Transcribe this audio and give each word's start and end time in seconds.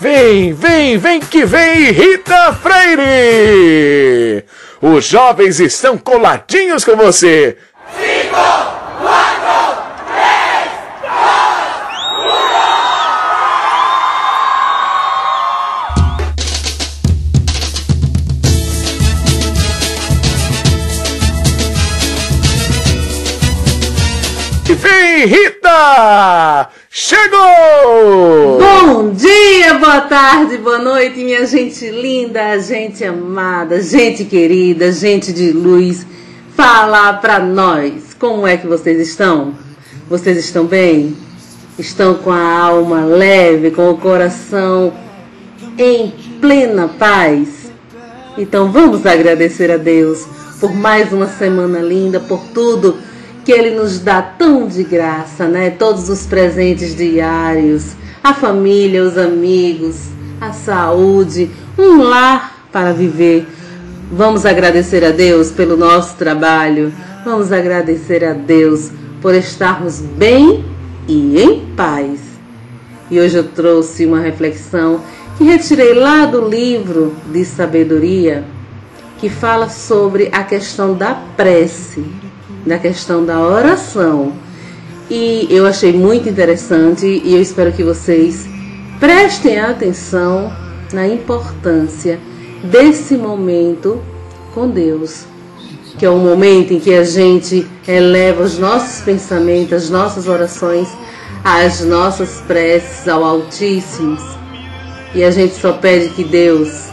Vem, 0.00 0.54
vem, 0.54 0.96
vem 0.96 1.20
que 1.20 1.44
vem, 1.44 1.90
Rita 1.90 2.54
Freire! 2.54 4.46
Os 4.80 5.04
jovens 5.04 5.60
estão 5.60 5.98
coladinhos 5.98 6.86
com 6.86 6.96
você. 6.96 7.58
Cinco, 7.94 8.34
quatro, 9.02 9.82
três, 10.06 10.70
dois, 11.02 11.60
um. 24.64 24.74
Vem, 24.76 25.26
Rita! 25.26 26.70
Chegou! 26.92 28.58
Bom 28.58 29.12
dia, 29.12 29.74
boa 29.74 30.00
tarde, 30.00 30.58
boa 30.58 30.80
noite, 30.80 31.22
minha 31.22 31.46
gente 31.46 31.88
linda, 31.88 32.58
gente 32.58 33.04
amada, 33.04 33.80
gente 33.80 34.24
querida, 34.24 34.90
gente 34.90 35.32
de 35.32 35.52
luz. 35.52 36.04
Fala 36.56 37.12
pra 37.12 37.38
nós, 37.38 38.12
como 38.18 38.44
é 38.44 38.56
que 38.56 38.66
vocês 38.66 39.08
estão? 39.08 39.54
Vocês 40.08 40.36
estão 40.36 40.66
bem? 40.66 41.16
Estão 41.78 42.14
com 42.14 42.32
a 42.32 42.58
alma 42.58 43.04
leve, 43.04 43.70
com 43.70 43.88
o 43.88 43.96
coração 43.96 44.92
em 45.78 46.12
plena 46.40 46.88
paz? 46.88 47.70
Então 48.36 48.72
vamos 48.72 49.06
agradecer 49.06 49.70
a 49.70 49.76
Deus 49.76 50.26
por 50.58 50.74
mais 50.74 51.12
uma 51.12 51.28
semana 51.28 51.78
linda, 51.78 52.18
por 52.18 52.42
tudo 52.52 52.98
que 53.44 53.52
Ele 53.52 53.70
nos 53.70 54.00
dá 54.00 54.20
tão 54.20 54.66
de 54.66 54.84
graça, 54.84 55.46
né? 55.46 55.70
Todos 55.70 56.08
os 56.08 56.26
presentes 56.26 56.94
diários, 56.94 57.94
a 58.22 58.34
família, 58.34 59.02
os 59.02 59.16
amigos, 59.16 60.08
a 60.40 60.52
saúde, 60.52 61.50
um 61.78 62.02
lar 62.02 62.66
para 62.72 62.92
viver. 62.92 63.46
Vamos 64.12 64.44
agradecer 64.44 65.04
a 65.04 65.10
Deus 65.10 65.50
pelo 65.50 65.76
nosso 65.76 66.16
trabalho, 66.16 66.92
vamos 67.24 67.52
agradecer 67.52 68.24
a 68.24 68.32
Deus 68.32 68.90
por 69.22 69.34
estarmos 69.34 70.00
bem 70.00 70.64
e 71.08 71.40
em 71.40 71.66
paz. 71.76 72.20
E 73.10 73.18
hoje 73.18 73.38
eu 73.38 73.44
trouxe 73.48 74.06
uma 74.06 74.20
reflexão 74.20 75.00
que 75.36 75.44
retirei 75.44 75.94
lá 75.94 76.26
do 76.26 76.48
livro 76.48 77.16
de 77.32 77.44
sabedoria, 77.44 78.44
que 79.18 79.28
fala 79.28 79.68
sobre 79.68 80.28
a 80.32 80.44
questão 80.44 80.94
da 80.94 81.14
prece 81.36 82.04
da 82.64 82.78
questão 82.78 83.24
da 83.24 83.40
oração. 83.40 84.32
E 85.10 85.46
eu 85.50 85.66
achei 85.66 85.92
muito 85.92 86.28
interessante 86.28 87.06
e 87.06 87.34
eu 87.34 87.40
espero 87.40 87.72
que 87.72 87.82
vocês 87.82 88.48
prestem 89.00 89.58
atenção 89.58 90.52
na 90.92 91.08
importância 91.08 92.20
desse 92.62 93.16
momento 93.16 94.00
com 94.54 94.68
Deus, 94.68 95.24
que 95.98 96.04
é 96.04 96.10
o 96.10 96.18
momento 96.18 96.72
em 96.72 96.80
que 96.80 96.94
a 96.94 97.04
gente 97.04 97.66
eleva 97.88 98.42
os 98.42 98.58
nossos 98.58 99.00
pensamentos, 99.02 99.72
as 99.72 99.90
nossas 99.90 100.28
orações, 100.28 100.88
as 101.42 101.80
nossas 101.80 102.42
preces 102.46 103.08
ao 103.08 103.24
Altíssimo. 103.24 104.18
E 105.14 105.24
a 105.24 105.30
gente 105.30 105.54
só 105.54 105.72
pede 105.72 106.10
que 106.10 106.22
Deus 106.22 106.88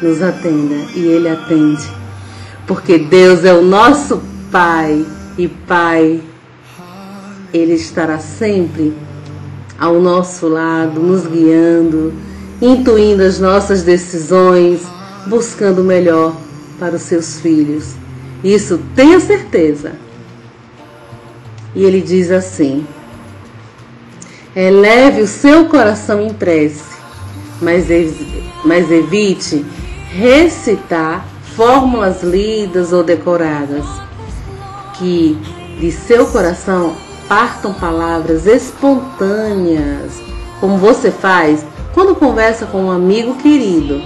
nos 0.00 0.22
atenda 0.22 0.74
e 0.94 1.00
Ele 1.00 1.28
atende. 1.28 1.82
Porque 2.66 2.98
Deus 2.98 3.44
é 3.44 3.52
o 3.52 3.62
nosso 3.62 4.22
Pai 4.50 5.04
e 5.36 5.48
Pai, 5.48 6.22
Ele 7.52 7.74
estará 7.74 8.18
sempre 8.18 8.94
ao 9.78 10.00
nosso 10.00 10.48
lado, 10.48 11.00
nos 11.00 11.26
guiando, 11.26 12.14
intuindo 12.62 13.22
as 13.22 13.38
nossas 13.38 13.82
decisões, 13.82 14.82
buscando 15.26 15.82
o 15.82 15.84
melhor 15.84 16.34
para 16.78 16.96
os 16.96 17.02
seus 17.02 17.40
filhos. 17.40 17.94
Isso 18.42 18.80
tenha 18.94 19.18
certeza. 19.20 19.92
E 21.74 21.84
ele 21.84 22.00
diz 22.00 22.30
assim: 22.30 22.86
eleve 24.54 25.22
o 25.22 25.26
seu 25.26 25.66
coração 25.66 26.22
em 26.22 26.32
prece, 26.32 26.84
mas, 27.60 27.86
mas 28.64 28.90
evite 28.90 29.66
recitar 30.10 31.26
fórmulas 31.54 32.22
lidas 32.22 32.92
ou 32.92 33.02
decoradas 33.02 34.05
que 34.98 35.38
de 35.80 35.90
seu 35.90 36.26
coração 36.26 36.94
partam 37.28 37.72
palavras 37.74 38.46
espontâneas, 38.46 40.20
como 40.60 40.78
você 40.78 41.10
faz 41.10 41.64
quando 41.92 42.14
conversa 42.14 42.66
com 42.66 42.84
um 42.84 42.90
amigo 42.90 43.34
querido. 43.36 44.02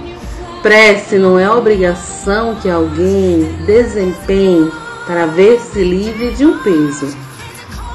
Prece 0.61 1.17
não 1.17 1.39
é 1.39 1.49
obrigação 1.49 2.55
que 2.55 2.69
alguém 2.69 3.43
desempenhe 3.65 4.71
para 5.05 5.25
ver-se 5.25 5.83
livre 5.83 6.31
de 6.31 6.45
um 6.45 6.59
peso. 6.59 7.07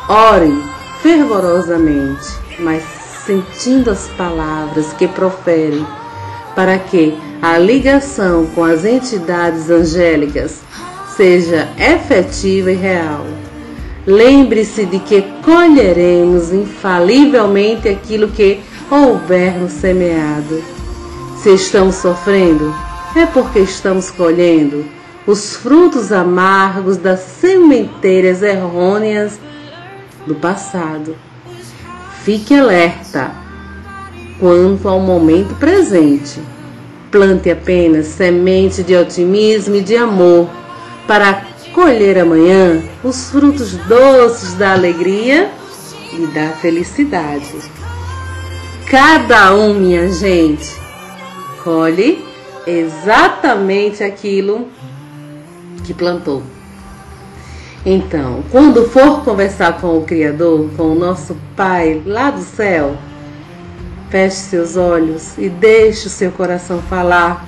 Ore 0.08 0.52
fervorosamente, 1.02 2.26
mas 2.58 2.82
sentindo 3.24 3.90
as 3.90 4.08
palavras 4.16 4.92
que 4.92 5.08
profere, 5.08 5.84
para 6.54 6.78
que 6.78 7.16
a 7.40 7.58
ligação 7.58 8.46
com 8.46 8.64
as 8.64 8.84
entidades 8.84 9.70
angélicas 9.70 10.60
seja 11.16 11.68
efetiva 11.78 12.70
e 12.70 12.74
real. 12.74 13.26
Lembre-se 14.06 14.84
de 14.84 15.00
que 15.00 15.22
colheremos 15.42 16.52
infalivelmente 16.52 17.88
aquilo 17.88 18.28
que 18.28 18.60
houvermos 18.90 19.72
semeado. 19.72 20.62
Se 21.42 21.54
estamos 21.54 21.96
sofrendo, 21.96 22.72
é 23.16 23.26
porque 23.26 23.60
estamos 23.60 24.10
colhendo 24.10 24.84
os 25.26 25.56
frutos 25.56 26.12
amargos 26.12 26.96
das 26.96 27.20
sementeiras 27.20 28.42
errôneas 28.42 29.40
do 30.24 30.36
passado. 30.36 31.16
Fique 32.22 32.54
alerta 32.54 33.32
quanto 34.38 34.88
ao 34.88 35.00
momento 35.00 35.54
presente. 35.56 36.40
Plante 37.10 37.50
apenas 37.50 38.06
semente 38.06 38.82
de 38.82 38.94
otimismo 38.94 39.76
e 39.76 39.80
de 39.80 39.96
amor 39.96 40.48
para 41.06 41.46
colher 41.72 42.18
amanhã 42.18 42.82
os 43.04 43.30
frutos 43.30 43.72
doces 43.86 44.54
da 44.54 44.72
alegria 44.72 45.50
e 46.12 46.26
da 46.28 46.50
felicidade. 46.50 47.54
Cada 48.90 49.54
um, 49.54 49.74
minha 49.74 50.08
gente, 50.12 50.74
colhe 51.62 52.24
exatamente 52.66 54.02
aquilo 54.02 54.68
que 55.84 55.92
plantou. 55.92 56.42
Então, 57.84 58.42
quando 58.50 58.88
for 58.88 59.22
conversar 59.22 59.80
com 59.80 59.98
o 59.98 60.04
Criador, 60.04 60.70
com 60.76 60.92
o 60.92 60.94
nosso 60.94 61.36
Pai 61.54 62.02
lá 62.04 62.30
do 62.30 62.42
céu, 62.42 62.96
feche 64.10 64.36
seus 64.36 64.76
olhos 64.76 65.38
e 65.38 65.48
deixe 65.48 66.08
o 66.08 66.10
seu 66.10 66.32
coração 66.32 66.82
falar 66.82 67.46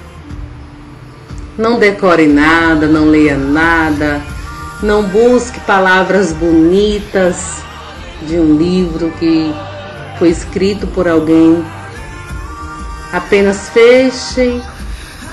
não 1.59 1.77
decore 1.77 2.29
nada, 2.29 2.87
não 2.87 3.07
leia 3.07 3.37
nada, 3.37 4.23
não 4.81 5.03
busque 5.03 5.59
palavras 5.61 6.33
bonitas 6.33 7.37
de 8.23 8.37
um 8.37 8.57
livro 8.57 9.11
que 9.19 9.53
foi 10.21 10.29
escrito 10.29 10.87
por 10.87 11.09
alguém. 11.09 11.65
Apenas 13.13 13.71
fechem 13.71 14.63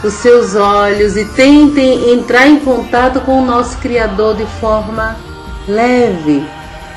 os 0.04 0.14
seus 0.16 0.56
olhos 0.56 1.16
e 1.16 1.26
tentem 1.26 2.14
entrar 2.14 2.48
em 2.48 2.60
contato 2.60 3.22
com 3.22 3.44
o 3.44 3.46
nosso 3.46 3.78
Criador 3.78 4.36
de 4.36 4.46
forma 4.60 5.16
leve, 5.68 6.44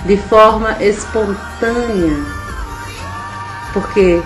de 0.06 0.16
forma 0.16 0.76
espontânea. 0.80 2.16
Porque 3.74 4.22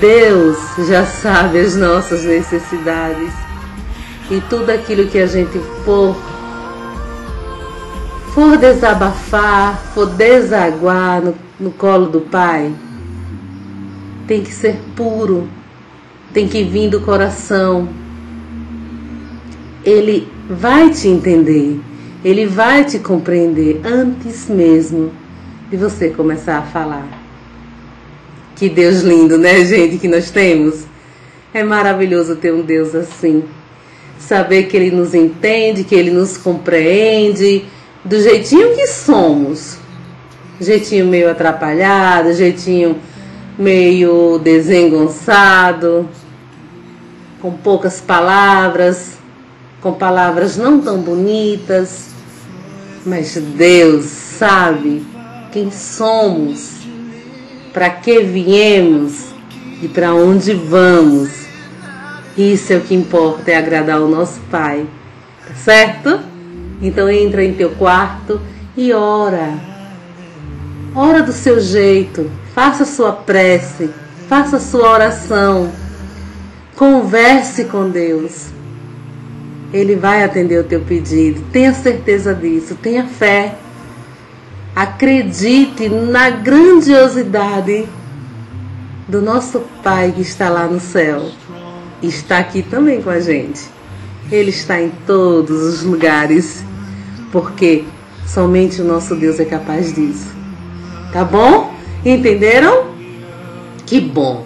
Deus 0.00 0.56
já 0.88 1.04
sabe 1.04 1.60
as 1.60 1.76
nossas 1.76 2.24
necessidades 2.24 3.45
e 4.30 4.40
tudo 4.48 4.70
aquilo 4.70 5.08
que 5.08 5.18
a 5.18 5.26
gente 5.26 5.58
for 5.84 6.16
for 8.34 8.58
desabafar, 8.58 9.78
for 9.94 10.06
desaguar 10.06 11.22
no, 11.22 11.34
no 11.58 11.70
colo 11.70 12.06
do 12.06 12.20
Pai, 12.20 12.70
tem 14.26 14.42
que 14.42 14.52
ser 14.52 14.78
puro, 14.94 15.48
tem 16.34 16.46
que 16.46 16.62
vir 16.62 16.90
do 16.90 17.00
coração. 17.00 17.88
ele 19.86 20.28
vai 20.50 20.90
te 20.90 21.06
entender, 21.06 21.80
ele 22.24 22.44
vai 22.44 22.84
te 22.84 22.98
compreender 22.98 23.80
antes 23.84 24.48
mesmo 24.48 25.12
de 25.70 25.76
você 25.76 26.10
começar 26.10 26.58
a 26.58 26.62
falar. 26.62 27.06
Que 28.56 28.68
Deus 28.68 29.02
lindo, 29.02 29.38
né, 29.38 29.64
gente, 29.64 29.98
que 29.98 30.08
nós 30.08 30.30
temos? 30.30 30.84
É 31.54 31.62
maravilhoso 31.62 32.34
ter 32.36 32.52
um 32.52 32.62
Deus 32.62 32.94
assim. 32.94 33.44
Saber 34.18 34.64
que 34.64 34.76
Ele 34.76 34.90
nos 34.90 35.14
entende, 35.14 35.84
que 35.84 35.94
Ele 35.94 36.10
nos 36.10 36.36
compreende, 36.36 37.64
do 38.04 38.20
jeitinho 38.20 38.74
que 38.74 38.86
somos. 38.86 39.78
Jeitinho 40.60 41.06
meio 41.06 41.30
atrapalhado, 41.30 42.32
jeitinho 42.32 42.96
meio 43.58 44.38
desengonçado, 44.38 46.08
com 47.40 47.52
poucas 47.52 48.00
palavras, 48.00 49.12
com 49.80 49.92
palavras 49.92 50.56
não 50.56 50.80
tão 50.80 51.00
bonitas, 51.00 52.08
mas 53.04 53.34
Deus 53.36 54.04
sabe 54.04 55.06
quem 55.52 55.70
somos, 55.70 56.72
para 57.72 57.88
que 57.88 58.20
viemos 58.20 59.26
e 59.82 59.88
para 59.88 60.14
onde 60.14 60.52
vamos. 60.52 61.45
Isso 62.36 62.72
é 62.72 62.76
o 62.76 62.82
que 62.82 62.94
importa, 62.94 63.50
é 63.50 63.56
agradar 63.56 64.00
o 64.00 64.08
nosso 64.08 64.38
Pai, 64.50 64.86
tá 65.46 65.54
certo? 65.54 66.20
Então 66.82 67.08
entra 67.08 67.42
em 67.42 67.54
teu 67.54 67.70
quarto 67.70 68.40
e 68.76 68.92
ora. 68.92 69.54
Ora 70.94 71.22
do 71.22 71.32
seu 71.32 71.58
jeito, 71.60 72.30
faça 72.54 72.84
sua 72.84 73.12
prece, 73.12 73.90
faça 74.28 74.60
sua 74.60 74.90
oração. 74.90 75.70
Converse 76.76 77.64
com 77.64 77.88
Deus. 77.88 78.48
Ele 79.72 79.96
vai 79.96 80.22
atender 80.22 80.60
o 80.60 80.64
teu 80.64 80.82
pedido. 80.82 81.42
Tenha 81.50 81.72
certeza 81.72 82.34
disso, 82.34 82.74
tenha 82.74 83.04
fé. 83.04 83.56
Acredite 84.74 85.88
na 85.88 86.28
grandiosidade 86.28 87.88
do 89.08 89.22
nosso 89.22 89.60
Pai 89.82 90.12
que 90.14 90.20
está 90.20 90.50
lá 90.50 90.66
no 90.66 90.80
céu. 90.80 91.30
Está 92.02 92.38
aqui 92.38 92.62
também 92.62 93.00
com 93.00 93.10
a 93.10 93.20
gente. 93.20 93.62
Ele 94.30 94.50
está 94.50 94.80
em 94.80 94.90
todos 95.06 95.62
os 95.62 95.82
lugares, 95.82 96.64
porque 97.32 97.84
somente 98.26 98.82
o 98.82 98.84
nosso 98.84 99.14
Deus 99.14 99.38
é 99.40 99.44
capaz 99.44 99.94
disso. 99.94 100.34
Tá 101.12 101.24
bom? 101.24 101.74
Entenderam? 102.04 102.88
Que 103.86 104.00
bom! 104.00 104.44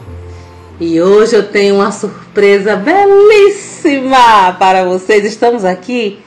E 0.79 1.01
hoje 1.01 1.37
eu 1.37 1.47
tenho 1.47 1.77
uma 1.77 1.93
surpresa 1.93 2.77
belíssima 2.77 4.55
para 4.59 4.85
vocês. 4.85 5.25
Estamos 5.25 5.65
aqui 5.65 6.19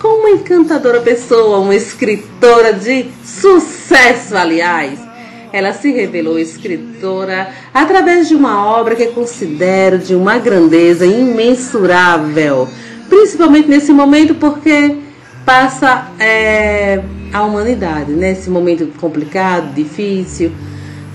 com 0.00 0.08
uma 0.08 0.30
encantadora 0.30 1.00
pessoa, 1.00 1.58
uma 1.58 1.76
escritora 1.76 2.72
de 2.72 3.06
sucesso, 3.24 4.36
aliás. 4.36 5.09
Ela 5.52 5.72
se 5.72 5.90
revelou 5.90 6.38
escritora 6.38 7.48
através 7.74 8.28
de 8.28 8.34
uma 8.34 8.64
obra 8.66 8.94
que 8.94 9.06
considero 9.08 9.98
de 9.98 10.14
uma 10.14 10.38
grandeza 10.38 11.04
imensurável, 11.04 12.68
principalmente 13.08 13.68
nesse 13.68 13.92
momento 13.92 14.34
porque 14.36 14.96
passa 15.44 16.06
é, 16.18 17.02
a 17.32 17.42
humanidade, 17.42 18.12
nesse 18.12 18.48
né? 18.48 18.54
momento 18.54 18.86
complicado, 18.98 19.74
difícil. 19.74 20.52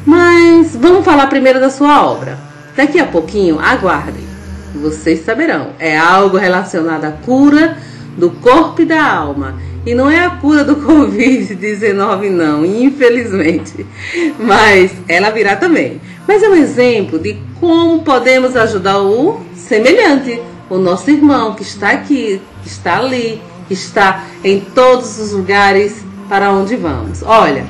Mas 0.06 0.76
vamos 0.76 1.04
falar 1.04 1.28
primeiro 1.28 1.60
da 1.60 1.70
sua 1.70 2.06
obra. 2.06 2.38
Daqui 2.76 3.00
a 3.00 3.06
pouquinho, 3.06 3.60
aguardem. 3.60 4.24
Vocês 4.76 5.24
saberão. 5.24 5.70
É 5.80 5.98
algo 5.98 6.38
relacionado 6.38 7.06
à 7.06 7.12
cura 7.12 7.78
do 8.18 8.30
corpo 8.30 8.82
e 8.82 8.86
da 8.86 9.04
alma. 9.04 9.56
E 9.86 9.94
não 9.94 10.10
é 10.10 10.26
a 10.26 10.32
cura 10.32 10.64
do 10.64 10.78
Covid-19, 10.86 12.30
não, 12.30 12.66
infelizmente. 12.66 13.86
Mas 14.40 14.92
ela 15.08 15.30
virá 15.30 15.56
também. 15.56 16.02
Mas 16.28 16.42
é 16.42 16.50
um 16.50 16.56
exemplo 16.56 17.20
de 17.20 17.38
como 17.60 18.04
podemos 18.04 18.56
ajudar 18.56 19.00
o 19.00 19.42
semelhante, 19.56 20.42
o 20.70 20.78
nosso 20.78 21.12
irmão 21.12 21.54
que 21.54 21.62
está 21.62 21.92
aqui, 21.92 22.42
que 22.64 22.68
está 22.68 22.98
ali, 22.98 23.42
que 23.68 23.74
está 23.74 24.26
em 24.44 24.60
todos 24.60 25.20
os 25.20 25.32
lugares 25.32 26.04
para 26.28 26.52
onde 26.52 26.76
vamos. 26.76 27.22
Olha, 27.24 27.66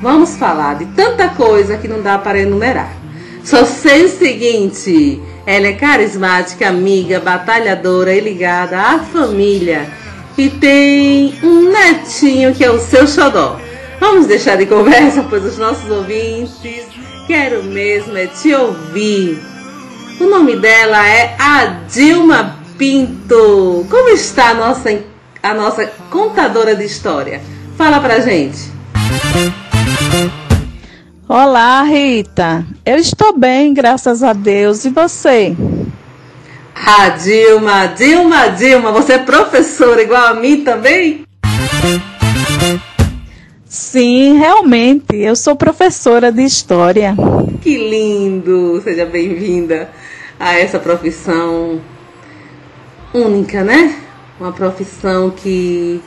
vamos 0.00 0.36
falar 0.36 0.74
de 0.74 0.86
tanta 0.86 1.28
coisa 1.30 1.76
que 1.76 1.88
não 1.88 2.00
dá 2.00 2.16
para 2.16 2.40
enumerar. 2.40 2.94
Só 3.42 3.64
sei 3.64 4.04
o 4.04 4.08
seguinte: 4.08 5.20
ela 5.46 5.66
é 5.66 5.72
carismática, 5.72 6.68
amiga, 6.68 7.20
batalhadora 7.20 8.12
e 8.12 8.20
ligada 8.20 8.78
à 8.78 8.98
família. 8.98 10.05
E 10.38 10.50
tem 10.50 11.34
um 11.42 11.72
netinho 11.72 12.54
que 12.54 12.64
é 12.64 12.70
o 12.70 12.78
seu 12.78 13.06
xodó. 13.06 13.58
Vamos 13.98 14.26
deixar 14.26 14.56
de 14.56 14.66
conversa, 14.66 15.24
pois 15.28 15.44
os 15.44 15.56
nossos 15.56 15.90
ouvintes 15.90 16.84
quero 17.26 17.64
mesmo 17.64 18.16
é 18.16 18.26
te 18.26 18.54
ouvir. 18.54 19.38
O 20.20 20.24
nome 20.24 20.56
dela 20.56 21.06
é 21.06 21.34
Adilma 21.38 22.56
Pinto. 22.76 23.86
Como 23.88 24.08
está 24.10 24.50
a 24.50 24.54
nossa, 24.54 24.98
a 25.42 25.54
nossa 25.54 25.86
contadora 26.10 26.74
de 26.74 26.84
história? 26.84 27.40
Fala 27.76 28.00
pra 28.00 28.20
gente. 28.20 28.70
Olá, 31.28 31.82
Rita. 31.82 32.64
Eu 32.84 32.96
estou 32.96 33.36
bem, 33.36 33.74
graças 33.74 34.22
a 34.22 34.32
Deus. 34.32 34.84
E 34.84 34.90
você? 34.90 35.56
Ah, 36.84 37.08
Dilma, 37.08 37.86
Dilma, 37.86 38.48
Dilma, 38.48 38.92
você 38.92 39.14
é 39.14 39.18
professora 39.18 40.02
igual 40.02 40.26
a 40.26 40.34
mim 40.34 40.62
também? 40.62 41.24
Sim, 43.64 44.38
realmente, 44.38 45.16
eu 45.16 45.34
sou 45.34 45.56
professora 45.56 46.30
de 46.30 46.42
história. 46.42 47.16
Que 47.62 47.76
lindo! 47.78 48.80
Seja 48.82 49.06
bem-vinda 49.06 49.90
a 50.38 50.58
essa 50.58 50.78
profissão 50.78 51.80
única, 53.12 53.64
né? 53.64 53.96
Uma 54.38 54.52
profissão 54.52 55.30
que 55.30 56.00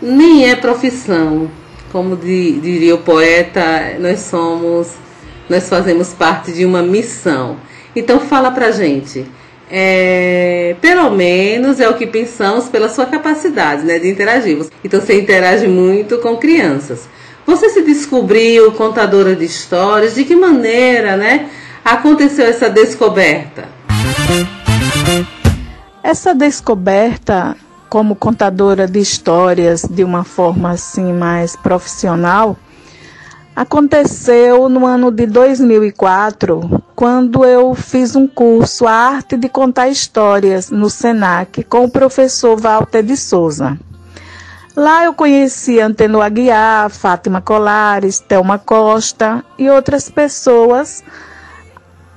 nem 0.00 0.48
é 0.48 0.54
profissão, 0.54 1.50
como 1.90 2.16
diria 2.16 2.94
o 2.94 2.98
poeta, 2.98 3.96
nós 3.98 4.20
somos, 4.20 4.88
nós 5.48 5.68
fazemos 5.68 6.12
parte 6.12 6.52
de 6.52 6.64
uma 6.66 6.82
missão. 6.82 7.56
Então 7.94 8.20
fala 8.20 8.50
pra 8.50 8.70
gente. 8.70 9.26
É, 9.72 10.74
pelo 10.80 11.10
menos 11.10 11.78
é 11.78 11.88
o 11.88 11.94
que 11.94 12.06
pensamos 12.06 12.68
pela 12.68 12.88
sua 12.88 13.06
capacidade 13.06 13.84
né, 13.84 13.98
de 13.98 14.08
interagir. 14.08 14.66
Então 14.82 15.00
você 15.00 15.20
interage 15.20 15.68
muito 15.68 16.18
com 16.18 16.36
crianças. 16.36 17.08
Você 17.46 17.68
se 17.68 17.82
descobriu 17.82 18.72
contadora 18.72 19.34
de 19.34 19.44
histórias? 19.44 20.14
De 20.14 20.24
que 20.24 20.34
maneira 20.34 21.16
né, 21.16 21.48
aconteceu 21.84 22.46
essa 22.46 22.68
descoberta? 22.68 23.68
Essa 26.02 26.34
descoberta 26.34 27.56
como 27.88 28.14
contadora 28.14 28.86
de 28.86 29.00
histórias 29.00 29.82
de 29.82 30.04
uma 30.04 30.24
forma 30.24 30.70
assim 30.70 31.12
mais 31.12 31.56
profissional 31.56 32.56
aconteceu 33.60 34.70
no 34.70 34.86
ano 34.86 35.10
de 35.10 35.26
2004, 35.26 36.82
quando 36.96 37.44
eu 37.44 37.74
fiz 37.74 38.16
um 38.16 38.26
curso 38.26 38.86
A 38.86 38.92
Arte 38.92 39.36
de 39.36 39.50
Contar 39.50 39.90
Histórias 39.90 40.70
no 40.70 40.88
SENAC 40.88 41.62
com 41.64 41.84
o 41.84 41.90
professor 41.90 42.58
Walter 42.58 43.02
de 43.02 43.18
Souza. 43.18 43.78
Lá 44.74 45.04
eu 45.04 45.12
conheci 45.12 45.78
Anteno 45.78 46.22
Aguiar, 46.22 46.88
Fátima 46.88 47.42
Colares, 47.42 48.18
Thelma 48.18 48.58
Costa 48.58 49.44
e 49.58 49.68
outras 49.68 50.08
pessoas 50.08 51.04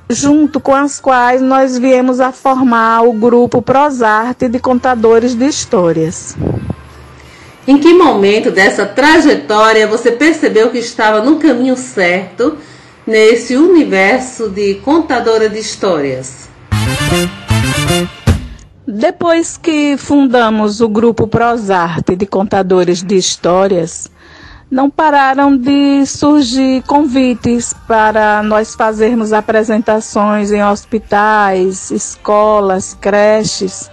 junto 0.09 0.61
com 0.61 0.73
as 0.73 0.97
quais 0.97 1.41
nós 1.41 1.77
viemos 1.77 2.21
a 2.21 2.31
formar 2.31 3.01
o 3.01 3.11
grupo 3.11 3.61
Prosarte 3.61 4.47
de 4.47 4.59
Contadores 4.59 5.35
de 5.35 5.45
Histórias. 5.45 6.37
Em 7.65 7.77
que 7.77 7.93
momento 7.93 8.51
dessa 8.51 8.85
trajetória 8.85 9.87
você 9.87 10.11
percebeu 10.11 10.69
que 10.69 10.79
estava 10.79 11.21
no 11.21 11.37
caminho 11.37 11.77
certo 11.77 12.57
nesse 13.07 13.55
universo 13.55 14.49
de 14.49 14.75
contadora 14.75 15.47
de 15.47 15.59
histórias? 15.59 16.49
Depois 18.85 19.55
que 19.55 19.95
fundamos 19.95 20.81
o 20.81 20.89
grupo 20.89 21.25
Prosarte 21.25 22.17
de 22.17 22.25
Contadores 22.25 23.01
de 23.01 23.15
Histórias, 23.15 24.11
não 24.69 24.89
pararam 24.89 25.55
de 25.55 26.05
surgir 26.05 26.83
convites 26.83 27.73
para 27.87 28.43
nós 28.43 28.75
fazermos 28.75 29.31
apresentações 29.31 30.51
em 30.51 30.61
hospitais, 30.61 31.91
escolas, 31.91 32.97
creches. 32.99 33.89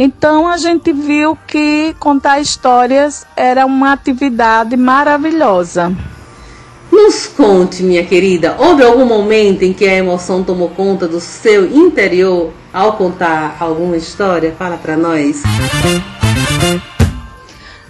Então 0.00 0.46
a 0.46 0.56
gente 0.56 0.92
viu 0.92 1.36
que 1.44 1.92
contar 1.98 2.38
histórias 2.38 3.26
era 3.34 3.66
uma 3.66 3.92
atividade 3.92 4.76
maravilhosa. 4.76 5.92
Nos 6.92 7.26
conte, 7.26 7.82
minha 7.82 8.06
querida, 8.06 8.54
houve 8.60 8.84
algum 8.84 9.04
momento 9.04 9.64
em 9.64 9.72
que 9.72 9.84
a 9.84 9.94
emoção 9.94 10.44
tomou 10.44 10.68
conta 10.68 11.08
do 11.08 11.18
seu 11.18 11.66
interior 11.66 12.52
ao 12.72 12.92
contar 12.92 13.56
alguma 13.58 13.96
história? 13.96 14.54
Fala 14.56 14.76
para 14.76 14.96
nós. 14.96 15.42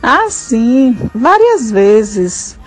Ah, 0.02 0.30
sim, 0.30 0.96
várias 1.14 1.70
vezes. 1.70 2.58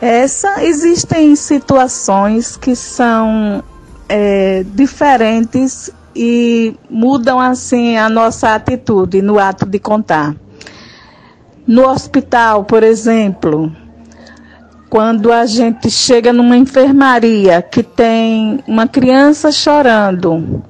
Essa 0.00 0.64
existem 0.64 1.36
situações 1.36 2.56
que 2.56 2.74
são 2.74 3.62
é, 4.08 4.64
diferentes 4.74 5.92
e 6.16 6.74
mudam 6.88 7.38
assim 7.38 7.98
a 7.98 8.08
nossa 8.08 8.54
atitude 8.54 9.20
no 9.20 9.38
ato 9.38 9.66
de 9.66 9.78
contar. 9.78 10.34
No 11.66 11.86
hospital, 11.86 12.64
por 12.64 12.82
exemplo, 12.82 13.70
quando 14.88 15.30
a 15.30 15.44
gente 15.44 15.90
chega 15.90 16.32
numa 16.32 16.56
enfermaria 16.56 17.60
que 17.60 17.82
tem 17.82 18.60
uma 18.66 18.88
criança 18.88 19.52
chorando 19.52 20.62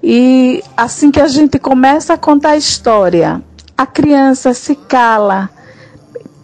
e 0.00 0.62
assim 0.76 1.10
que 1.10 1.20
a 1.20 1.26
gente 1.26 1.58
começa 1.58 2.14
a 2.14 2.18
contar 2.18 2.50
a 2.50 2.56
história, 2.56 3.42
a 3.76 3.86
criança 3.86 4.54
se 4.54 4.76
cala, 4.76 5.50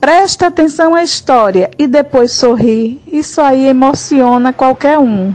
presta 0.01 0.47
atenção 0.49 0.95
à 0.95 1.05
história 1.05 1.71
e 1.79 1.87
depois 1.87 2.33
sorri, 2.33 3.01
isso 3.07 3.41
aí 3.41 3.67
emociona 3.67 4.53
qualquer 4.53 4.99
um. 4.99 5.33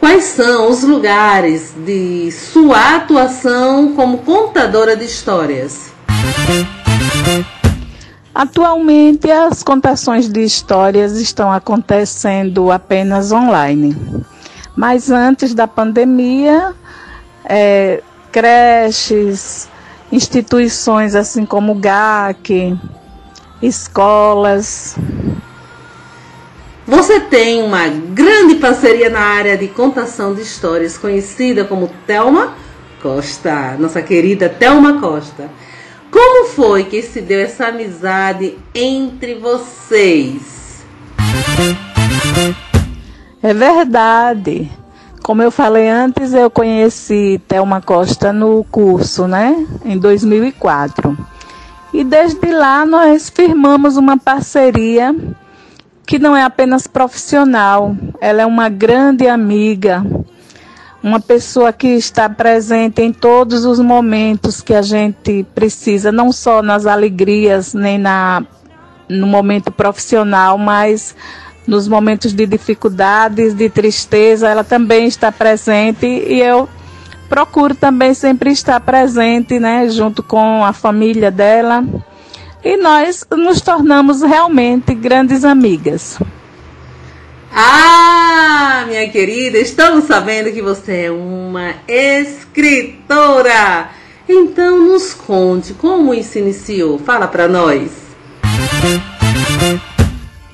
Quais 0.00 0.24
são 0.24 0.70
os 0.70 0.82
lugares 0.82 1.74
de 1.76 2.32
sua 2.32 2.96
atuação 2.96 3.94
como 3.94 4.18
contadora 4.18 4.96
de 4.96 5.04
histórias? 5.04 5.92
Atualmente, 8.34 9.30
as 9.30 9.62
contações 9.62 10.26
de 10.26 10.42
histórias 10.42 11.20
estão 11.20 11.52
acontecendo 11.52 12.72
apenas 12.72 13.30
online. 13.30 13.94
Mas 14.74 15.10
antes 15.10 15.52
da 15.52 15.68
pandemia, 15.68 16.72
é, 17.44 18.02
creches, 18.32 19.68
instituições 20.10 21.14
assim 21.14 21.44
como 21.44 21.72
o 21.72 21.74
GAC, 21.74 22.74
escolas. 23.60 24.96
Você 26.90 27.20
tem 27.20 27.62
uma 27.62 27.86
grande 27.86 28.56
parceria 28.56 29.08
na 29.08 29.20
área 29.20 29.56
de 29.56 29.68
contação 29.68 30.34
de 30.34 30.42
histórias, 30.42 30.98
conhecida 30.98 31.64
como 31.64 31.88
Telma 32.04 32.54
Costa, 33.00 33.76
nossa 33.78 34.02
querida 34.02 34.48
Telma 34.48 35.00
Costa. 35.00 35.48
Como 36.10 36.48
foi 36.48 36.82
que 36.82 37.00
se 37.00 37.20
deu 37.20 37.38
essa 37.38 37.68
amizade 37.68 38.58
entre 38.74 39.36
vocês? 39.36 40.84
É 43.40 43.54
verdade. 43.54 44.68
Como 45.22 45.42
eu 45.42 45.52
falei 45.52 45.88
antes, 45.88 46.34
eu 46.34 46.50
conheci 46.50 47.40
Thelma 47.46 47.80
Costa 47.80 48.32
no 48.32 48.64
curso, 48.64 49.28
né? 49.28 49.64
Em 49.84 49.96
2004. 49.96 51.16
E 51.94 52.02
desde 52.02 52.50
lá 52.50 52.84
nós 52.84 53.30
firmamos 53.30 53.96
uma 53.96 54.18
parceria 54.18 55.14
que 56.10 56.18
não 56.18 56.36
é 56.36 56.42
apenas 56.42 56.88
profissional, 56.88 57.96
ela 58.20 58.42
é 58.42 58.44
uma 58.44 58.68
grande 58.68 59.28
amiga, 59.28 60.04
uma 61.00 61.20
pessoa 61.20 61.72
que 61.72 61.86
está 61.86 62.28
presente 62.28 63.00
em 63.00 63.12
todos 63.12 63.64
os 63.64 63.78
momentos 63.78 64.60
que 64.60 64.74
a 64.74 64.82
gente 64.82 65.46
precisa, 65.54 66.10
não 66.10 66.32
só 66.32 66.62
nas 66.62 66.84
alegrias, 66.84 67.74
nem 67.74 67.96
na, 67.96 68.44
no 69.08 69.24
momento 69.24 69.70
profissional, 69.70 70.58
mas 70.58 71.14
nos 71.64 71.86
momentos 71.86 72.32
de 72.32 72.44
dificuldades, 72.44 73.54
de 73.54 73.70
tristeza, 73.70 74.48
ela 74.48 74.64
também 74.64 75.06
está 75.06 75.30
presente 75.30 76.06
e 76.06 76.40
eu 76.40 76.68
procuro 77.28 77.72
também 77.72 78.14
sempre 78.14 78.50
estar 78.50 78.80
presente, 78.80 79.60
né, 79.60 79.88
junto 79.88 80.24
com 80.24 80.64
a 80.64 80.72
família 80.72 81.30
dela. 81.30 81.84
E 82.62 82.76
nós 82.76 83.24
nos 83.30 83.60
tornamos 83.60 84.22
realmente 84.22 84.94
grandes 84.94 85.44
amigas. 85.44 86.18
Ah, 87.52 88.84
minha 88.86 89.08
querida, 89.08 89.58
estamos 89.58 90.04
sabendo 90.04 90.52
que 90.52 90.60
você 90.60 91.06
é 91.06 91.10
uma 91.10 91.74
escritora. 91.88 93.88
Então 94.28 94.78
nos 94.78 95.14
conte 95.14 95.72
como 95.74 96.14
isso 96.14 96.38
iniciou. 96.38 96.98
Fala 96.98 97.26
para 97.26 97.48
nós. 97.48 97.90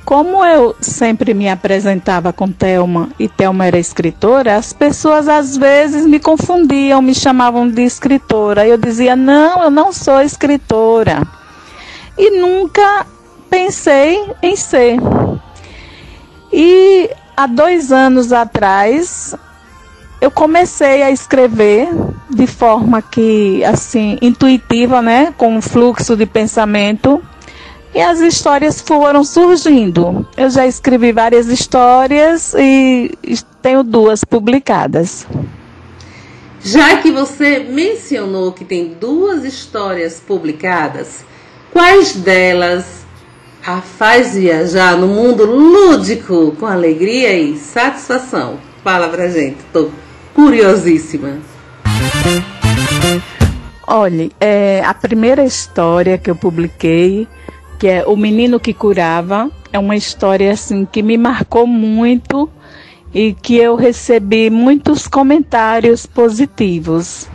Como 0.05 0.45
eu 0.45 0.77
sempre 0.81 1.35
me 1.35 1.49
apresentava 1.49 2.33
com 2.33 2.51
Thelma 2.51 3.09
e 3.19 3.29
Thelma 3.29 3.67
era 3.67 3.79
escritora, 3.79 4.55
as 4.55 4.73
pessoas 4.73 5.29
às 5.29 5.57
vezes 5.57 6.07
me 6.07 6.21
confundiam, 6.21 7.03
me 7.03 7.13
chamavam 7.13 7.69
de 7.69 7.83
escritora. 7.83 8.67
Eu 8.67 8.79
dizia: 8.79 9.17
"Não, 9.17 9.65
eu 9.65 9.71
não 9.71 9.93
sou 9.93 10.23
escritora". 10.23 11.27
E 12.19 12.31
nunca 12.39 13.07
pensei 13.51 14.25
em 14.43 14.57
ser. 14.57 14.99
E 16.53 17.11
há 17.37 17.47
dois 17.47 17.93
anos 17.93 18.33
atrás 18.33 19.35
eu 20.21 20.31
comecei 20.31 21.03
a 21.03 21.11
escrever 21.11 21.89
de 22.31 22.47
forma 22.47 23.03
que 23.03 23.63
assim 23.65 24.19
intuitiva, 24.23 25.03
né, 25.03 25.33
com 25.37 25.57
um 25.57 25.63
fluxo 25.63 26.17
de 26.17 26.27
pensamento. 26.27 27.23
E 27.95 28.01
as 28.01 28.21
histórias 28.21 28.81
foram 28.81 29.25
surgindo. 29.25 30.27
Eu 30.37 30.51
já 30.51 30.67
escrevi 30.67 31.13
várias 31.13 31.49
histórias 31.49 32.55
e 32.55 33.11
tenho 33.63 33.83
duas 33.83 34.23
publicadas. 34.23 35.27
Já 36.63 36.99
que 36.99 37.13
você 37.13 37.61
mencionou 37.61 38.53
que 38.53 38.65
tem 38.65 38.97
duas 39.01 39.45
histórias 39.45 40.21
publicadas, 40.21 41.25
quais 41.77 42.17
delas 42.17 43.05
a 43.63 43.83
faz 43.83 44.35
viajar 44.35 44.97
no 44.97 45.07
mundo 45.07 45.45
lúdico 45.45 46.57
com 46.59 46.65
alegria 46.65 47.39
e 47.39 47.59
satisfação. 47.59 48.59
Fala 48.83 49.11
pra 49.11 49.29
gente, 49.29 49.59
tô 49.75 49.91
curiosíssima. 50.35 51.37
Olha, 53.87 54.31
é, 54.41 54.83
a 54.87 54.95
primeira 54.95 55.45
história 55.45 56.17
que 56.17 56.31
eu 56.31 56.35
publiquei, 56.35 57.29
que 57.79 57.89
é 57.89 58.07
O 58.07 58.17
Menino 58.17 58.59
que 58.59 58.73
Curava, 58.73 59.51
é 59.71 59.79
uma 59.79 59.97
história 59.97 60.53
assim 60.53 60.87
que 60.91 61.03
me 61.03 61.19
marcou 61.19 61.67
muito 61.67 62.49
e 63.13 63.35
que 63.35 63.55
eu 63.59 63.77
recebi 63.77 64.49
muitos 64.49 65.07
comentários 65.07 66.07
positivos. 66.07 67.29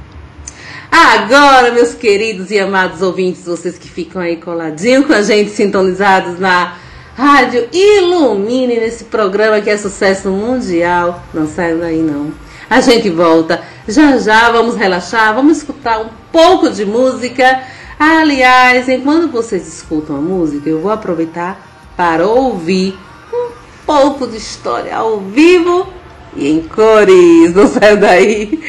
Agora, 0.92 1.72
meus 1.72 1.94
queridos 1.94 2.52
e 2.52 2.60
amados 2.60 3.02
ouvintes, 3.02 3.46
vocês 3.46 3.78
que 3.78 3.88
ficam 3.88 4.22
aí 4.22 4.36
coladinho 4.36 5.06
com 5.06 5.14
a 5.14 5.22
gente, 5.22 5.50
sintonizados 5.50 6.38
na 6.38 6.76
Rádio 7.16 7.70
Ilumine, 7.72 8.76
nesse 8.76 9.06
programa 9.06 9.62
que 9.62 9.70
é 9.70 9.78
sucesso 9.78 10.30
mundial. 10.30 11.24
Não 11.34 11.48
saiam 11.48 11.80
daí 11.80 12.02
não. 12.02 12.34
A 12.70 12.82
gente 12.82 13.10
volta. 13.10 13.64
Já 13.88 14.18
já 14.18 14.52
vamos 14.52 14.76
relaxar, 14.76 15.34
vamos 15.34 15.60
escutar 15.60 16.02
um 16.02 16.10
pouco 16.30 16.70
de 16.70 16.84
música. 16.84 17.64
Aliás, 17.98 18.90
enquanto 18.90 19.32
vocês 19.32 19.66
escutam 19.66 20.18
a 20.18 20.22
música, 20.22 20.70
eu 20.70 20.82
vou 20.82 20.92
aproveitar 20.92 21.94
para 21.96 22.28
ouvir 22.28 23.00
um 23.34 23.50
pouco 23.86 24.28
de 24.28 24.36
história 24.36 24.94
ao 24.94 25.22
vivo 25.22 26.01
e 26.36 26.50
em 26.50 26.62
cores. 26.62 27.54
Não 27.54 27.68
saiu 27.68 27.98
daí. 27.98 28.60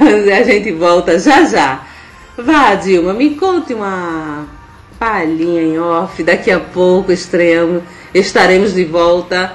A 0.00 0.42
gente 0.42 0.72
volta 0.72 1.18
já 1.18 1.44
já. 1.44 1.82
Vá, 2.36 2.74
Dilma, 2.74 3.12
me 3.12 3.34
conte 3.34 3.74
uma 3.74 4.46
palhinha 4.98 5.62
em 5.62 5.78
off. 5.78 6.22
Daqui 6.22 6.50
a 6.50 6.60
pouco 6.60 7.12
estreamos, 7.12 7.82
estaremos 8.14 8.74
de 8.74 8.84
volta 8.84 9.52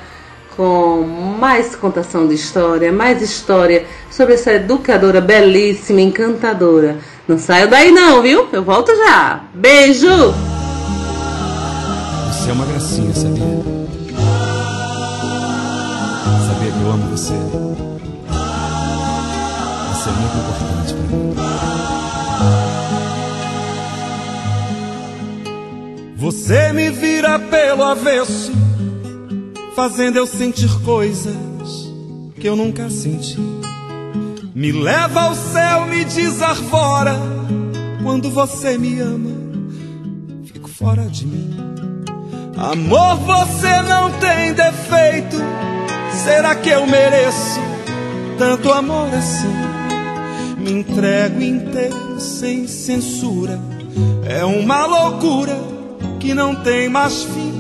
com 0.56 1.04
mais 1.40 1.76
contação 1.76 2.28
de 2.28 2.34
história, 2.34 2.92
mais 2.92 3.22
história 3.22 3.86
sobre 4.10 4.34
essa 4.34 4.54
educadora 4.54 5.22
belíssima, 5.22 6.02
encantadora. 6.02 6.98
Não 7.28 7.38
saia 7.38 7.68
daí 7.68 7.92
não, 7.92 8.22
viu? 8.22 8.48
Eu 8.52 8.64
volto 8.64 8.92
já. 8.96 9.44
Beijo! 9.54 10.34
Você 12.28 12.50
é 12.50 12.54
uma 12.54 12.66
gracinha, 12.66 13.14
sabia? 13.14 13.77
Eu 16.88 16.94
amo 16.94 17.10
você. 17.10 17.34
Isso 19.92 20.10
é 20.10 20.12
muito 20.14 20.38
importante 20.38 20.94
para 20.94 21.04
mim. 21.18 21.36
Você 26.16 26.72
me 26.74 26.90
vira 26.90 27.38
pelo 27.40 27.84
avesso, 27.84 28.52
fazendo 29.76 30.18
eu 30.18 30.26
sentir 30.26 30.70
coisas 30.84 31.36
que 32.40 32.48
eu 32.48 32.56
nunca 32.56 32.90
senti. 32.90 33.38
Me 34.56 34.72
leva 34.72 35.24
ao 35.24 35.36
céu, 35.36 35.86
me 35.88 36.06
desarvora. 36.06 37.16
Quando 38.02 38.32
você 38.32 38.78
me 38.78 39.00
ama, 39.00 39.30
fico 40.46 40.70
fora 40.70 41.04
de 41.04 41.28
mim. 41.28 41.54
Amor, 42.58 43.18
você 43.18 43.82
não 43.84 44.10
tem 44.14 44.54
defeito 44.54 45.38
Será 46.24 46.56
que 46.56 46.70
eu 46.70 46.86
mereço 46.86 47.60
tanto 48.38 48.72
amor 48.72 49.08
assim? 49.14 49.68
me 50.68 50.74
entrego 50.74 51.42
inteiro 51.42 52.20
sem 52.20 52.68
censura. 52.68 53.58
É 54.26 54.44
uma 54.44 54.86
loucura 54.86 55.58
que 56.20 56.34
não 56.34 56.56
tem 56.56 56.90
mais 56.90 57.24
fim. 57.24 57.54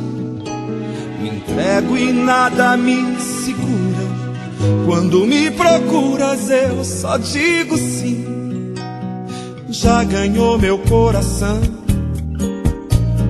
Me 1.21 1.29
entrego 1.29 1.97
e 1.97 2.11
nada 2.11 2.75
me 2.75 3.17
segura. 3.19 4.07
Quando 4.85 5.25
me 5.25 5.49
procuras, 5.51 6.49
eu 6.49 6.83
só 6.83 7.17
digo 7.17 7.77
sim. 7.77 8.25
Já 9.69 10.03
ganhou 10.03 10.57
meu 10.57 10.77
coração, 10.79 11.59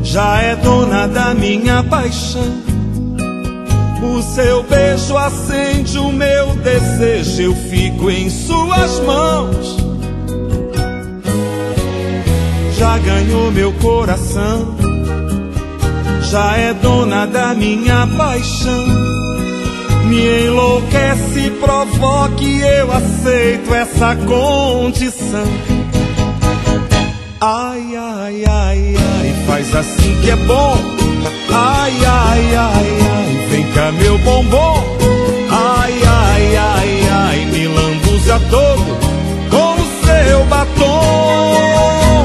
já 0.01 0.39
é 0.39 0.55
dona 0.55 1.07
da 1.07 1.33
minha 1.33 1.83
paixão. 1.83 2.66
O 4.09 4.21
seu 4.21 4.63
beijo 4.63 5.17
acende 5.17 5.97
o 5.99 6.11
meu 6.11 6.55
desejo, 6.55 7.41
eu 7.41 7.55
fico 7.55 8.09
em 8.09 8.29
suas 8.29 8.99
mãos. 9.01 9.77
Já 12.77 12.97
ganhou 12.97 13.51
meu 13.51 13.73
coração, 13.73 14.75
já 16.31 16.57
é 16.57 16.73
dona 16.73 17.27
da 17.27 17.53
minha 17.53 18.07
paixão. 18.17 18.87
Me 20.05 20.45
enlouquece, 20.45 21.51
provoque, 21.59 22.61
eu 22.61 22.91
aceito 22.91 23.73
essa 23.73 24.15
condição. 24.15 25.45
Ai, 27.41 27.95
ai, 27.95 28.43
ai, 28.47 28.95
ai, 28.95 29.45
faz 29.45 29.75
assim 29.75 30.21
que 30.21 30.31
é 30.31 30.35
bom. 30.37 30.77
Ai, 31.53 31.93
ai, 32.05 32.55
ai, 32.55 32.97
ai, 33.01 33.56
meu 33.91 34.17
bombom. 34.19 34.97
Ai, 35.49 35.93
ai, 36.05 36.55
ai, 36.55 37.09
ai, 37.09 37.45
me 37.45 37.67
lambuze 37.67 38.31
a 38.31 38.39
todo 38.39 38.97
com 39.49 39.73
o 39.73 40.05
seu 40.05 40.45
batom. 40.45 42.23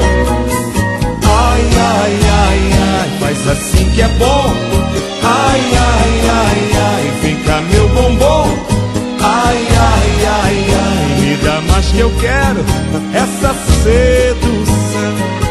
Ai, 1.23 1.61
ai, 1.77 2.19
ai, 2.29 2.59
ai, 2.99 3.09
faz 3.19 3.47
assim 3.47 3.89
que 3.91 4.01
é 4.01 4.07
bom. 4.07 4.53
Ai, 5.23 5.61
ai, 5.77 6.29
ai, 6.29 6.71
ai, 6.75 7.43
cá 7.45 7.61
meu 7.61 7.87
bombom. 7.89 8.47
Ai, 9.21 9.67
ai, 9.69 10.25
ai, 10.25 10.65
ai, 10.85 11.21
me 11.21 11.35
dá 11.37 11.61
mais 11.61 11.85
que 11.87 11.99
eu 11.99 12.11
quero 12.19 12.65
essa 13.13 13.53
sedução. 13.83 15.42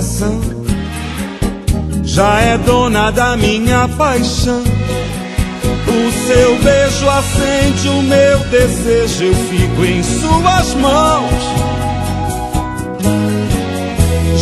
Coração, 0.00 0.40
já 2.02 2.40
é 2.40 2.56
dona 2.56 3.10
da 3.10 3.36
minha 3.36 3.86
paixão. 3.98 4.62
O 5.86 6.26
seu 6.26 6.58
beijo 6.58 7.08
acende 7.08 7.88
o 7.88 8.02
meu 8.02 8.38
desejo, 8.50 9.24
eu 9.24 9.34
fico 9.34 9.84
em 9.84 10.02
suas 10.02 10.74
mãos. 10.74 11.30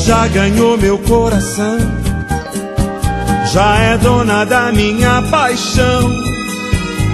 Já 0.06 0.28
ganhou 0.28 0.78
meu 0.78 0.96
coração, 0.98 1.78
já 3.52 3.78
é 3.78 3.98
dona 3.98 4.44
da 4.44 4.70
minha 4.70 5.22
paixão. 5.22 6.08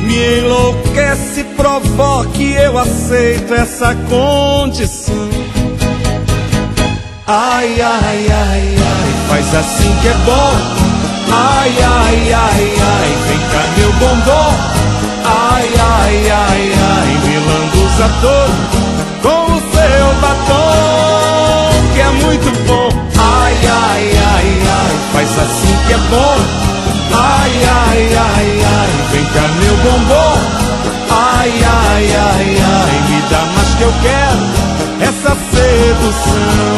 Me 0.03 0.39
enlouquece, 0.41 1.45
provoque, 1.57 2.53
eu 2.53 2.77
aceito 2.77 3.55
essa 3.55 3.95
condição. 4.11 4.94
Ai, 7.27 7.81
ai, 7.81 8.27
ai, 8.31 8.77
ai, 8.77 9.15
faz 9.29 9.55
assim 9.55 9.97
que 10.03 10.09
é 10.09 10.15
bom. 10.27 10.53
Ai, 11.33 11.73
ai, 11.83 12.33
ai, 12.35 12.75
ai, 12.83 13.17
vem 13.27 13.39
cá 13.49 13.65
meu 13.79 13.93
bombom. 13.95 14.55
Ai, 15.25 15.71
ai, 15.81 16.31
ai, 16.31 16.73
ai, 16.77 17.19
me 17.25 17.39
lambuza 17.39 18.11
todo 18.21 18.53
com 19.23 19.53
o 19.55 19.59
seu 19.59 20.21
batom, 20.21 21.95
que 21.95 22.01
é 22.01 22.11
muito 22.27 22.67
bom. 22.67 22.91
Ai, 23.17 23.55
ai, 23.55 24.13
ai, 24.35 24.63
ai, 24.69 24.97
faz 25.15 25.39
assim 25.39 25.77
que 25.87 25.95
é 25.95 25.99
bom. 26.11 26.37
Ai, 27.11 27.53
ai, 27.65 28.19
ai, 28.19 28.65
ai, 28.67 28.91
vem 29.13 29.25
cá 29.25 29.49
meu 29.63 29.77
bombom. 29.79 30.39
Ai, 31.09 31.53
ai, 31.65 32.17
ai, 32.17 32.57
ai, 32.61 33.01
me 33.09 33.23
dá 33.31 33.41
mais 33.57 33.75
que 33.77 33.83
eu 33.83 33.93
quero 34.03 34.64
essa 35.25 35.37
sedução. 35.57 36.77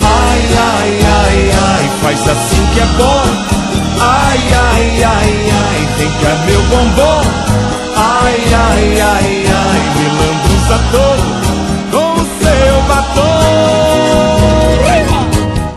Ai, 0.00 0.42
ai, 0.56 0.92
ai, 1.04 1.50
ai, 1.50 1.90
faz 2.00 2.20
assim 2.28 2.66
que 2.72 2.80
é 2.80 2.86
bom. 2.96 3.22
Ai, 4.00 4.40
ai, 4.54 5.04
ai, 5.04 5.50
ai, 5.62 5.88
vem 5.98 6.10
cá 6.22 6.34
meu 6.46 6.62
bombom. 6.62 7.22
Ai, 7.96 8.40
ai, 8.54 9.00
ai, 9.00 9.44
ai, 9.46 9.80
me 9.96 10.06
lambuza 10.18 10.78
todo 10.90 11.26
com 11.90 12.12
o 12.14 12.24
seu 12.40 12.82
batom. 12.88 13.32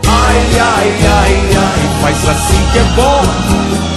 Ai, 0.08 0.40
ai, 0.58 0.90
ai, 1.20 1.34
ai, 1.54 1.82
faz 2.00 2.28
assim 2.30 2.62
que 2.72 2.78
é 2.78 2.84
bom. 2.96 3.20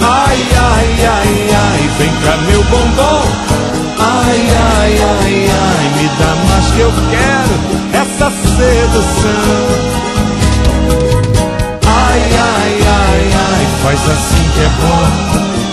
Ai, 0.02 0.40
ai, 0.56 1.06
ai, 1.06 1.32
ai, 1.54 1.90
vem 1.98 2.12
cá 2.22 2.36
meu 2.48 2.62
bombom. 2.64 3.50
Ai, 4.02 4.40
ai, 4.50 4.98
ai, 4.98 5.50
ai, 5.50 5.84
me 5.96 6.08
sedução. 9.00 9.66
Ai, 11.86 12.20
ai, 12.20 12.72
ai, 12.86 13.22
ai, 13.34 13.64
faz 13.82 14.00
assim 14.10 14.44
que 14.54 14.60
é 14.60 14.68
bom. 14.80 15.04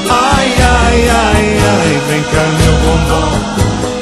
Ai, 0.10 0.50
ai, 0.60 1.10
ai, 1.10 1.46
ai, 1.68 1.92
vem 2.08 2.24
cá 2.24 2.44
meu 2.60 2.74
bombom. 2.84 3.32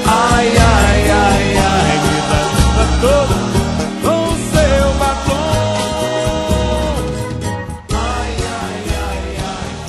Ai, 0.06 0.48
ai, 0.58 1.12
ai, 1.12 1.46
ai, 1.58 1.94
me 2.06 2.20
todo 3.02 3.36
com 4.02 4.22
seu 4.52 4.86
batom. 5.00 5.48
Ai, 7.92 8.34
ai, 8.60 8.84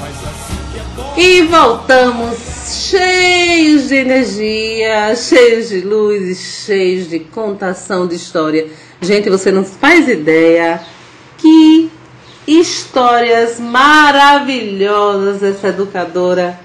faz 0.01 0.19
assim 0.25 0.61
que 0.73 0.79
é 0.79 0.81
bom. 0.97 1.15
E 1.17 1.43
voltamos 1.43 2.57
cheios 2.67 3.89
de 3.89 3.97
energia, 3.97 5.15
cheios 5.17 5.69
de 5.69 5.81
luz 5.81 6.39
cheios 6.67 7.09
de 7.09 7.21
contação 7.21 8.07
de 8.07 8.17
história. 8.17 8.67
Gente, 9.07 9.31
você 9.31 9.53
não 9.53 9.63
faz 9.65 10.09
ideia 10.09 10.81
que 11.39 11.89
histórias 12.45 13.61
maravilhosas 13.61 15.45
essa 15.45 15.69
educadora 15.69 16.59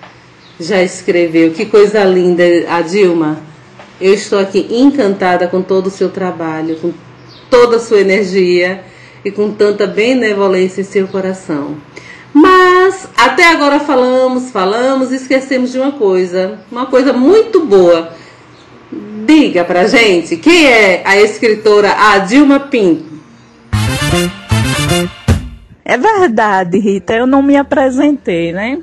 já 0.60 0.82
escreveu. 0.82 1.52
Que 1.52 1.68
coisa 1.68 2.04
linda, 2.04 2.44
a 2.68 2.82
Dilma. 2.82 3.38
Eu 4.00 4.16
estou 4.16 4.40
aqui 4.40 4.66
encantada 4.72 5.48
com 5.48 5.62
todo 5.62 5.86
o 5.86 5.92
seu 5.92 6.10
trabalho, 6.10 6.78
com 6.78 6.92
toda 7.48 7.76
a 7.76 7.80
sua 7.80 8.02
energia 8.02 8.84
e 9.24 9.30
com 9.30 9.52
tanta 9.52 9.86
benevolência 9.86 10.82
em 10.82 10.86
seu 10.86 11.08
coração. 11.08 11.78
Mas 12.34 13.08
até 13.16 13.52
agora 13.52 13.80
falamos, 13.80 14.50
falamos 14.50 15.12
e 15.12 15.18
esquecemos 15.18 15.72
de 15.72 15.78
uma 15.78 15.92
coisa, 15.92 16.58
uma 16.72 16.88
coisa 16.88 17.14
muito 17.14 17.60
boa. 17.60 18.20
Diga 19.26 19.64
pra 19.64 19.88
gente 19.88 20.38
quem 20.38 20.68
é 20.68 21.04
a 21.06 21.20
escritora 21.20 21.92
Adilma 21.92 22.60
Pinto. 22.60 23.12
É 25.84 25.98
verdade, 25.98 26.78
Rita, 26.80 27.14
eu 27.14 27.28
não 27.28 27.42
me 27.42 27.58
apresentei, 27.58 28.52
né? 28.54 28.82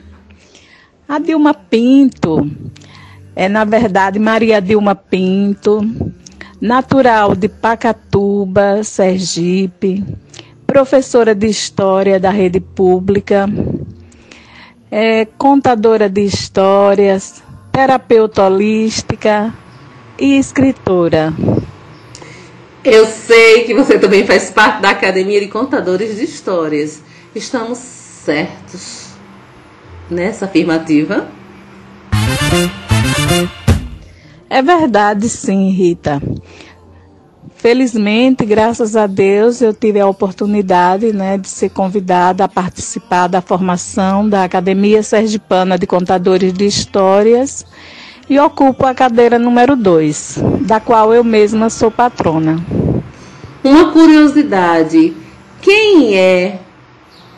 A 1.09 1.19
Dilma 1.19 1.55
Pinto 1.55 2.47
é, 3.41 3.49
na 3.49 3.65
verdade, 3.65 4.19
Maria 4.19 4.61
Dilma 4.61 4.97
Pinto, 4.97 5.81
natural 6.61 7.37
de 7.37 7.49
Pacatuba, 7.49 8.83
Sergipe, 8.83 10.05
professora 10.67 11.37
de 11.37 11.47
História 11.47 12.19
da 12.19 12.31
rede 12.31 12.59
pública, 12.59 13.49
é, 14.91 15.25
contadora 15.25 16.09
de 16.11 16.23
histórias, 16.23 17.41
terapeuta 17.71 18.43
holística 18.43 19.55
e 20.19 20.39
escritora. 20.39 21.33
Eu 22.85 23.07
sei 23.07 23.65
que 23.65 23.75
você 23.75 23.99
também 23.99 24.27
faz 24.27 24.51
parte 24.51 24.81
da 24.81 24.91
Academia 24.91 25.41
de 25.41 25.49
Contadores 25.49 26.17
de 26.17 26.25
Histórias. 26.25 27.03
Estamos 27.35 27.79
certos. 27.79 29.09
nessa 30.11 30.47
afirmativa? 30.47 31.29
É 34.49 34.63
verdade, 34.63 35.29
sim, 35.29 35.71
Rita. 35.71 36.23
Felizmente, 37.55 38.47
graças 38.47 38.97
a 38.97 39.07
Deus, 39.07 39.61
eu 39.61 39.75
tive 39.75 40.01
a 40.01 40.07
oportunidade 40.07 41.13
né, 41.13 41.37
de 41.37 41.49
ser 41.49 41.71
convidada 41.71 42.45
a 42.45 42.49
participar 42.49 43.27
da 43.27 43.43
formação 43.43 44.29
da 44.29 44.45
Academia 44.45 45.03
Sergipana 45.03 45.77
de 45.77 45.87
Contadores 45.87 46.53
de 46.53 46.67
Histórias 46.67 47.67
e 48.29 48.39
ocupo 48.39 48.85
a 48.85 48.95
cadeira 48.95 49.39
número 49.39 49.75
2, 49.75 50.43
da 50.61 50.79
qual 50.79 51.15
eu 51.15 51.25
mesma 51.25 51.71
sou 51.71 51.91
patrona. 51.91 52.63
Uma 53.65 53.91
curiosidade: 53.91 55.17
quem 55.61 56.17
é 56.17 56.59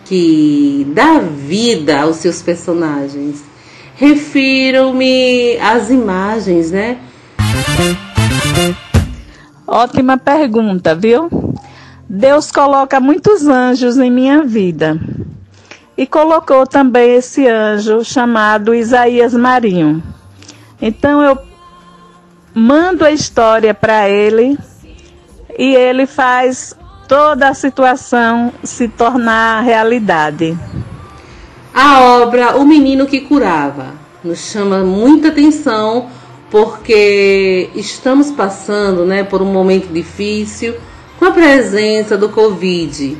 que 0.05 0.87
dá 0.95 1.21
vida 1.21 2.01
aos 2.01 2.17
seus 2.17 2.43
personagens? 2.43 3.45
Refiro-me 3.95 5.59
às 5.59 5.91
imagens, 5.91 6.71
né? 6.71 6.99
Ótima 9.67 10.19
pergunta, 10.19 10.95
viu? 10.95 11.29
Deus 12.09 12.51
coloca 12.51 12.99
muitos 12.99 13.47
anjos 13.47 13.99
em 13.99 14.11
minha 14.11 14.43
vida. 14.43 14.99
E 15.97 16.07
colocou 16.07 16.67
também 16.67 17.15
esse 17.15 17.47
anjo 17.47 18.03
chamado 18.03 18.75
Isaías 18.75 19.35
Marinho. 19.35 20.03
Então 20.81 21.23
eu 21.23 21.39
mando 22.55 23.05
a 23.05 23.11
história 23.11 23.73
para 23.75 24.09
ele 24.09 24.59
e 25.59 25.75
ele 25.75 26.07
faz 26.07 26.75
toda 27.09 27.49
a 27.49 27.55
situação 27.55 28.53
se 28.63 28.89
tornar 28.89 29.63
realidade. 29.63 30.57
A 31.75 32.01
obra 32.23 32.57
O 32.57 32.65
Menino 32.65 33.07
que 33.07 33.21
Curava 33.21 33.95
nos 34.25 34.39
chama 34.39 34.81
muita 34.81 35.29
atenção 35.29 36.09
porque 36.51 37.71
estamos 37.75 38.31
passando 38.31 39.05
né, 39.05 39.23
por 39.23 39.41
um 39.41 39.53
momento 39.53 39.93
difícil 39.93 40.75
com 41.19 41.27
a 41.27 41.31
presença 41.31 42.17
do 42.17 42.29
Covid. 42.29 43.17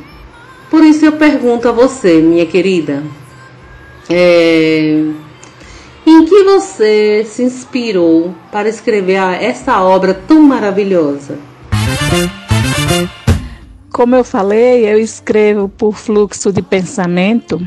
Por 0.69 0.83
isso 0.83 1.05
eu 1.05 1.13
pergunto 1.13 1.67
a 1.67 1.71
você, 1.71 2.21
minha 2.21 2.45
querida, 2.45 3.03
é, 4.09 5.03
em 6.11 6.25
que 6.25 6.43
você 6.43 7.25
se 7.25 7.43
inspirou 7.43 8.35
para 8.51 8.67
escrever 8.67 9.15
essa 9.41 9.81
obra 9.81 10.13
tão 10.13 10.41
maravilhosa? 10.41 11.37
Como 13.91 14.15
eu 14.15 14.23
falei, 14.23 14.85
eu 14.85 14.99
escrevo 14.99 15.69
por 15.69 15.93
fluxo 15.93 16.51
de 16.51 16.61
pensamento 16.61 17.59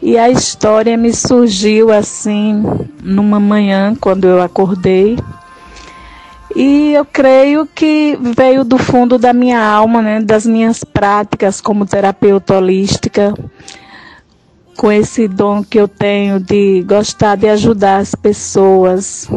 e 0.00 0.16
a 0.16 0.30
história 0.30 0.96
me 0.96 1.12
surgiu 1.12 1.92
assim 1.92 2.62
numa 3.02 3.40
manhã 3.40 3.94
quando 4.00 4.26
eu 4.26 4.40
acordei. 4.40 5.18
E 6.54 6.92
eu 6.94 7.04
creio 7.04 7.66
que 7.66 8.18
veio 8.20 8.64
do 8.64 8.78
fundo 8.78 9.18
da 9.18 9.32
minha 9.32 9.60
alma, 9.60 10.00
né, 10.00 10.20
das 10.20 10.46
minhas 10.46 10.82
práticas 10.82 11.60
como 11.60 11.86
terapeuta 11.86 12.56
holística, 12.56 13.34
com 14.78 14.92
esse 14.92 15.26
dom 15.26 15.64
que 15.64 15.76
eu 15.76 15.88
tenho 15.88 16.38
de 16.38 16.84
gostar 16.86 17.34
de 17.34 17.48
ajudar 17.48 17.96
as 17.96 18.14
pessoas. 18.14 19.28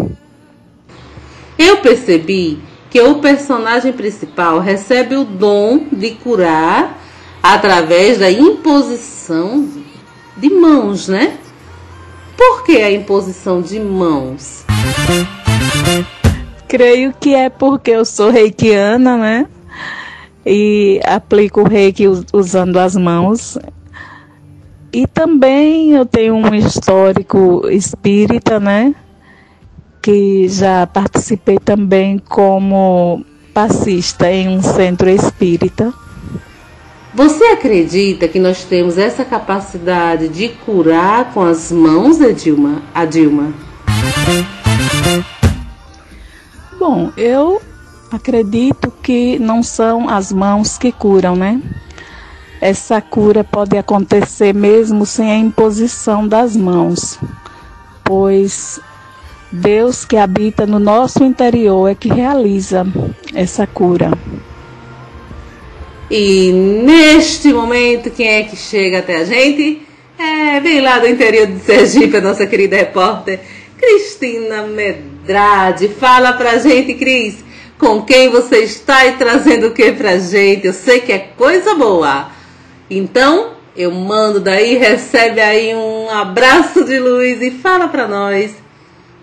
Eu 1.57 1.77
percebi 1.77 2.59
que 2.91 3.01
o 3.01 3.15
personagem 3.15 3.91
principal 3.91 4.59
recebe 4.59 5.15
o 5.15 5.25
dom 5.25 5.87
de 5.91 6.11
curar 6.11 7.01
através 7.41 8.19
da 8.19 8.29
imposição 8.29 9.67
de 10.37 10.49
mãos, 10.51 11.07
né? 11.07 11.39
Por 12.37 12.63
que 12.63 12.77
a 12.77 12.91
imposição 12.91 13.63
de 13.63 13.79
mãos? 13.79 14.63
Creio 16.67 17.15
que 17.19 17.33
é 17.33 17.49
porque 17.49 17.89
eu 17.89 18.05
sou 18.05 18.29
reikiana, 18.29 19.17
né? 19.17 19.47
E 20.45 21.01
aplico 21.03 21.61
o 21.61 21.67
reiki 21.67 22.05
usando 22.31 22.77
as 22.77 22.95
mãos. 22.95 23.57
E 24.93 25.07
também 25.07 25.91
eu 25.93 26.05
tenho 26.05 26.35
um 26.35 26.53
histórico 26.53 27.67
espírita, 27.69 28.59
né? 28.59 28.93
Que 30.01 30.49
já 30.49 30.85
participei 30.85 31.57
também 31.57 32.19
como 32.19 33.25
passista 33.53 34.29
em 34.29 34.49
um 34.49 34.61
centro 34.61 35.09
espírita. 35.09 35.93
Você 37.13 37.43
acredita 37.45 38.27
que 38.27 38.39
nós 38.39 38.63
temos 38.63 38.97
essa 38.97 39.23
capacidade 39.23 40.27
de 40.27 40.49
curar 40.49 41.33
com 41.33 41.41
as 41.41 41.71
mãos, 41.71 42.19
Edilma? 42.19 42.81
Adilma? 42.93 43.53
Bom, 46.77 47.11
eu 47.15 47.61
acredito 48.11 48.91
que 49.03 49.39
não 49.39 49.61
são 49.63 50.09
as 50.09 50.33
mãos 50.33 50.77
que 50.77 50.91
curam, 50.91 51.35
né? 51.35 51.61
Essa 52.61 53.01
cura 53.01 53.43
pode 53.43 53.75
acontecer 53.75 54.53
mesmo 54.53 55.03
sem 55.03 55.31
a 55.31 55.35
imposição 55.35 56.27
das 56.27 56.55
mãos, 56.55 57.17
pois 58.03 58.79
Deus 59.51 60.05
que 60.05 60.15
habita 60.15 60.67
no 60.67 60.77
nosso 60.77 61.23
interior 61.23 61.89
é 61.89 61.95
que 61.95 62.07
realiza 62.07 62.85
essa 63.33 63.65
cura. 63.65 64.11
E 66.09 66.51
neste 66.51 67.51
momento, 67.51 68.11
quem 68.11 68.27
é 68.27 68.43
que 68.43 68.55
chega 68.55 68.99
até 68.99 69.17
a 69.17 69.25
gente? 69.25 69.81
É, 70.19 70.59
vem 70.59 70.81
lá 70.81 70.99
do 70.99 71.07
interior 71.07 71.47
de 71.47 71.59
Sergipe, 71.61 72.17
a 72.17 72.21
nossa 72.21 72.45
querida 72.45 72.75
repórter 72.75 73.39
Cristina 73.75 74.67
Medrade. 74.67 75.87
Fala 75.87 76.33
pra 76.33 76.59
gente, 76.59 76.93
Cris, 76.93 77.43
com 77.79 78.03
quem 78.03 78.29
você 78.29 78.59
está 78.59 79.07
e 79.07 79.13
trazendo 79.13 79.67
o 79.67 79.71
que 79.71 79.91
pra 79.93 80.19
gente? 80.19 80.67
Eu 80.67 80.73
sei 80.73 80.99
que 80.99 81.11
é 81.11 81.17
coisa 81.17 81.73
boa. 81.73 82.29
Então, 82.93 83.51
eu 83.73 83.89
mando 83.89 84.37
daí, 84.41 84.77
recebe 84.77 85.39
aí 85.39 85.73
um 85.73 86.09
abraço 86.09 86.83
de 86.83 86.99
luz 86.99 87.41
e 87.41 87.49
fala 87.49 87.87
pra 87.87 88.05
nós 88.05 88.53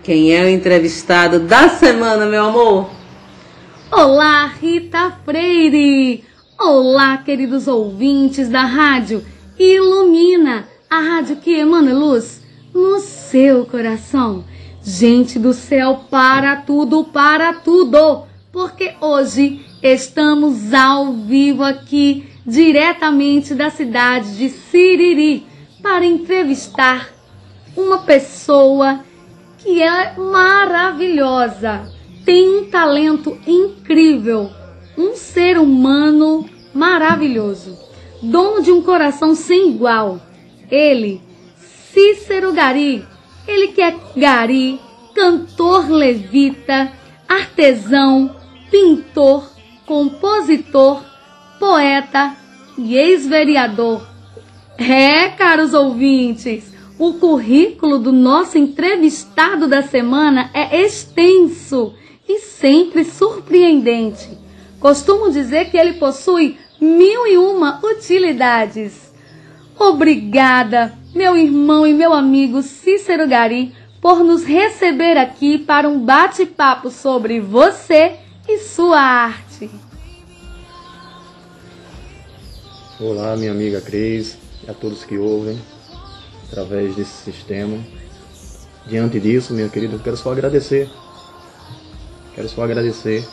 quem 0.01 0.35
é 0.35 0.43
o 0.43 0.49
entrevistado 0.49 1.41
da 1.41 1.69
semana, 1.69 2.25
meu 2.25 2.45
amor. 2.45 2.89
Olá, 3.91 4.47
Rita 4.47 5.11
Freire! 5.23 6.23
Olá, 6.59 7.17
queridos 7.17 7.67
ouvintes 7.67 8.49
da 8.49 8.63
rádio 8.63 9.23
Ilumina, 9.59 10.67
a 10.89 10.99
rádio 10.99 11.35
que 11.35 11.53
emana 11.53 11.93
luz 11.93 12.41
no 12.73 12.99
seu 12.99 13.67
coração. 13.67 14.45
Gente 14.81 15.37
do 15.37 15.53
céu, 15.53 16.05
para 16.09 16.55
tudo, 16.55 17.03
para 17.03 17.53
tudo, 17.53 18.23
porque 18.51 18.95
hoje 18.99 19.63
estamos 19.83 20.73
ao 20.73 21.13
vivo 21.13 21.63
aqui, 21.63 22.25
diretamente 22.45 23.53
da 23.53 23.69
cidade 23.69 24.37
de 24.37 24.49
Siriri, 24.49 25.45
para 25.81 26.05
entrevistar 26.05 27.09
uma 27.75 27.99
pessoa 27.99 29.03
que 29.57 29.81
é 29.81 30.15
maravilhosa, 30.17 31.91
tem 32.25 32.59
um 32.59 32.65
talento 32.65 33.37
incrível 33.47 34.51
um 34.99 35.15
ser 35.15 35.57
humano 35.57 36.45
maravilhoso, 36.73 37.77
dono 38.21 38.61
de 38.61 38.69
um 38.69 38.81
coração 38.81 39.33
sem 39.33 39.69
igual. 39.69 40.19
Ele, 40.69 41.21
Cícero 41.55 42.51
Gari, 42.51 43.07
ele 43.47 43.69
que 43.69 43.81
é 43.81 43.95
gari, 44.15 44.77
cantor 45.15 45.89
levita, 45.89 46.91
artesão, 47.29 48.35
pintor, 48.69 49.49
compositor, 49.85 51.01
poeta 51.59 52.35
e 52.77 52.95
ex-vereador. 52.95 54.07
É, 54.77 55.27
caros 55.29 55.73
ouvintes, 55.73 56.73
o 56.97 57.13
currículo 57.13 57.99
do 57.99 58.11
nosso 58.11 58.57
entrevistado 58.57 59.67
da 59.67 59.81
semana 59.81 60.49
é 60.53 60.81
extenso 60.81 61.93
e 62.27 62.39
sempre 62.39 63.03
surpreendente. 63.03 64.37
Costumo 64.79 65.29
dizer 65.29 65.69
que 65.69 65.77
ele 65.77 65.93
possui 65.93 66.57
mil 66.79 67.27
e 67.27 67.37
uma 67.37 67.79
utilidades. 67.83 69.13
Obrigada, 69.77 70.97
meu 71.13 71.35
irmão 71.35 71.85
e 71.85 71.93
meu 71.93 72.13
amigo 72.13 72.61
Cícero 72.61 73.27
Gari, 73.27 73.73
por 74.01 74.23
nos 74.23 74.45
receber 74.45 75.17
aqui 75.17 75.57
para 75.57 75.89
um 75.89 75.99
bate-papo 75.99 76.89
sobre 76.89 77.39
você 77.39 78.15
e 78.47 78.59
sua 78.59 78.99
arte. 78.99 79.48
Olá, 83.01 83.37
minha 83.37 83.51
amiga 83.51 83.79
Cris 83.79 84.37
e 84.61 84.69
a 84.69 84.73
todos 84.73 85.05
que 85.05 85.17
ouvem 85.17 85.57
através 86.49 86.97
desse 86.97 87.31
sistema. 87.31 87.77
Diante 88.85 89.21
disso, 89.21 89.53
minha 89.53 89.69
querida, 89.69 89.95
eu 89.95 89.99
quero 89.99 90.17
só 90.17 90.33
agradecer. 90.33 90.89
Quero 92.35 92.49
só 92.49 92.61
agradecer 92.61 93.25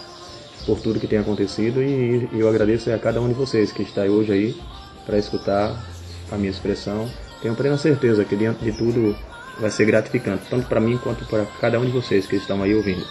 por 0.67 0.79
tudo 0.79 1.01
que 1.01 1.09
tem 1.09 1.19
acontecido 1.19 1.83
e 1.83 2.29
eu 2.33 2.49
agradeço 2.49 2.93
a 2.93 2.99
cada 2.99 3.21
um 3.21 3.27
de 3.27 3.35
vocês 3.35 3.73
que 3.73 3.83
está 3.83 4.03
hoje 4.03 4.31
aí 4.31 4.57
para 5.05 5.19
escutar 5.19 5.85
a 6.31 6.37
minha 6.37 6.53
expressão. 6.53 7.11
tenho 7.43 7.57
plena 7.57 7.77
certeza 7.77 8.25
que 8.25 8.37
diante 8.37 8.65
de 8.65 8.71
tudo 8.71 9.17
vai 9.59 9.73
ser 9.73 9.85
gratificante, 9.85 10.45
tanto 10.49 10.69
para 10.69 10.79
mim 10.79 10.97
quanto 10.97 11.27
para 11.27 11.45
cada 11.61 11.81
um 11.81 11.85
de 11.85 11.91
vocês 11.91 12.25
que 12.25 12.37
estão 12.37 12.63
aí 12.63 12.73
ouvindo. 12.73 13.05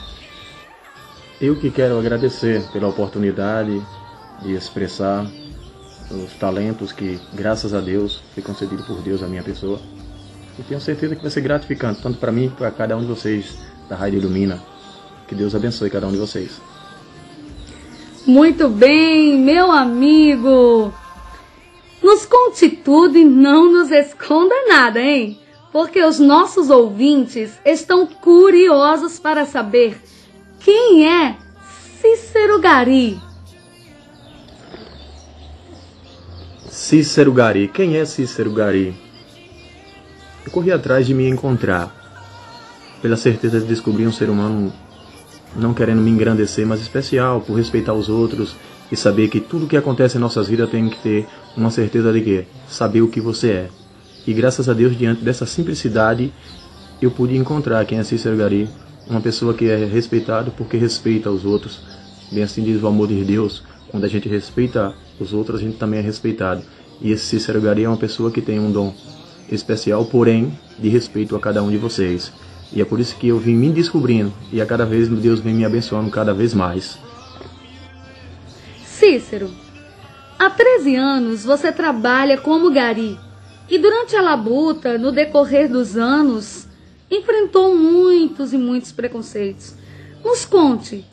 Eu 1.42 1.60
que 1.60 1.70
quero 1.70 2.00
agradecer 2.00 2.64
pela 2.72 2.88
oportunidade 2.88 3.86
de 4.42 4.54
expressar 4.54 5.30
os 6.12 6.34
talentos 6.34 6.92
que, 6.92 7.20
graças 7.34 7.74
a 7.74 7.80
Deus, 7.80 8.22
foi 8.34 8.44
concedido 8.44 8.84
por 8.84 9.02
Deus 9.02 9.24
à 9.24 9.28
minha 9.28 9.44
pessoa. 9.44 9.80
E 10.58 10.64
tenho 10.64 10.80
certeza 10.80 11.16
que 11.16 11.22
vai 11.22 11.32
ser 11.32 11.42
gratificante, 11.42 12.02
tanto 12.02 12.18
para 12.18 12.32
mim 12.32 12.50
para 12.50 12.72
cada 12.72 12.96
um 12.96 13.02
de 13.02 13.08
vocês 13.08 13.58
da 13.90 13.96
Rádio 13.96 14.20
Ilumina. 14.20 14.62
Que 15.28 15.36
Deus 15.36 15.56
abençoe 15.56 15.90
cada 15.90 16.08
um 16.08 16.12
de 16.12 16.18
vocês. 16.18 16.62
Muito 18.26 18.70
bem, 18.70 19.38
meu 19.38 19.72
amigo. 19.72 20.94
Nos 22.02 22.26
conte 22.26 22.70
tudo 22.70 23.18
e 23.18 23.26
não 23.26 23.72
nos 23.72 23.92
esconda 23.92 24.56
nada, 24.68 25.00
hein? 25.02 25.40
Porque 25.72 26.04
os 26.04 26.20
nossos 26.20 26.70
ouvintes 26.70 27.60
estão 27.66 28.08
curiosos 28.08 29.20
para 29.20 29.46
saber 29.46 30.02
quem 30.60 31.08
é 31.08 31.36
Cícero 32.02 32.60
Gari. 32.60 33.20
Cícero 36.76 37.32
Gari. 37.32 37.70
Quem 37.70 37.96
é 37.96 38.04
Cícero 38.04 38.52
Gari? 38.52 38.94
Eu 40.46 40.52
corri 40.52 40.74
atrás 40.74 41.08
de 41.08 41.14
me 41.14 41.26
encontrar, 41.26 41.90
pela 43.02 43.16
certeza 43.16 43.62
de 43.62 43.66
descobrir 43.66 44.06
um 44.06 44.12
ser 44.12 44.30
humano 44.30 44.74
não 45.56 45.74
querendo 45.74 46.02
me 46.02 46.12
engrandecer, 46.12 46.68
mas 46.68 46.82
especial, 46.82 47.40
por 47.40 47.54
respeitar 47.56 47.94
os 47.94 48.10
outros 48.10 48.58
e 48.92 48.98
saber 48.98 49.30
que 49.30 49.40
tudo 49.40 49.68
que 49.68 49.78
acontece 49.78 50.18
em 50.18 50.20
nossas 50.20 50.50
vidas 50.50 50.70
tem 50.70 50.90
que 50.90 51.02
ter 51.02 51.26
uma 51.56 51.72
certeza 51.72 52.12
de 52.12 52.20
que 52.20 52.46
saber 52.68 53.02
o 53.02 53.08
que 53.08 53.22
você 53.22 53.52
é. 53.52 53.70
E 54.28 54.34
graças 54.34 54.68
a 54.68 54.74
Deus, 54.74 54.98
diante 54.98 55.24
dessa 55.24 55.46
simplicidade, 55.46 56.34
eu 57.02 57.10
pude 57.10 57.38
encontrar 57.38 57.86
quem 57.86 58.00
é 58.00 58.04
Cícero 58.04 58.36
Gari, 58.36 58.70
uma 59.08 59.22
pessoa 59.22 59.54
que 59.54 59.70
é 59.70 59.86
respeitado 59.86 60.52
porque 60.52 60.76
respeita 60.76 61.32
os 61.32 61.46
outros. 61.46 61.80
Bem 62.34 62.44
assim 62.44 62.64
diz 62.64 62.84
o 62.84 62.88
amor 62.88 63.08
de 63.08 63.24
Deus, 63.24 63.64
quando 63.90 64.04
a 64.04 64.10
gente 64.10 64.28
respeita 64.28 64.94
os 65.20 65.34
outros, 65.34 65.60
a 65.60 65.64
gente 65.64 65.78
também 65.78 66.00
é 66.00 66.04
respeitado. 66.04 66.62
E 67.02 67.12
esse 67.12 67.26
Cícero 67.26 67.62
Gari 67.62 67.84
é 67.84 67.88
uma 67.88 67.98
pessoa 67.98 68.32
que 68.32 68.42
tem 68.42 68.60
um 68.60 68.72
dom 68.72 68.94
especial, 69.50 70.06
porém, 70.06 70.58
de 70.78 70.90
respeito 70.90 71.36
a 71.36 71.40
cada 71.40 71.62
um 71.62 71.70
de 71.70 71.78
vocês. 71.78 72.32
E 72.74 72.82
é 72.82 72.86
por 72.86 73.00
isso 73.00 73.16
que 73.18 73.28
eu 73.28 73.40
vim 73.40 73.56
me 73.56 73.72
descobrindo 73.72 74.34
e 74.52 74.62
a 74.62 74.66
cada 74.66 74.86
vez 74.86 75.08
Deus 75.08 75.40
vem 75.40 75.54
me 75.54 75.66
abençoando 75.66 76.10
cada 76.10 76.34
vez 76.34 76.54
mais. 76.54 76.98
Cícero, 78.84 79.52
há 80.38 80.50
13 80.50 80.96
anos 80.96 81.44
você 81.44 81.72
trabalha 81.72 82.38
como 82.38 82.72
gari 82.72 83.18
e 83.70 83.78
durante 83.78 84.16
a 84.16 84.22
labuta, 84.22 84.98
no 84.98 85.12
decorrer 85.12 85.70
dos 85.70 85.98
anos, 85.98 86.68
enfrentou 87.10 87.76
muitos 87.76 88.54
e 88.54 88.58
muitos 88.58 88.92
preconceitos. 88.92 89.76
Nos 90.24 90.46
conte, 90.46 91.06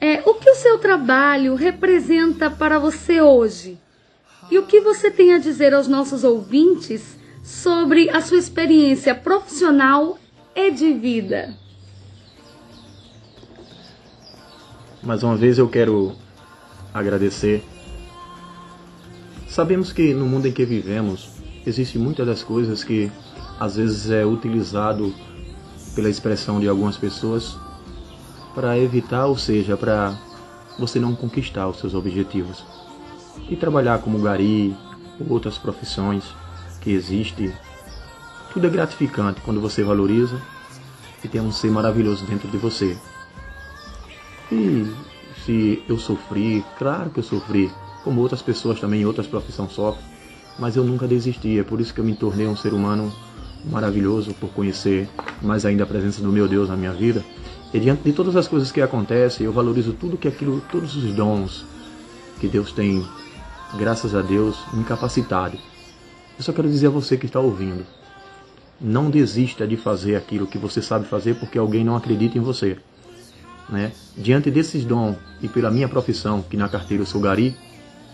é, 0.00 0.22
o 0.24 0.34
que 0.34 0.48
o 0.48 0.54
seu 0.54 0.78
trabalho 0.78 1.54
representa 1.54 2.50
para 2.50 2.78
você 2.78 3.20
hoje? 3.20 3.78
E 4.50 4.58
o 4.58 4.64
que 4.64 4.80
você 4.80 5.10
tem 5.10 5.34
a 5.34 5.38
dizer 5.38 5.74
aos 5.74 5.86
nossos 5.86 6.24
ouvintes 6.24 7.18
sobre 7.42 8.08
a 8.10 8.20
sua 8.22 8.38
experiência 8.38 9.14
profissional 9.14 10.18
e 10.56 10.70
de 10.70 10.94
vida? 10.94 11.54
Mais 15.02 15.22
uma 15.22 15.36
vez 15.36 15.58
eu 15.58 15.68
quero 15.68 16.14
agradecer. 16.92 17.62
Sabemos 19.48 19.92
que 19.92 20.14
no 20.14 20.26
mundo 20.26 20.46
em 20.46 20.52
que 20.52 20.64
vivemos 20.64 21.30
existe 21.66 21.98
muitas 21.98 22.26
das 22.26 22.42
coisas 22.42 22.82
que 22.82 23.12
às 23.58 23.76
vezes 23.76 24.10
é 24.10 24.24
utilizado 24.24 25.14
pela 25.94 26.08
expressão 26.08 26.58
de 26.58 26.68
algumas 26.68 26.96
pessoas 26.96 27.56
para 28.54 28.78
evitar, 28.78 29.26
ou 29.26 29.36
seja, 29.36 29.76
para 29.76 30.16
você 30.78 30.98
não 30.98 31.14
conquistar 31.14 31.68
os 31.68 31.78
seus 31.78 31.94
objetivos. 31.94 32.64
E 33.48 33.56
trabalhar 33.56 33.98
como 34.00 34.20
gari 34.20 34.76
ou 35.20 35.32
outras 35.32 35.58
profissões 35.58 36.24
que 36.80 36.90
existem, 36.90 37.52
tudo 38.52 38.66
é 38.66 38.70
gratificante 38.70 39.40
quando 39.42 39.60
você 39.60 39.82
valoriza 39.82 40.40
e 41.22 41.28
tem 41.28 41.40
um 41.40 41.52
ser 41.52 41.70
maravilhoso 41.70 42.24
dentro 42.24 42.48
de 42.48 42.56
você. 42.56 42.96
E 44.50 44.92
se 45.44 45.82
eu 45.88 45.98
sofri, 45.98 46.64
claro 46.78 47.10
que 47.10 47.20
eu 47.20 47.24
sofri, 47.24 47.70
como 48.02 48.20
outras 48.20 48.42
pessoas 48.42 48.80
também 48.80 49.04
outras 49.06 49.26
profissões 49.26 49.72
sofrem, 49.72 50.04
mas 50.58 50.76
eu 50.76 50.84
nunca 50.84 51.06
desisti, 51.06 51.58
é 51.58 51.62
por 51.62 51.80
isso 51.80 51.94
que 51.94 52.00
eu 52.00 52.04
me 52.04 52.14
tornei 52.14 52.46
um 52.46 52.56
ser 52.56 52.74
humano 52.74 53.12
maravilhoso 53.64 54.34
por 54.34 54.50
conhecer 54.50 55.08
mais 55.42 55.64
ainda 55.64 55.84
a 55.84 55.86
presença 55.86 56.22
do 56.22 56.32
meu 56.32 56.48
Deus 56.48 56.68
na 56.68 56.76
minha 56.76 56.92
vida. 56.92 57.24
E 57.72 57.78
diante 57.78 58.02
de 58.02 58.12
todas 58.12 58.34
as 58.34 58.48
coisas 58.48 58.72
que 58.72 58.80
acontecem, 58.80 59.46
eu 59.46 59.52
valorizo 59.52 59.92
tudo 59.92 60.16
que 60.16 60.26
aquilo, 60.26 60.60
todos 60.70 60.96
os 60.96 61.12
dons 61.14 61.64
que 62.40 62.48
Deus 62.48 62.72
tem, 62.72 63.06
graças 63.76 64.14
a 64.14 64.22
Deus, 64.22 64.58
me 64.72 64.82
capacitado. 64.82 65.56
Eu 66.36 66.42
só 66.42 66.52
quero 66.52 66.68
dizer 66.68 66.88
a 66.88 66.90
você 66.90 67.16
que 67.16 67.26
está 67.26 67.38
ouvindo, 67.38 67.86
não 68.80 69.10
desista 69.10 69.68
de 69.68 69.76
fazer 69.76 70.16
aquilo 70.16 70.46
que 70.46 70.58
você 70.58 70.80
sabe 70.80 71.06
fazer 71.06 71.34
porque 71.34 71.58
alguém 71.58 71.84
não 71.84 71.94
acredita 71.94 72.38
em 72.38 72.40
você. 72.40 72.78
Né? 73.68 73.92
Diante 74.16 74.50
desses 74.50 74.84
dons 74.84 75.16
e 75.40 75.48
pela 75.48 75.70
minha 75.70 75.88
profissão, 75.88 76.42
que 76.42 76.56
na 76.56 76.68
carteira 76.68 77.02
eu 77.02 77.06
sou 77.06 77.20
gari, 77.20 77.54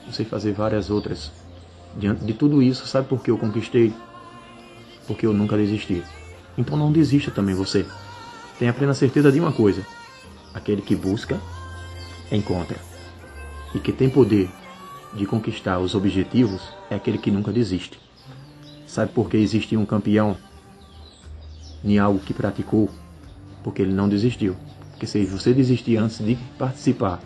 eu 0.06 0.12
sei 0.12 0.26
fazer 0.26 0.52
várias 0.52 0.90
outras. 0.90 1.32
Diante 1.96 2.24
de 2.24 2.34
tudo 2.34 2.62
isso, 2.62 2.86
sabe 2.86 3.08
por 3.08 3.22
que 3.22 3.30
eu 3.30 3.38
conquistei? 3.38 3.90
Porque 5.06 5.24
eu 5.24 5.32
nunca 5.32 5.56
desisti. 5.56 6.02
Então 6.58 6.76
não 6.76 6.92
desista 6.92 7.30
também 7.30 7.54
você. 7.54 7.86
Tenha 8.58 8.72
plena 8.72 8.94
certeza 8.94 9.30
de 9.30 9.38
uma 9.38 9.52
coisa: 9.52 9.82
aquele 10.54 10.82
que 10.82 10.96
busca, 10.96 11.40
encontra. 12.30 12.78
E 13.74 13.78
que 13.78 13.92
tem 13.92 14.08
poder 14.08 14.48
de 15.14 15.26
conquistar 15.26 15.78
os 15.78 15.94
objetivos 15.94 16.62
é 16.90 16.94
aquele 16.94 17.18
que 17.18 17.30
nunca 17.30 17.52
desiste. 17.52 17.98
Sabe 18.86 19.12
por 19.12 19.28
que 19.28 19.36
existe 19.36 19.76
um 19.76 19.84
campeão 19.84 20.36
em 21.84 21.98
algo 21.98 22.18
que 22.18 22.32
praticou? 22.32 22.88
Porque 23.62 23.82
ele 23.82 23.92
não 23.92 24.08
desistiu. 24.08 24.56
Porque 24.90 25.06
se 25.06 25.24
você 25.26 25.52
desistir 25.52 25.98
antes 25.98 26.24
de 26.24 26.36
participar, 26.58 27.20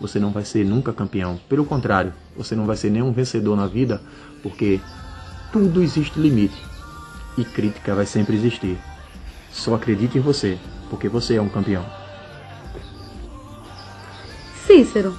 você 0.00 0.20
não 0.20 0.30
vai 0.30 0.44
ser 0.44 0.64
nunca 0.64 0.92
campeão. 0.92 1.40
Pelo 1.48 1.64
contrário, 1.64 2.12
você 2.36 2.54
não 2.54 2.66
vai 2.66 2.76
ser 2.76 2.90
nenhum 2.90 3.10
vencedor 3.12 3.56
na 3.56 3.66
vida, 3.66 4.00
porque 4.42 4.80
tudo 5.52 5.82
existe 5.82 6.20
limite 6.20 6.62
e 7.36 7.44
crítica 7.44 7.94
vai 7.94 8.06
sempre 8.06 8.36
existir. 8.36 8.78
Só 9.58 9.74
acredite 9.74 10.16
em 10.16 10.20
você, 10.20 10.56
porque 10.88 11.08
você 11.08 11.34
é 11.34 11.42
um 11.42 11.48
campeão. 11.48 11.84
Cícero, 14.64 15.16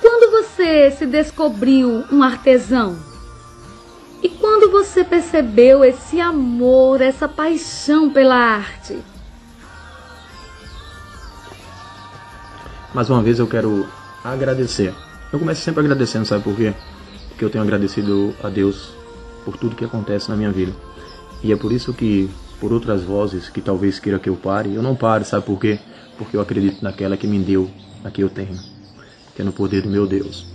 quando 0.00 0.30
você 0.30 0.92
se 0.92 1.04
descobriu 1.04 2.04
um 2.12 2.22
artesão? 2.22 2.96
E 4.22 4.28
quando 4.28 4.70
você 4.70 5.02
percebeu 5.02 5.84
esse 5.84 6.20
amor, 6.20 7.00
essa 7.00 7.28
paixão 7.28 8.10
pela 8.10 8.36
arte? 8.36 8.98
Mais 12.94 13.10
uma 13.10 13.22
vez 13.22 13.40
eu 13.40 13.46
quero 13.48 13.88
agradecer. 14.22 14.94
Eu 15.32 15.38
começo 15.40 15.62
sempre 15.62 15.80
agradecendo, 15.80 16.26
sabe 16.26 16.44
por 16.44 16.54
quê? 16.54 16.72
Porque 17.28 17.44
eu 17.44 17.50
tenho 17.50 17.64
agradecido 17.64 18.34
a 18.42 18.48
Deus 18.48 18.90
por 19.44 19.56
tudo 19.56 19.74
que 19.74 19.84
acontece 19.84 20.30
na 20.30 20.36
minha 20.36 20.52
vida. 20.52 20.72
E 21.42 21.52
é 21.52 21.56
por 21.56 21.72
isso 21.72 21.92
que, 21.92 22.30
por 22.60 22.72
outras 22.72 23.02
vozes 23.02 23.48
que 23.48 23.60
talvez 23.60 23.98
queira 23.98 24.18
que 24.18 24.28
eu 24.28 24.36
pare, 24.36 24.74
eu 24.74 24.82
não 24.82 24.94
pare, 24.94 25.24
sabe 25.24 25.44
por 25.44 25.58
quê? 25.58 25.78
Porque 26.16 26.36
eu 26.36 26.40
acredito 26.40 26.82
naquela 26.82 27.16
que 27.16 27.26
me 27.26 27.38
deu, 27.38 27.70
a 28.04 28.10
que 28.10 28.22
eu 28.22 28.28
tenho, 28.28 28.58
que 29.34 29.42
é 29.42 29.44
no 29.44 29.52
poder 29.52 29.82
do 29.82 29.88
meu 29.88 30.06
Deus. 30.06 30.46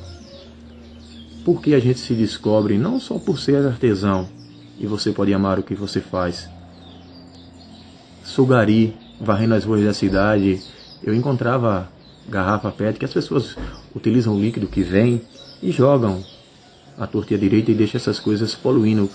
Porque 1.46 1.74
a 1.74 1.80
gente 1.80 2.00
se 2.00 2.13
descobre 2.13 2.78
não 2.78 3.00
só 3.00 3.18
por 3.18 3.39
ser 3.39 3.66
artesão, 3.66 4.28
e 4.80 4.88
você 4.88 5.12
pode 5.12 5.34
amar 5.34 5.60
o 5.60 5.63
que 5.63 5.76
você 5.76 6.02
faz. 6.02 6.50
Sou 8.24 8.46
gari, 8.46 8.96
varrendo 9.20 9.54
as 9.54 9.63
ruas 9.63 9.84
da 9.84 9.94
cidade, 9.94 10.62
eu 11.04 11.13
encontrava 11.13 11.89
garrafa 12.28 12.72
PET 12.72 12.98
que 12.98 13.06
as 13.06 13.13
pessoas 13.13 13.56
utilizam 13.96 14.36
o 14.36 14.39
líquido 14.39 14.68
que 14.68 14.82
vem 14.82 15.22
e 15.62 15.72
jogam 15.72 16.24
a 16.98 17.06
torta 17.08 17.34
e 17.34 17.38
a 17.38 17.39
direita 17.39 17.72
e 17.72 17.76
deixam 17.76 17.98
essas 18.00 18.20
coisas 18.20 18.56
poluindo 18.56 19.10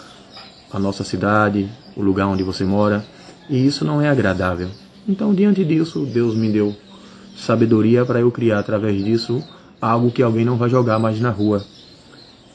a 0.73 0.79
nossa 0.79 1.05
cidade, 1.05 1.69
o 1.97 2.03
lugar 2.03 2.27
onde 2.27 2.43
você 2.43 2.65
mora, 2.65 3.05
e 3.49 3.67
isso 3.67 3.85
não 3.85 4.01
é 4.01 4.09
agradável. 4.09 4.69
Então, 5.09 5.35
diante 5.35 5.65
disso, 5.65 6.05
Deus 6.05 6.35
me 6.35 6.51
deu 6.51 6.77
sabedoria 7.37 8.05
para 8.05 8.21
eu 8.21 8.31
criar 8.31 8.59
através 8.59 9.03
disso 9.03 9.43
algo 9.81 10.11
que 10.11 10.23
alguém 10.23 10.45
não 10.45 10.57
vai 10.57 10.69
jogar 10.69 10.99
mais 10.99 11.21
na 11.21 11.31
rua. 11.31 11.65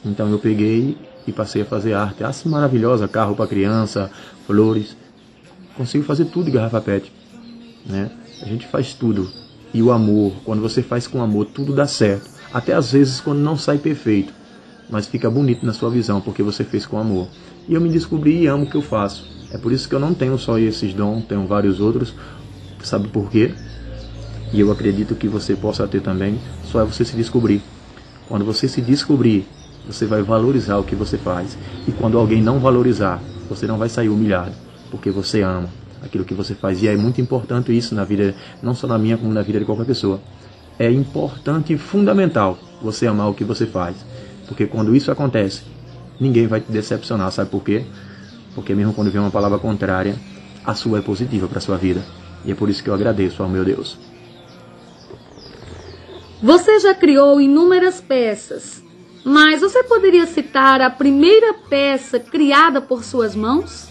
Então 0.04 0.28
eu 0.28 0.38
peguei 0.38 0.96
e 1.26 1.32
passei 1.32 1.62
a 1.62 1.64
fazer 1.64 1.94
arte, 1.94 2.22
arte 2.22 2.46
maravilhosa, 2.46 3.08
carro 3.08 3.34
para 3.34 3.46
criança, 3.46 4.10
flores. 4.46 4.94
Consigo 5.76 6.04
fazer 6.04 6.26
tudo 6.26 6.44
de 6.44 6.50
garrafa 6.50 6.80
PET, 6.80 7.10
né? 7.86 8.10
A 8.42 8.46
gente 8.46 8.66
faz 8.66 8.92
tudo 8.92 9.28
e 9.72 9.82
o 9.82 9.90
amor, 9.90 10.34
quando 10.44 10.60
você 10.60 10.82
faz 10.82 11.06
com 11.06 11.22
amor, 11.22 11.46
tudo 11.46 11.74
dá 11.74 11.86
certo. 11.86 12.28
Até 12.52 12.74
às 12.74 12.92
vezes 12.92 13.20
quando 13.20 13.38
não 13.38 13.56
sai 13.56 13.78
perfeito, 13.78 14.32
mas 14.90 15.06
fica 15.06 15.30
bonito 15.30 15.64
na 15.64 15.72
sua 15.72 15.90
visão 15.90 16.20
porque 16.20 16.42
você 16.42 16.62
fez 16.62 16.84
com 16.84 16.98
amor. 16.98 17.26
E 17.68 17.74
eu 17.74 17.80
me 17.80 17.88
descobri 17.88 18.42
e 18.42 18.46
amo 18.46 18.64
o 18.64 18.66
que 18.70 18.76
eu 18.76 18.82
faço. 18.82 19.26
É 19.50 19.58
por 19.58 19.72
isso 19.72 19.88
que 19.88 19.94
eu 19.94 20.00
não 20.00 20.12
tenho 20.12 20.36
só 20.38 20.58
esses 20.58 20.92
dons, 20.92 21.24
tenho 21.24 21.46
vários 21.46 21.80
outros. 21.80 22.14
Sabe 22.82 23.08
por 23.08 23.30
quê? 23.30 23.54
E 24.52 24.60
eu 24.60 24.70
acredito 24.70 25.14
que 25.14 25.26
você 25.26 25.54
possa 25.56 25.86
ter 25.88 26.00
também, 26.00 26.38
só 26.64 26.80
é 26.80 26.84
você 26.84 27.04
se 27.04 27.16
descobrir. 27.16 27.62
Quando 28.28 28.44
você 28.44 28.68
se 28.68 28.80
descobrir, 28.80 29.46
você 29.86 30.06
vai 30.06 30.22
valorizar 30.22 30.78
o 30.78 30.84
que 30.84 30.94
você 30.94 31.18
faz. 31.18 31.58
E 31.88 31.92
quando 31.92 32.18
alguém 32.18 32.42
não 32.42 32.58
valorizar, 32.58 33.20
você 33.48 33.66
não 33.66 33.78
vai 33.78 33.88
sair 33.88 34.08
humilhado, 34.08 34.52
porque 34.90 35.10
você 35.10 35.42
ama 35.42 35.68
aquilo 36.02 36.24
que 36.24 36.34
você 36.34 36.54
faz. 36.54 36.82
E 36.82 36.88
é 36.88 36.96
muito 36.96 37.20
importante 37.20 37.76
isso 37.76 37.94
na 37.94 38.04
vida, 38.04 38.34
não 38.62 38.74
só 38.74 38.86
na 38.86 38.98
minha, 38.98 39.16
como 39.16 39.32
na 39.32 39.42
vida 39.42 39.58
de 39.58 39.64
qualquer 39.64 39.86
pessoa. 39.86 40.20
É 40.78 40.90
importante 40.90 41.72
e 41.72 41.78
fundamental 41.78 42.58
você 42.82 43.06
amar 43.06 43.30
o 43.30 43.34
que 43.34 43.44
você 43.44 43.66
faz. 43.66 43.96
Porque 44.46 44.66
quando 44.66 44.94
isso 44.94 45.10
acontece, 45.10 45.62
ninguém 46.18 46.46
vai 46.46 46.60
te 46.60 46.70
decepcionar. 46.70 47.30
Sabe 47.32 47.50
por 47.50 47.62
quê? 47.62 47.84
Porque 48.54 48.74
mesmo 48.74 48.94
quando 48.94 49.10
vem 49.10 49.20
uma 49.20 49.30
palavra 49.30 49.58
contrária, 49.58 50.16
a 50.64 50.74
sua 50.74 50.98
é 50.98 51.02
positiva 51.02 51.46
para 51.48 51.58
a 51.58 51.60
sua 51.60 51.76
vida. 51.76 52.04
E 52.44 52.52
é 52.52 52.54
por 52.54 52.68
isso 52.68 52.82
que 52.82 52.90
eu 52.90 52.94
agradeço 52.94 53.42
ao 53.42 53.48
meu 53.48 53.64
Deus. 53.64 53.98
Você 56.42 56.78
já 56.78 56.94
criou 56.94 57.40
inúmeras 57.40 58.00
peças, 58.00 58.82
mas 59.24 59.62
você 59.62 59.82
poderia 59.82 60.26
citar 60.26 60.80
a 60.80 60.90
primeira 60.90 61.54
peça 61.70 62.20
criada 62.20 62.82
por 62.82 63.02
suas 63.02 63.34
mãos? 63.34 63.88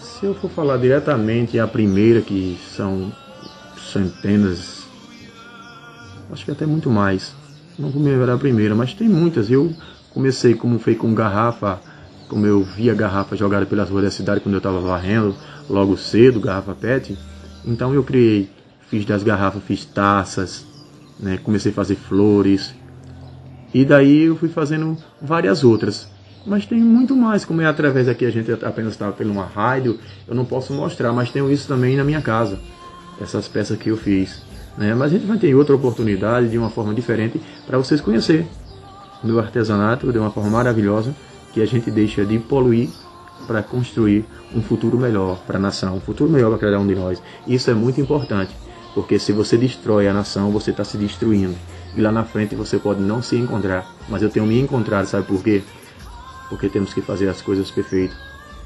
Se 0.00 0.26
eu 0.26 0.34
for 0.34 0.50
falar 0.50 0.76
diretamente 0.78 1.58
a 1.58 1.68
primeira, 1.68 2.20
que 2.20 2.58
são 2.76 3.12
centenas, 3.92 4.82
acho 6.32 6.44
que 6.44 6.50
até 6.50 6.66
muito 6.66 6.90
mais. 6.90 7.32
Não 7.78 7.90
vou 7.90 8.02
me 8.02 8.10
lembrar 8.10 8.34
a 8.34 8.38
primeira, 8.38 8.74
mas 8.74 8.92
tem 8.92 9.08
muitas. 9.08 9.50
Eu 9.50 9.72
comecei 10.12 10.54
como 10.54 10.78
foi 10.78 10.94
com 10.94 11.14
garrafa, 11.14 11.80
como 12.28 12.46
eu 12.46 12.62
via 12.62 12.94
garrafa 12.94 13.36
jogada 13.36 13.66
pelas 13.66 13.90
ruas 13.90 14.04
da 14.04 14.10
cidade 14.10 14.40
quando 14.40 14.54
eu 14.54 14.58
estava 14.58 14.80
varrendo, 14.80 15.34
logo 15.68 15.96
cedo, 15.96 16.40
garrafa 16.40 16.74
PET. 16.74 17.18
Então 17.64 17.92
eu 17.94 18.02
criei, 18.02 18.50
fiz 18.88 19.04
das 19.04 19.22
garrafas, 19.22 19.62
fiz 19.64 19.84
taças, 19.84 20.66
né? 21.18 21.38
comecei 21.42 21.72
a 21.72 21.74
fazer 21.74 21.96
flores. 21.96 22.74
E 23.74 23.84
daí 23.84 24.24
eu 24.24 24.36
fui 24.36 24.48
fazendo 24.48 24.96
várias 25.20 25.64
outras. 25.64 26.08
Mas 26.44 26.66
tem 26.66 26.80
muito 26.80 27.14
mais, 27.14 27.44
como 27.44 27.60
é 27.60 27.66
através 27.66 28.08
aqui 28.08 28.26
a 28.26 28.30
gente 28.30 28.50
apenas 28.50 28.92
está 28.92 29.12
pelo 29.12 29.32
uma 29.32 29.44
rádio, 29.44 29.98
eu 30.26 30.34
não 30.34 30.44
posso 30.44 30.72
mostrar, 30.72 31.12
mas 31.12 31.30
tenho 31.30 31.50
isso 31.50 31.68
também 31.68 31.96
na 31.96 32.04
minha 32.04 32.20
casa. 32.20 32.58
Essas 33.20 33.46
peças 33.46 33.78
que 33.78 33.90
eu 33.90 33.96
fiz. 33.96 34.42
Né? 34.76 34.94
Mas 34.94 35.12
a 35.12 35.16
gente 35.16 35.26
vai 35.26 35.38
ter 35.38 35.54
outra 35.54 35.74
oportunidade 35.74 36.48
de 36.48 36.58
uma 36.58 36.70
forma 36.70 36.92
diferente 36.92 37.40
para 37.66 37.78
vocês 37.78 38.00
conhecer 38.00 38.46
meu 39.22 39.38
artesanato 39.38 40.12
de 40.12 40.18
uma 40.18 40.30
forma 40.30 40.50
maravilhosa 40.50 41.14
que 41.52 41.60
a 41.60 41.66
gente 41.66 41.90
deixa 41.90 42.24
de 42.24 42.38
poluir 42.38 42.88
para 43.46 43.62
construir 43.62 44.24
um 44.54 44.62
futuro 44.62 44.98
melhor 44.98 45.38
para 45.46 45.58
a 45.58 45.60
nação, 45.60 45.96
um 45.96 46.00
futuro 46.00 46.30
melhor 46.30 46.50
para 46.50 46.58
cada 46.58 46.78
um 46.78 46.86
de 46.86 46.94
nós. 46.94 47.22
Isso 47.46 47.70
é 47.70 47.74
muito 47.74 48.00
importante, 48.00 48.54
porque 48.94 49.18
se 49.18 49.32
você 49.32 49.56
destrói 49.56 50.08
a 50.08 50.14
nação, 50.14 50.50
você 50.50 50.70
está 50.70 50.84
se 50.84 50.96
destruindo. 50.96 51.56
E 51.94 52.00
lá 52.00 52.10
na 52.10 52.24
frente 52.24 52.54
você 52.54 52.78
pode 52.78 53.00
não 53.00 53.20
se 53.20 53.36
encontrar, 53.36 53.86
mas 54.08 54.22
eu 54.22 54.30
tenho 54.30 54.46
me 54.46 54.58
encontrado, 54.58 55.06
sabe 55.06 55.26
por 55.26 55.42
quê? 55.42 55.62
Porque 56.48 56.68
temos 56.68 56.94
que 56.94 57.02
fazer 57.02 57.28
as 57.28 57.42
coisas 57.42 57.70
perfeitas. 57.70 58.16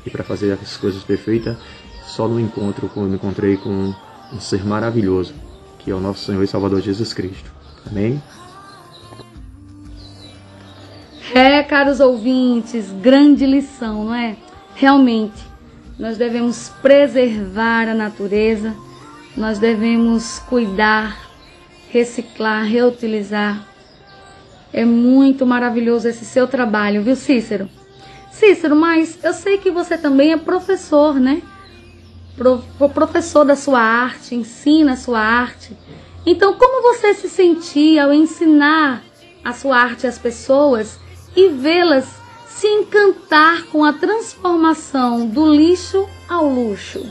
E 0.04 0.10
para 0.10 0.22
fazer 0.22 0.52
as 0.52 0.76
coisas 0.76 1.02
perfeitas, 1.02 1.56
só 2.04 2.28
no 2.28 2.38
encontro 2.38 2.88
eu 2.94 3.02
me 3.02 3.16
encontrei 3.16 3.56
com 3.56 3.92
um 4.32 4.40
ser 4.40 4.64
maravilhoso, 4.64 5.34
que 5.78 5.90
é 5.90 5.94
o 5.94 6.00
nosso 6.00 6.24
Senhor 6.24 6.42
e 6.42 6.46
Salvador 6.46 6.80
Jesus 6.80 7.12
Cristo. 7.12 7.50
Amém? 7.88 8.22
É, 11.38 11.62
caros 11.62 12.00
ouvintes, 12.00 12.90
grande 12.90 13.44
lição, 13.44 14.06
não 14.06 14.14
é? 14.14 14.38
Realmente, 14.74 15.44
nós 15.98 16.16
devemos 16.16 16.70
preservar 16.80 17.90
a 17.90 17.94
natureza, 17.94 18.74
nós 19.36 19.58
devemos 19.58 20.38
cuidar, 20.38 21.28
reciclar, 21.90 22.64
reutilizar. 22.64 23.68
É 24.72 24.82
muito 24.86 25.44
maravilhoso 25.44 26.08
esse 26.08 26.24
seu 26.24 26.48
trabalho, 26.48 27.02
viu, 27.02 27.14
Cícero? 27.14 27.68
Cícero, 28.32 28.74
mas 28.74 29.22
eu 29.22 29.34
sei 29.34 29.58
que 29.58 29.70
você 29.70 29.98
também 29.98 30.32
é 30.32 30.38
professor, 30.38 31.20
né? 31.20 31.42
Pro, 32.34 32.62
professor 32.88 33.44
da 33.44 33.56
sua 33.56 33.80
arte, 33.80 34.34
ensina 34.34 34.94
a 34.94 34.96
sua 34.96 35.20
arte. 35.20 35.76
Então, 36.24 36.54
como 36.54 36.80
você 36.80 37.12
se 37.12 37.28
sentia 37.28 38.04
ao 38.04 38.14
ensinar 38.14 39.02
a 39.44 39.52
sua 39.52 39.76
arte 39.76 40.06
às 40.06 40.16
pessoas 40.16 40.98
e 41.36 41.50
vê-las 41.50 42.18
se 42.46 42.66
encantar 42.66 43.64
com 43.66 43.84
a 43.84 43.92
transformação 43.92 45.28
do 45.28 45.52
lixo 45.52 46.08
ao 46.26 46.48
luxo. 46.48 47.04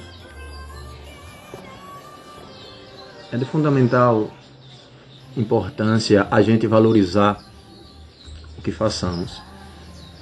É 3.31 3.37
de 3.37 3.45
fundamental 3.45 4.31
importância 5.37 6.27
a 6.31 6.41
gente 6.41 6.65
valorizar 6.65 7.37
o 8.57 8.61
que 8.61 8.71
façamos. 8.71 9.39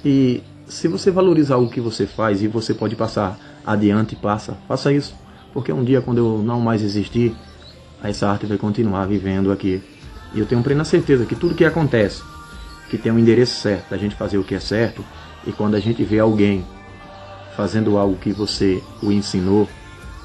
E 0.04 0.42
se 0.66 0.88
você 0.88 1.10
valorizar 1.10 1.56
o 1.56 1.70
que 1.70 1.80
você 1.80 2.06
faz 2.06 2.42
e 2.42 2.48
você 2.48 2.74
pode 2.74 2.94
passar 2.94 3.38
adiante, 3.64 4.14
passa, 4.14 4.58
faça 4.68 4.92
isso. 4.92 5.14
Porque 5.54 5.72
um 5.72 5.84
dia, 5.84 6.02
quando 6.02 6.18
eu 6.18 6.42
não 6.44 6.60
mais 6.60 6.82
existir, 6.82 7.34
essa 8.02 8.28
arte 8.28 8.44
vai 8.44 8.58
continuar 8.58 9.06
vivendo 9.06 9.50
aqui. 9.50 9.82
E 10.34 10.40
eu 10.40 10.46
tenho 10.46 10.62
plena 10.62 10.84
certeza 10.84 11.24
que 11.24 11.36
tudo 11.36 11.54
que 11.54 11.64
acontece 11.64 12.22
que 12.96 13.02
tem 13.02 13.10
um 13.10 13.18
endereço 13.18 13.60
certo, 13.60 13.90
da 13.90 13.96
gente 13.96 14.14
fazer 14.14 14.38
o 14.38 14.44
que 14.44 14.54
é 14.54 14.60
certo, 14.60 15.04
e 15.44 15.52
quando 15.52 15.74
a 15.74 15.80
gente 15.80 16.04
vê 16.04 16.20
alguém 16.20 16.64
fazendo 17.56 17.98
algo 17.98 18.14
que 18.14 18.32
você 18.32 18.80
o 19.02 19.10
ensinou, 19.10 19.68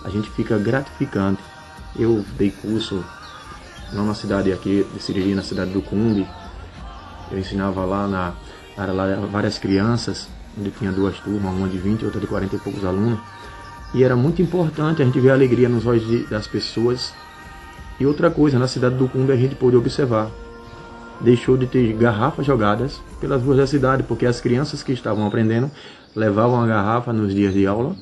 a 0.05 0.10
gente 0.10 0.29
fica 0.29 0.55
gratificante. 0.60 1.41
Eu 1.97 2.23
dei 2.38 2.51
curso, 2.51 3.03
na 3.91 4.13
cidade 4.13 4.53
aqui 4.53 4.86
de 4.93 5.01
Siriri, 5.01 5.34
na 5.34 5.41
cidade 5.41 5.71
do 5.71 5.82
Cumbi, 5.82 6.27
eu 7.32 7.39
ensinava 7.39 7.84
lá 7.86 8.08
na 8.08 8.34
era 8.77 8.93
lá 8.93 9.15
várias 9.32 9.58
crianças, 9.58 10.27
onde 10.58 10.69
tinha 10.69 10.91
duas 10.91 11.19
turmas, 11.19 11.51
uma 11.51 11.67
de 11.67 11.77
20 11.77 12.01
e 12.01 12.05
outra 12.05 12.21
de 12.21 12.27
40 12.27 12.55
e 12.55 12.60
poucos 12.60 12.86
alunos. 12.86 13.19
E 13.95 14.03
era 14.03 14.15
muito 14.15 14.43
importante 14.43 15.01
a 15.01 15.05
gente 15.05 15.19
ver 15.19 15.32
a 15.32 15.34
alegria 15.34 15.67
nos 15.67 15.88
olhos 15.88 16.08
de, 16.08 16.23
das 16.27 16.45
pessoas. 16.45 17.13
E 17.99 18.05
outra 18.05 18.29
coisa, 18.29 18.60
na 18.60 18.67
cidade 18.67 18.95
do 18.95 19.10
Cumbi 19.10 19.34
a 19.34 19.36
gente 19.36 19.55
pôde 19.55 19.75
observar 19.75 20.29
deixou 21.21 21.58
de 21.58 21.67
ter 21.67 21.93
garrafas 21.93 22.45
jogadas 22.45 23.01
pelas 23.19 23.41
ruas 23.41 23.58
da 23.58 23.67
cidade, 23.67 24.03
porque 24.03 24.25
as 24.25 24.39
crianças 24.39 24.82
que 24.82 24.91
estavam 24.91 25.25
aprendendo 25.25 25.69
levavam 26.15 26.62
a 26.62 26.67
garrafa 26.67 27.13
nos 27.13 27.34
dias 27.34 27.53
de 27.53 27.67
aula 27.67 27.95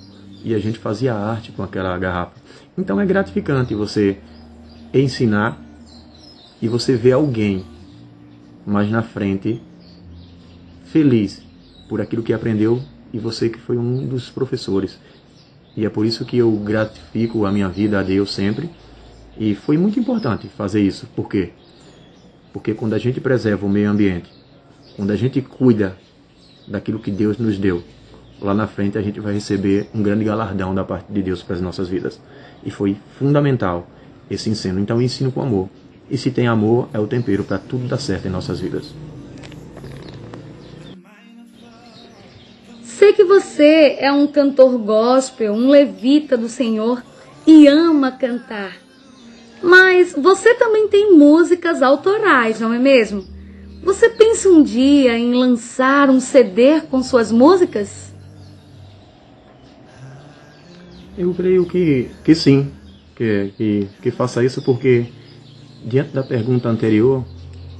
e 0.43 0.53
a 0.53 0.59
gente 0.59 0.79
fazia 0.79 1.13
arte 1.13 1.51
com 1.51 1.63
aquela 1.63 1.97
garrafa. 1.97 2.33
Então 2.77 2.99
é 3.01 3.05
gratificante 3.05 3.73
você 3.73 4.17
ensinar 4.93 5.59
e 6.61 6.67
você 6.67 6.95
ver 6.95 7.13
alguém 7.13 7.65
mais 8.65 8.89
na 8.89 9.01
frente 9.01 9.61
feliz 10.85 11.41
por 11.87 12.01
aquilo 12.01 12.23
que 12.23 12.33
aprendeu 12.33 12.81
e 13.13 13.19
você 13.19 13.49
que 13.49 13.59
foi 13.59 13.77
um 13.77 14.05
dos 14.05 14.29
professores. 14.29 14.99
E 15.75 15.85
é 15.85 15.89
por 15.89 16.05
isso 16.05 16.25
que 16.25 16.37
eu 16.37 16.51
gratifico 16.51 17.45
a 17.45 17.51
minha 17.51 17.69
vida 17.69 17.99
a 17.99 18.03
Deus 18.03 18.33
sempre. 18.33 18.69
E 19.37 19.53
foi 19.53 19.77
muito 19.77 19.99
importante 19.99 20.47
fazer 20.47 20.81
isso. 20.81 21.07
Por 21.15 21.29
quê? 21.29 21.51
Porque 22.51 22.73
quando 22.73 22.93
a 22.93 22.97
gente 22.97 23.19
preserva 23.19 23.65
o 23.65 23.69
meio 23.69 23.89
ambiente, 23.89 24.31
quando 24.95 25.11
a 25.11 25.15
gente 25.15 25.41
cuida 25.41 25.97
daquilo 26.67 26.99
que 26.99 27.11
Deus 27.11 27.37
nos 27.37 27.57
deu, 27.57 27.83
lá 28.41 28.53
na 28.53 28.67
frente 28.67 28.97
a 28.97 29.01
gente 29.01 29.19
vai 29.19 29.33
receber 29.33 29.87
um 29.93 30.01
grande 30.01 30.23
galardão 30.23 30.73
da 30.73 30.83
parte 30.83 31.11
de 31.11 31.21
Deus 31.21 31.43
para 31.43 31.55
as 31.55 31.61
nossas 31.61 31.87
vidas. 31.87 32.19
E 32.63 32.71
foi 32.71 32.97
fundamental 33.17 33.87
esse 34.29 34.49
ensino. 34.49 34.79
Então, 34.79 35.01
ensino 35.01 35.31
com 35.31 35.41
amor. 35.41 35.69
E 36.09 36.17
se 36.17 36.31
tem 36.31 36.47
amor, 36.47 36.89
é 36.93 36.99
o 36.99 37.07
tempero 37.07 37.43
para 37.43 37.57
tudo 37.57 37.87
dar 37.87 37.97
certo 37.97 38.27
em 38.27 38.31
nossas 38.31 38.59
vidas. 38.59 38.93
Sei 42.83 43.13
que 43.13 43.23
você 43.23 43.97
é 43.99 44.11
um 44.11 44.25
cantor 44.25 44.77
gospel, 44.79 45.53
um 45.53 45.69
levita 45.69 46.37
do 46.37 46.49
Senhor 46.49 47.03
e 47.45 47.67
ama 47.67 48.11
cantar. 48.11 48.86
Mas 49.61 50.13
você 50.13 50.53
também 50.53 50.87
tem 50.87 51.13
músicas 51.13 51.81
autorais, 51.81 52.59
não 52.59 52.73
é 52.73 52.79
mesmo? 52.79 53.25
Você 53.83 54.09
pensa 54.09 54.49
um 54.49 54.61
dia 54.61 55.17
em 55.17 55.33
lançar 55.33 56.09
um 56.09 56.19
CD 56.19 56.81
com 56.81 57.01
suas 57.01 57.31
músicas? 57.31 58.13
Eu 61.17 61.33
creio 61.33 61.65
que, 61.65 62.09
que 62.23 62.35
sim, 62.35 62.71
que, 63.15 63.53
que, 63.57 63.87
que 64.01 64.11
faça 64.11 64.43
isso 64.43 64.61
porque, 64.61 65.07
diante 65.83 66.11
da 66.11 66.21
pergunta 66.21 66.69
anterior, 66.69 67.25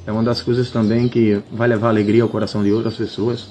é 0.06 0.12
uma 0.12 0.24
das 0.24 0.42
coisas 0.42 0.72
também 0.72 1.08
que 1.08 1.42
vai 1.52 1.68
levar 1.68 1.90
alegria 1.90 2.24
ao 2.24 2.30
coração 2.30 2.64
de 2.64 2.72
outras 2.72 2.96
pessoas. 2.96 3.48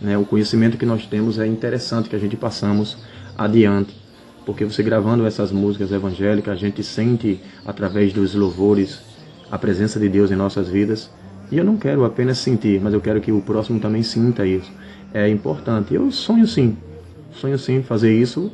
Né? 0.00 0.18
O 0.18 0.26
conhecimento 0.26 0.76
que 0.76 0.84
nós 0.84 1.06
temos 1.06 1.38
é 1.38 1.46
interessante 1.46 2.10
que 2.10 2.16
a 2.16 2.18
gente 2.18 2.36
passamos 2.36 2.98
adiante 3.38 4.01
porque 4.44 4.64
você 4.64 4.82
gravando 4.82 5.26
essas 5.26 5.52
músicas 5.52 5.92
evangélicas, 5.92 6.52
a 6.52 6.56
gente 6.56 6.82
sente 6.82 7.40
através 7.64 8.12
dos 8.12 8.34
louvores 8.34 9.00
a 9.50 9.58
presença 9.58 10.00
de 10.00 10.08
Deus 10.08 10.30
em 10.30 10.36
nossas 10.36 10.68
vidas. 10.68 11.10
E 11.50 11.58
eu 11.58 11.64
não 11.64 11.76
quero 11.76 12.04
apenas 12.04 12.38
sentir, 12.38 12.80
mas 12.80 12.94
eu 12.94 13.00
quero 13.00 13.20
que 13.20 13.30
o 13.30 13.40
próximo 13.42 13.78
também 13.78 14.02
sinta 14.02 14.46
isso. 14.46 14.70
é 15.14 15.28
importante. 15.28 15.94
Eu 15.94 16.10
sonho 16.10 16.46
sim, 16.46 16.76
sonho 17.32 17.58
sim 17.58 17.82
fazer 17.82 18.12
isso 18.12 18.50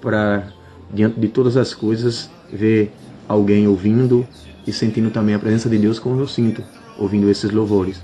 para, 0.00 0.48
diante 0.92 1.20
de 1.20 1.28
todas 1.28 1.56
as 1.56 1.72
coisas, 1.72 2.28
ver 2.52 2.92
alguém 3.28 3.68
ouvindo 3.68 4.26
e 4.66 4.72
sentindo 4.72 5.10
também 5.10 5.34
a 5.34 5.38
presença 5.38 5.68
de 5.68 5.78
Deus 5.78 6.00
como 6.00 6.20
eu 6.20 6.26
sinto, 6.26 6.64
ouvindo 6.98 7.30
esses 7.30 7.50
louvores. 7.50 8.02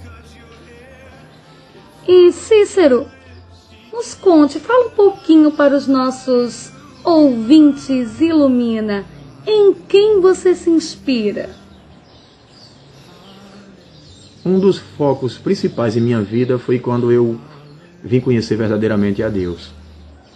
E 2.06 2.30
Cícero, 2.30 3.06
nos 3.92 4.14
conte, 4.14 4.60
fala 4.60 4.86
um 4.86 4.90
pouquinho 4.90 5.50
para 5.50 5.76
os 5.76 5.88
nossos 5.88 6.70
ouvintes, 7.06 8.20
ilumina. 8.20 9.04
Em 9.46 9.72
quem 9.72 10.20
você 10.20 10.56
se 10.56 10.68
inspira? 10.68 11.48
Um 14.44 14.58
dos 14.58 14.78
focos 14.78 15.38
principais 15.38 15.96
em 15.96 16.00
minha 16.00 16.20
vida 16.20 16.58
foi 16.58 16.80
quando 16.80 17.12
eu 17.12 17.38
vim 18.02 18.20
conhecer 18.20 18.56
verdadeiramente 18.56 19.22
a 19.22 19.28
Deus. 19.28 19.70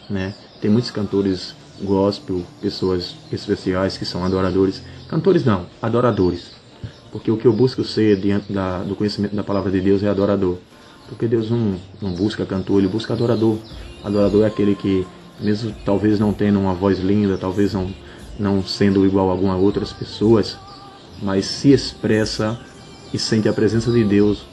Né? 0.09 0.33
Tem 0.61 0.71
muitos 0.71 0.93
cantores 0.93 1.55
gospel, 1.83 2.43
pessoas 2.61 3.17
especiais 3.33 3.99
que 3.99 4.05
são 4.05 4.25
adoradores. 4.25 4.83
Cantores 5.09 5.45
não, 5.45 5.67
adoradores. 5.83 6.53
Porque 7.11 7.31
o 7.31 7.37
que 7.37 7.47
eu 7.47 7.53
busco 7.53 7.83
ser 7.83 8.17
diante 8.17 8.53
da, 8.53 8.83
do 8.83 8.95
conhecimento 8.95 9.35
da 9.35 9.43
palavra 9.43 9.73
de 9.73 9.81
Deus 9.81 10.03
é 10.05 10.09
adorador. 10.09 10.59
Porque 11.09 11.27
Deus 11.27 11.51
não, 11.51 11.75
não 12.01 12.13
busca 12.13 12.47
cantor, 12.47 12.79
ele 12.79 12.89
busca 12.89 13.15
adorador. 13.15 13.59
Adorador 14.05 14.45
é 14.45 14.47
aquele 14.47 14.77
que, 14.77 15.05
mesmo 15.41 15.75
talvez 15.85 16.19
não 16.19 16.33
tendo 16.33 16.59
uma 16.59 16.75
voz 16.75 16.99
linda, 16.99 17.39
talvez 17.39 17.75
não, 17.75 17.93
não 18.39 18.63
sendo 18.63 19.07
igual 19.07 19.29
a 19.29 19.33
algumas 19.33 19.61
outras 19.61 19.93
pessoas, 19.93 20.57
mas 21.23 21.47
se 21.47 21.73
expressa 21.73 22.59
e 23.13 23.19
sente 23.19 23.49
a 23.49 23.53
presença 23.53 23.91
de 23.91 24.05
Deus, 24.05 24.45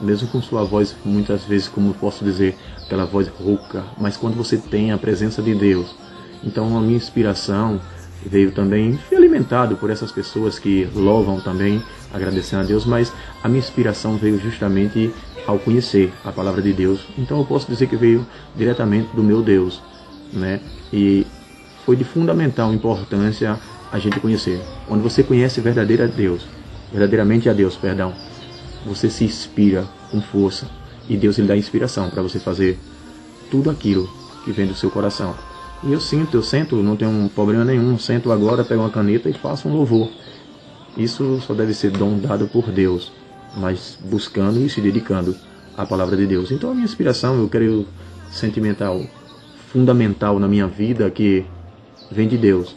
mesmo 0.00 0.28
com 0.28 0.42
sua 0.42 0.64
voz, 0.64 0.94
muitas 1.04 1.44
vezes, 1.44 1.68
como 1.68 1.94
posso 1.94 2.24
dizer, 2.24 2.56
aquela 2.84 3.04
voz 3.04 3.28
rouca, 3.28 3.84
mas 3.98 4.16
quando 4.16 4.34
você 4.34 4.56
tem 4.56 4.92
a 4.92 4.98
presença 4.98 5.40
de 5.42 5.54
Deus. 5.54 5.94
Então 6.42 6.76
a 6.76 6.80
minha 6.80 6.96
inspiração 6.96 7.80
veio 8.26 8.52
também, 8.52 8.98
fui 9.08 9.16
alimentado 9.16 9.76
por 9.76 9.90
essas 9.90 10.12
pessoas 10.12 10.58
que 10.58 10.88
louvam 10.94 11.40
também, 11.40 11.82
agradecendo 12.12 12.62
a 12.62 12.66
Deus, 12.66 12.84
mas 12.84 13.12
a 13.42 13.48
minha 13.48 13.60
inspiração 13.60 14.16
veio 14.16 14.38
justamente 14.38 15.12
ao 15.46 15.58
conhecer 15.58 16.12
a 16.24 16.32
palavra 16.32 16.62
de 16.62 16.72
Deus. 16.72 17.06
Então 17.18 17.38
eu 17.38 17.44
posso 17.44 17.66
dizer 17.70 17.86
que 17.86 17.96
veio 17.96 18.26
diretamente 18.56 19.14
do 19.14 19.22
meu 19.22 19.42
Deus, 19.42 19.82
né? 20.34 20.60
E 20.92 21.26
foi 21.84 21.96
de 21.96 22.04
fundamental 22.04 22.72
importância 22.72 23.58
a 23.92 23.98
gente 23.98 24.18
conhecer. 24.20 24.60
Quando 24.86 25.02
você 25.02 25.22
conhece 25.22 25.60
verdadeiro 25.60 26.04
a 26.04 26.06
Deus, 26.06 26.46
verdadeiramente 26.90 27.48
a 27.48 27.52
Deus, 27.52 27.76
perdão, 27.76 28.12
você 28.84 29.08
se 29.08 29.24
inspira 29.24 29.84
com 30.10 30.20
força 30.20 30.66
e 31.08 31.16
Deus 31.16 31.38
lhe 31.38 31.46
dá 31.46 31.56
inspiração 31.56 32.10
para 32.10 32.22
você 32.22 32.38
fazer 32.38 32.78
tudo 33.50 33.70
aquilo 33.70 34.08
que 34.44 34.52
vem 34.52 34.66
do 34.66 34.74
seu 34.74 34.90
coração. 34.90 35.34
E 35.82 35.92
eu 35.92 36.00
sinto, 36.00 36.36
eu 36.36 36.42
sento, 36.42 36.76
não 36.76 36.96
tenho 36.96 37.10
um 37.10 37.28
problema 37.28 37.64
nenhum, 37.64 37.98
sento 37.98 38.32
agora, 38.32 38.64
pego 38.64 38.82
uma 38.82 38.90
caneta 38.90 39.28
e 39.28 39.34
faço 39.34 39.68
um 39.68 39.72
louvor. 39.72 40.10
Isso 40.96 41.40
só 41.46 41.52
deve 41.52 41.74
ser 41.74 41.90
dom 41.90 42.18
dado 42.18 42.46
por 42.48 42.70
Deus 42.70 43.12
mas 43.56 43.98
buscando 44.02 44.60
e 44.60 44.68
se 44.68 44.80
dedicando 44.80 45.36
à 45.76 45.86
palavra 45.86 46.16
de 46.16 46.26
Deus. 46.26 46.50
Então 46.50 46.70
a 46.70 46.74
minha 46.74 46.84
inspiração, 46.84 47.38
eu 47.38 47.48
quero 47.48 47.86
sentimental, 48.30 49.04
fundamental 49.74 50.38
na 50.38 50.46
minha 50.46 50.68
vida 50.68 51.10
que 51.10 51.44
vem 52.08 52.28
de 52.28 52.38
Deus. 52.38 52.76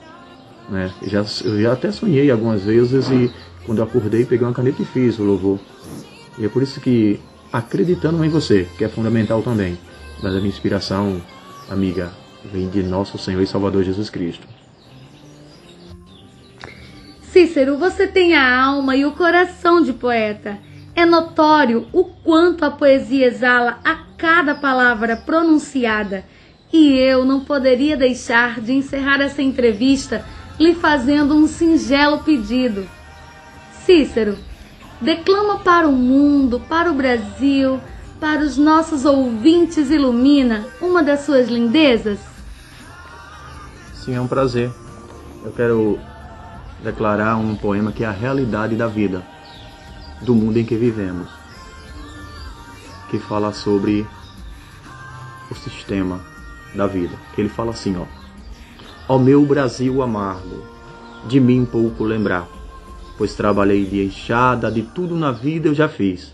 Né? 0.67 0.91
Eu, 0.99 1.09
já, 1.09 1.25
eu 1.45 1.61
já 1.61 1.73
até 1.73 1.91
sonhei 1.91 2.31
algumas 2.31 2.63
vezes 2.63 3.07
e 3.11 3.31
quando 3.67 3.83
acordei 3.83 4.25
peguei 4.25 4.47
uma 4.47 4.53
caneta 4.53 4.81
e 4.81 4.85
fiz 4.85 5.19
o 5.19 5.23
louvor. 5.23 5.59
E 6.39 6.45
é 6.45 6.49
por 6.49 6.63
isso 6.63 6.81
que 6.81 7.19
acreditando 7.53 8.25
em 8.25 8.29
você, 8.29 8.67
que 8.79 8.83
é 8.83 8.89
fundamental 8.89 9.43
também, 9.43 9.77
mas 10.23 10.33
a 10.33 10.37
minha 10.37 10.49
inspiração, 10.49 11.21
amiga, 11.69 12.11
vem 12.51 12.67
de 12.67 12.81
nosso 12.81 13.15
Senhor 13.19 13.43
e 13.43 13.47
Salvador 13.47 13.83
Jesus 13.83 14.09
Cristo. 14.09 14.47
Cícero, 17.21 17.77
você 17.77 18.07
tem 18.07 18.33
a 18.33 18.59
alma 18.59 18.95
e 18.95 19.05
o 19.05 19.11
coração 19.11 19.83
de 19.83 19.93
poeta. 19.93 20.57
É 20.95 21.05
notório 21.05 21.87
o 21.93 22.05
quanto 22.05 22.65
a 22.65 22.71
poesia 22.71 23.27
exala 23.27 23.79
a 23.85 23.95
cada 24.17 24.55
palavra 24.55 25.15
pronunciada. 25.15 26.25
E 26.71 26.97
eu 26.97 27.23
não 27.23 27.41
poderia 27.41 27.95
deixar 27.95 28.59
de 28.59 28.73
encerrar 28.73 29.21
essa 29.21 29.41
entrevista 29.41 30.25
lhe 30.59 30.73
fazendo 30.75 31.35
um 31.35 31.47
singelo 31.47 32.19
pedido. 32.23 32.87
Cícero, 33.85 34.37
declama 34.99 35.59
para 35.59 35.87
o 35.87 35.93
mundo, 35.93 36.59
para 36.59 36.91
o 36.91 36.93
Brasil, 36.93 37.79
para 38.19 38.41
os 38.41 38.57
nossos 38.57 39.05
ouvintes 39.05 39.89
Ilumina 39.89 40.65
uma 40.81 41.01
das 41.01 41.21
suas 41.21 41.47
lindezas? 41.47 42.19
Sim, 43.93 44.15
é 44.15 44.21
um 44.21 44.27
prazer. 44.27 44.71
Eu 45.45 45.51
quero 45.51 45.99
declarar 46.83 47.37
um 47.37 47.55
poema 47.55 47.91
que 47.91 48.03
é 48.03 48.07
a 48.07 48.11
realidade 48.11 48.75
da 48.75 48.87
vida, 48.87 49.23
do 50.21 50.35
mundo 50.35 50.57
em 50.57 50.65
que 50.65 50.75
vivemos, 50.75 51.29
que 53.09 53.19
fala 53.19 53.53
sobre 53.53 54.05
o 55.49 55.55
sistema 55.55 56.26
da 56.75 56.87
vida. 56.87 57.15
Que 57.33 57.41
ele 57.41 57.49
fala 57.49 57.71
assim, 57.71 57.95
ó: 57.97 58.05
Ó 59.07 59.17
meu 59.17 59.45
Brasil 59.45 60.01
amargo, 60.01 60.63
de 61.27 61.39
mim 61.39 61.65
pouco 61.65 62.03
lembrar, 62.03 62.47
pois 63.17 63.33
trabalhei 63.35 63.85
de 63.85 64.03
enxada, 64.03 64.71
de 64.71 64.81
tudo 64.81 65.15
na 65.15 65.31
vida 65.31 65.67
eu 65.67 65.75
já 65.75 65.87
fiz, 65.87 66.33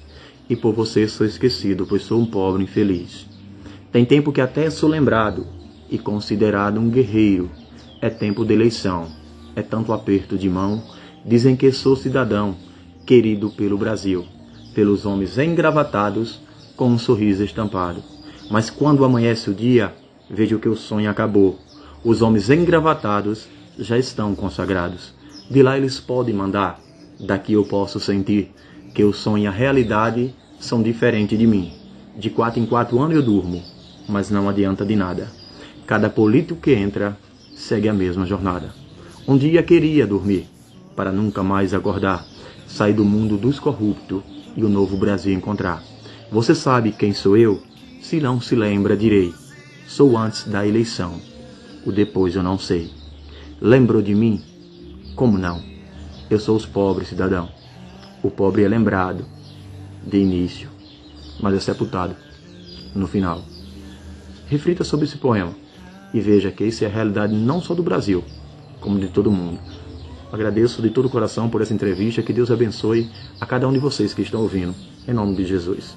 e 0.50 0.56
por 0.56 0.74
você 0.74 1.08
sou 1.08 1.26
esquecido, 1.26 1.86
pois 1.86 2.04
sou 2.04 2.20
um 2.20 2.26
pobre 2.26 2.64
infeliz. 2.64 3.28
Tem 3.92 4.06
tempo 4.06 4.32
que 4.32 4.42
até 4.42 4.70
sou 4.70 4.90
lembrado 4.90 5.46
e 5.90 5.98
considerado 5.98 6.80
um 6.80 6.90
guerreiro. 6.90 7.50
É 8.02 8.10
tempo 8.10 8.44
de 8.44 8.54
eleição 8.54 9.24
é 9.56 9.62
tanto 9.62 9.94
aperto 9.94 10.38
de 10.38 10.50
mão, 10.50 10.82
dizem 11.26 11.56
que 11.56 11.72
sou 11.72 11.96
cidadão, 11.96 12.56
querido 13.06 13.50
pelo 13.52 13.78
Brasil, 13.78 14.26
pelos 14.74 15.06
homens 15.06 15.38
engravatados, 15.38 16.42
com 16.76 16.88
um 16.90 16.98
sorriso 16.98 17.44
estampado. 17.44 18.04
Mas 18.50 18.70
quando 18.70 19.06
amanhece 19.06 19.50
o 19.50 19.54
dia, 19.54 19.94
vejo 20.34 20.58
que 20.58 20.68
o 20.68 20.76
sonho 20.76 21.10
acabou. 21.10 21.60
Os 22.04 22.22
homens 22.22 22.50
engravatados 22.50 23.48
já 23.78 23.98
estão 23.98 24.36
consagrados. 24.36 25.14
De 25.50 25.62
lá 25.62 25.78
eles 25.78 26.00
podem 26.00 26.34
mandar, 26.34 26.82
daqui 27.20 27.54
eu 27.54 27.64
posso 27.64 28.00
sentir 28.00 28.52
que 28.94 29.04
o 29.04 29.14
sonho 29.14 29.44
e 29.44 29.48
a 29.48 29.52
realidade 29.52 30.34
são 30.60 30.82
diferentes 30.82 31.38
de 31.38 31.46
mim. 31.46 31.72
De 32.18 32.30
quatro 32.30 32.60
em 32.60 32.66
quatro 32.66 33.00
anos 33.00 33.16
eu 33.16 33.22
durmo, 33.22 33.62
mas 34.08 34.30
não 34.30 34.50
adianta 34.50 34.86
de 34.86 34.96
nada. 34.96 35.28
Cada 35.86 36.10
político 36.10 36.60
que 36.60 36.74
entra 36.74 37.18
segue 37.56 37.88
a 37.88 37.94
mesma 37.94 38.26
jornada. 38.26 38.74
Um 39.28 39.38
dia 39.38 39.62
queria 39.64 40.08
dormir, 40.08 40.48
para 40.96 41.12
nunca 41.12 41.44
mais 41.44 41.74
acordar, 41.74 42.26
sair 42.68 42.94
do 42.94 43.06
mundo 43.06 43.38
dos 43.38 43.60
corruptos 43.60 44.22
e 44.56 44.64
o 44.64 44.70
novo 44.70 44.98
Brasil 44.98 45.34
encontrar. 45.34 45.84
Você 46.32 46.56
sabe 46.56 46.92
quem 46.92 47.14
sou 47.14 47.38
eu? 47.38 47.62
Se 48.02 48.20
não 48.20 48.42
se 48.42 48.56
lembra, 48.56 48.98
direi. 48.98 49.43
Sou 49.94 50.18
antes 50.18 50.46
da 50.48 50.66
eleição. 50.66 51.22
O 51.86 51.92
depois 51.92 52.36
eu 52.36 52.42
não 52.42 52.58
sei. 52.58 52.90
Lembrou 53.62 54.02
de 54.02 54.16
mim? 54.16 54.42
Como 55.16 55.38
não? 55.38 55.62
Eu 56.32 56.40
sou 56.40 56.56
os 56.56 56.66
pobres, 56.66 57.10
cidadão. 57.10 57.48
O 58.24 58.32
pobre 58.32 58.64
é 58.64 58.68
lembrado 58.68 59.24
de 60.04 60.18
início, 60.18 60.68
mas 61.40 61.54
é 61.54 61.60
sepultado 61.60 62.16
no 62.96 63.06
final. 63.06 63.44
Reflita 64.48 64.84
sobre 64.84 65.06
esse 65.06 65.18
poema 65.18 65.54
e 66.12 66.20
veja 66.20 66.50
que 66.50 66.64
isso 66.64 66.84
é 66.84 66.88
a 66.88 66.90
realidade 66.90 67.36
não 67.36 67.62
só 67.62 67.76
do 67.76 67.84
Brasil, 67.84 68.24
como 68.82 69.00
de 69.00 69.10
todo 69.10 69.30
mundo. 69.30 69.60
Agradeço 70.32 70.82
de 70.82 70.90
todo 70.90 71.06
o 71.06 71.12
coração 71.12 71.52
por 71.52 71.62
essa 71.62 71.72
entrevista. 71.72 72.24
Que 72.24 72.34
Deus 72.34 72.50
abençoe 72.50 73.12
a 73.40 73.46
cada 73.46 73.68
um 73.68 73.72
de 73.72 73.78
vocês 73.78 74.12
que 74.12 74.24
estão 74.24 74.42
ouvindo. 74.42 74.74
Em 75.08 75.14
nome 75.14 75.36
de 75.36 75.46
Jesus. 75.46 75.96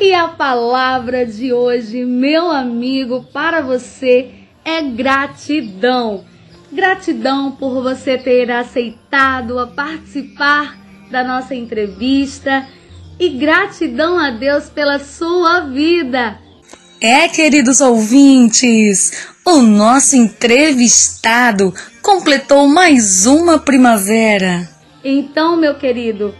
E 0.00 0.14
a 0.14 0.28
palavra 0.28 1.26
de 1.26 1.52
hoje, 1.52 2.06
meu 2.06 2.50
amigo, 2.50 3.22
para 3.34 3.60
você 3.60 4.30
é 4.64 4.80
gratidão. 4.80 6.24
Gratidão 6.72 7.52
por 7.52 7.82
você 7.82 8.16
ter 8.16 8.50
aceitado 8.50 9.58
a 9.58 9.66
participar 9.66 10.78
da 11.10 11.22
nossa 11.22 11.54
entrevista 11.54 12.66
e 13.18 13.28
gratidão 13.28 14.18
a 14.18 14.30
Deus 14.30 14.70
pela 14.70 14.98
sua 14.98 15.60
vida. 15.66 16.38
É, 16.98 17.28
queridos 17.28 17.82
ouvintes, 17.82 19.28
o 19.44 19.58
nosso 19.60 20.16
entrevistado 20.16 21.74
completou 22.00 22.66
mais 22.66 23.26
uma 23.26 23.58
primavera. 23.58 24.66
Então, 25.04 25.58
meu 25.58 25.74
querido, 25.74 26.34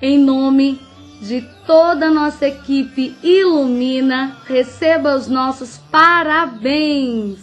em 0.00 0.18
nome 0.18 0.80
de 1.22 1.40
toda 1.64 2.06
a 2.06 2.10
nossa 2.10 2.48
equipe 2.48 3.14
Ilumina, 3.22 4.36
receba 4.44 5.14
os 5.14 5.28
nossos 5.28 5.78
parabéns. 5.90 7.38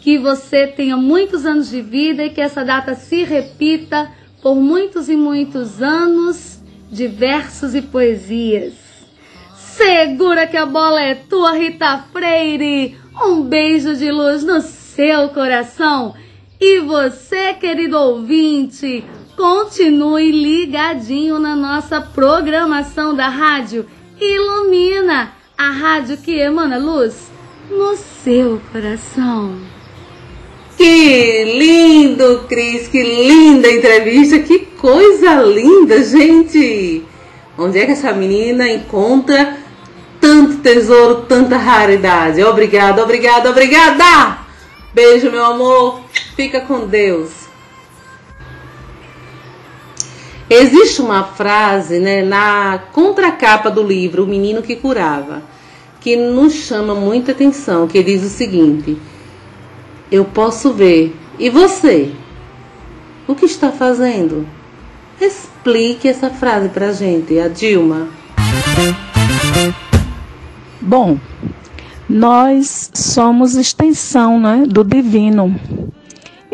Que 0.00 0.16
você 0.16 0.68
tenha 0.68 0.96
muitos 0.96 1.44
anos 1.44 1.68
de 1.68 1.82
vida 1.82 2.24
e 2.24 2.30
que 2.30 2.40
essa 2.40 2.64
data 2.64 2.94
se 2.94 3.24
repita 3.24 4.08
por 4.40 4.54
muitos 4.54 5.08
e 5.08 5.16
muitos 5.16 5.82
anos 5.82 6.62
de 6.88 7.08
versos 7.08 7.74
e 7.74 7.82
poesias. 7.82 8.74
Segura 9.56 10.46
que 10.46 10.56
a 10.56 10.64
bola 10.64 11.02
é 11.02 11.16
tua, 11.16 11.54
Rita 11.54 12.04
Freire. 12.12 12.96
Um 13.20 13.42
beijo 13.42 13.96
de 13.96 14.12
luz 14.12 14.44
no 14.44 14.60
seu 14.60 15.30
coração. 15.30 16.14
E 16.60 16.80
você, 16.80 17.52
querido 17.54 17.98
ouvinte, 17.98 19.04
continue 19.36 20.32
ligadinho 20.32 21.38
na 21.38 21.54
nossa 21.54 22.00
programação 22.00 23.14
da 23.14 23.28
rádio 23.28 23.86
Ilumina, 24.18 25.32
a 25.56 25.70
rádio 25.70 26.16
que 26.16 26.38
emana 26.38 26.78
luz 26.78 27.30
no 27.70 27.94
seu 27.96 28.60
coração. 28.72 29.58
Que 30.76 31.44
lindo, 31.44 32.44
Cris, 32.48 32.88
que 32.88 33.02
linda 33.02 33.70
entrevista, 33.70 34.38
que 34.38 34.58
coisa 34.58 35.42
linda, 35.42 36.02
gente! 36.02 37.04
Onde 37.58 37.78
é 37.78 37.86
que 37.86 37.92
essa 37.92 38.12
menina 38.12 38.68
encontra 38.68 39.56
tanto 40.20 40.58
tesouro, 40.58 41.22
tanta 41.22 41.56
raridade? 41.56 42.42
Obrigada, 42.42 43.02
obrigada, 43.02 43.50
obrigada! 43.50 44.38
Beijo, 44.92 45.30
meu 45.30 45.44
amor, 45.44 46.00
fica 46.36 46.60
com 46.60 46.86
Deus. 46.86 47.45
Existe 50.48 51.02
uma 51.02 51.24
frase 51.24 51.98
né, 51.98 52.22
na 52.22 52.80
contracapa 52.92 53.70
do 53.70 53.82
livro 53.82 54.24
O 54.24 54.26
Menino 54.26 54.62
que 54.62 54.76
Curava, 54.76 55.42
que 56.00 56.16
nos 56.16 56.52
chama 56.54 56.94
muita 56.94 57.32
atenção, 57.32 57.88
que 57.88 58.02
diz 58.02 58.22
o 58.22 58.28
seguinte 58.28 58.96
eu 60.10 60.24
posso 60.24 60.72
ver. 60.72 61.14
E 61.38 61.50
você? 61.50 62.12
O 63.26 63.34
que 63.34 63.44
está 63.44 63.72
fazendo? 63.72 64.46
Explique 65.20 66.08
essa 66.08 66.30
frase 66.30 66.68
para 66.68 66.88
a 66.88 66.92
gente, 66.92 67.38
a 67.38 67.48
Dilma. 67.48 68.08
Bom, 70.80 71.18
nós 72.08 72.90
somos 72.94 73.56
extensão 73.56 74.38
né, 74.38 74.64
do 74.66 74.84
divino 74.84 75.58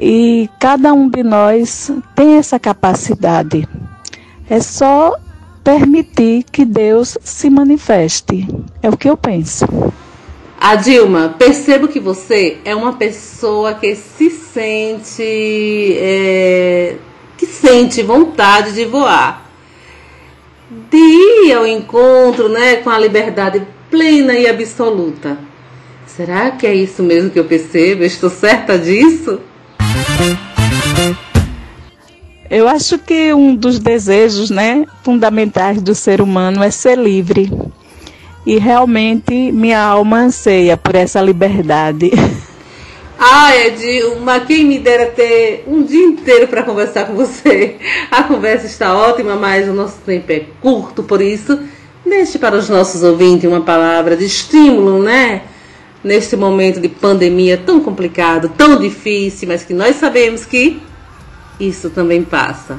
e 0.01 0.49
cada 0.59 0.93
um 0.93 1.09
de 1.09 1.23
nós 1.23 1.91
tem 2.15 2.37
essa 2.37 2.59
capacidade. 2.59 3.69
É 4.49 4.61
só 4.61 5.17
permitir 5.63 6.45
que 6.51 6.65
Deus 6.65 7.17
se 7.23 7.49
manifeste. 7.49 8.47
É 8.83 8.89
o 8.89 8.97
que 8.97 9.09
eu 9.09 9.17
penso. 9.17 9.65
A 10.61 10.77
Dilma, 10.77 11.35
percebo 11.39 11.89
que 11.89 11.99
você 11.99 12.59
é 12.65 12.75
uma 12.75 12.93
pessoa 12.93 13.75
que 13.75 13.97
se 13.97 14.31
sente. 14.31 15.23
É, 15.99 16.97
que 17.37 17.47
sente 17.47 18.03
vontade 18.03 18.73
de 18.73 18.85
voar. 18.85 19.51
De 20.89 20.97
ir 20.97 21.53
ao 21.53 21.67
encontro 21.67 22.49
né, 22.49 22.77
com 22.77 22.91
a 22.91 22.99
liberdade 22.99 23.67
plena 23.91 24.35
e 24.35 24.47
absoluta. 24.47 25.37
Será 26.07 26.53
que 26.53 26.67
é 26.67 26.75
isso 26.75 27.03
mesmo 27.03 27.31
que 27.31 27.39
eu 27.39 27.45
percebo? 27.45 28.05
Estou 28.05 28.31
certa 28.31 28.79
disso? 28.79 29.41
Eu 32.53 32.69
acho 32.69 32.99
que 32.99 33.33
um 33.33 33.57
dos 33.57 33.79
desejos 33.79 34.51
né, 34.51 34.85
fundamentais 35.03 35.81
do 35.81 35.95
ser 35.95 36.21
humano 36.21 36.63
é 36.63 36.71
ser 36.71 36.99
livre 36.99 37.51
e 38.45 38.59
realmente 38.59 39.51
minha 39.51 39.81
alma 39.81 40.19
anseia 40.19 40.77
por 40.77 40.95
essa 40.95 41.23
liberdade. 41.23 42.11
Ah, 43.25 43.57
Edilma, 43.57 44.41
quem 44.41 44.65
me 44.65 44.81
dera 44.81 45.07
ter 45.07 45.63
um 45.69 45.85
dia 45.85 46.05
inteiro 46.05 46.49
para 46.49 46.65
conversar 46.65 47.07
com 47.07 47.15
você. 47.15 47.77
A 48.11 48.25
conversa 48.25 48.67
está 48.67 48.97
ótima, 48.97 49.37
mas 49.37 49.69
o 49.69 49.73
nosso 49.73 49.99
tempo 50.05 50.33
é 50.33 50.43
curto, 50.61 51.05
por 51.05 51.23
isso, 51.23 51.61
deixe 52.05 52.37
para 52.37 52.57
os 52.57 52.69
nossos 52.69 53.05
ouvintes 53.05 53.49
uma 53.49 53.61
palavra 53.61 54.17
de 54.17 54.25
estímulo, 54.25 55.01
né? 55.01 55.43
Neste 56.03 56.35
momento 56.35 56.81
de 56.81 56.89
pandemia 56.89 57.57
tão 57.57 57.79
complicado, 57.79 58.49
tão 58.59 58.77
difícil, 58.77 59.47
mas 59.47 59.63
que 59.63 59.73
nós 59.73 59.95
sabemos 59.95 60.45
que 60.45 60.83
isso 61.63 61.91
também 61.91 62.25
passa. 62.25 62.79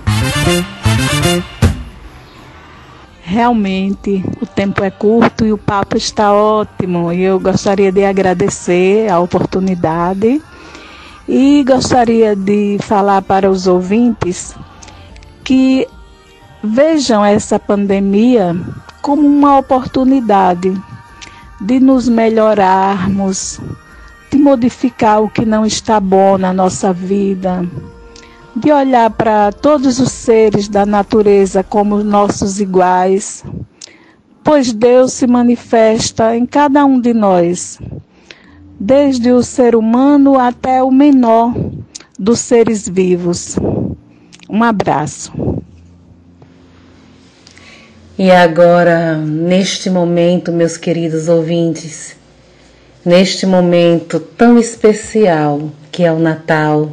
Realmente 3.21 4.23
o 4.41 4.45
tempo 4.45 4.83
é 4.83 4.91
curto 4.91 5.45
e 5.45 5.53
o 5.53 5.57
papo 5.57 5.95
está 5.95 6.33
ótimo. 6.33 7.11
E 7.11 7.23
eu 7.23 7.39
gostaria 7.39 7.91
de 7.91 8.03
agradecer 8.03 9.09
a 9.09 9.19
oportunidade 9.19 10.41
e 11.27 11.63
gostaria 11.63 12.35
de 12.35 12.77
falar 12.81 13.21
para 13.21 13.49
os 13.49 13.65
ouvintes 13.65 14.53
que 15.43 15.87
vejam 16.61 17.23
essa 17.23 17.57
pandemia 17.57 18.55
como 19.01 19.25
uma 19.25 19.57
oportunidade 19.57 20.75
de 21.61 21.79
nos 21.79 22.09
melhorarmos, 22.09 23.59
de 24.29 24.37
modificar 24.37 25.21
o 25.21 25.29
que 25.29 25.45
não 25.45 25.65
está 25.65 25.99
bom 25.99 26.37
na 26.37 26.53
nossa 26.53 26.91
vida, 26.91 27.65
de 28.55 28.71
olhar 28.71 29.09
para 29.09 29.51
todos 29.51 29.99
os 29.99 30.11
seres 30.11 30.67
da 30.67 30.85
natureza 30.85 31.63
como 31.63 32.03
nossos 32.03 32.59
iguais, 32.59 33.43
pois 34.43 34.71
Deus 34.71 35.13
se 35.13 35.25
manifesta 35.25 36.35
em 36.35 36.45
cada 36.45 36.85
um 36.85 36.99
de 36.99 37.13
nós, 37.13 37.79
desde 38.79 39.31
o 39.31 39.41
ser 39.41 39.75
humano 39.75 40.39
até 40.39 40.83
o 40.83 40.91
menor 40.91 41.53
dos 42.19 42.39
seres 42.39 42.87
vivos. 42.87 43.55
Um 44.47 44.63
abraço. 44.63 45.33
E 48.15 48.29
agora, 48.29 49.17
neste 49.17 49.89
momento, 49.89 50.51
meus 50.51 50.77
queridos 50.77 51.27
ouvintes, 51.27 52.15
neste 53.03 53.47
momento 53.47 54.19
tão 54.19 54.59
especial 54.59 55.71
que 55.91 56.03
é 56.03 56.11
o 56.11 56.19
Natal, 56.19 56.91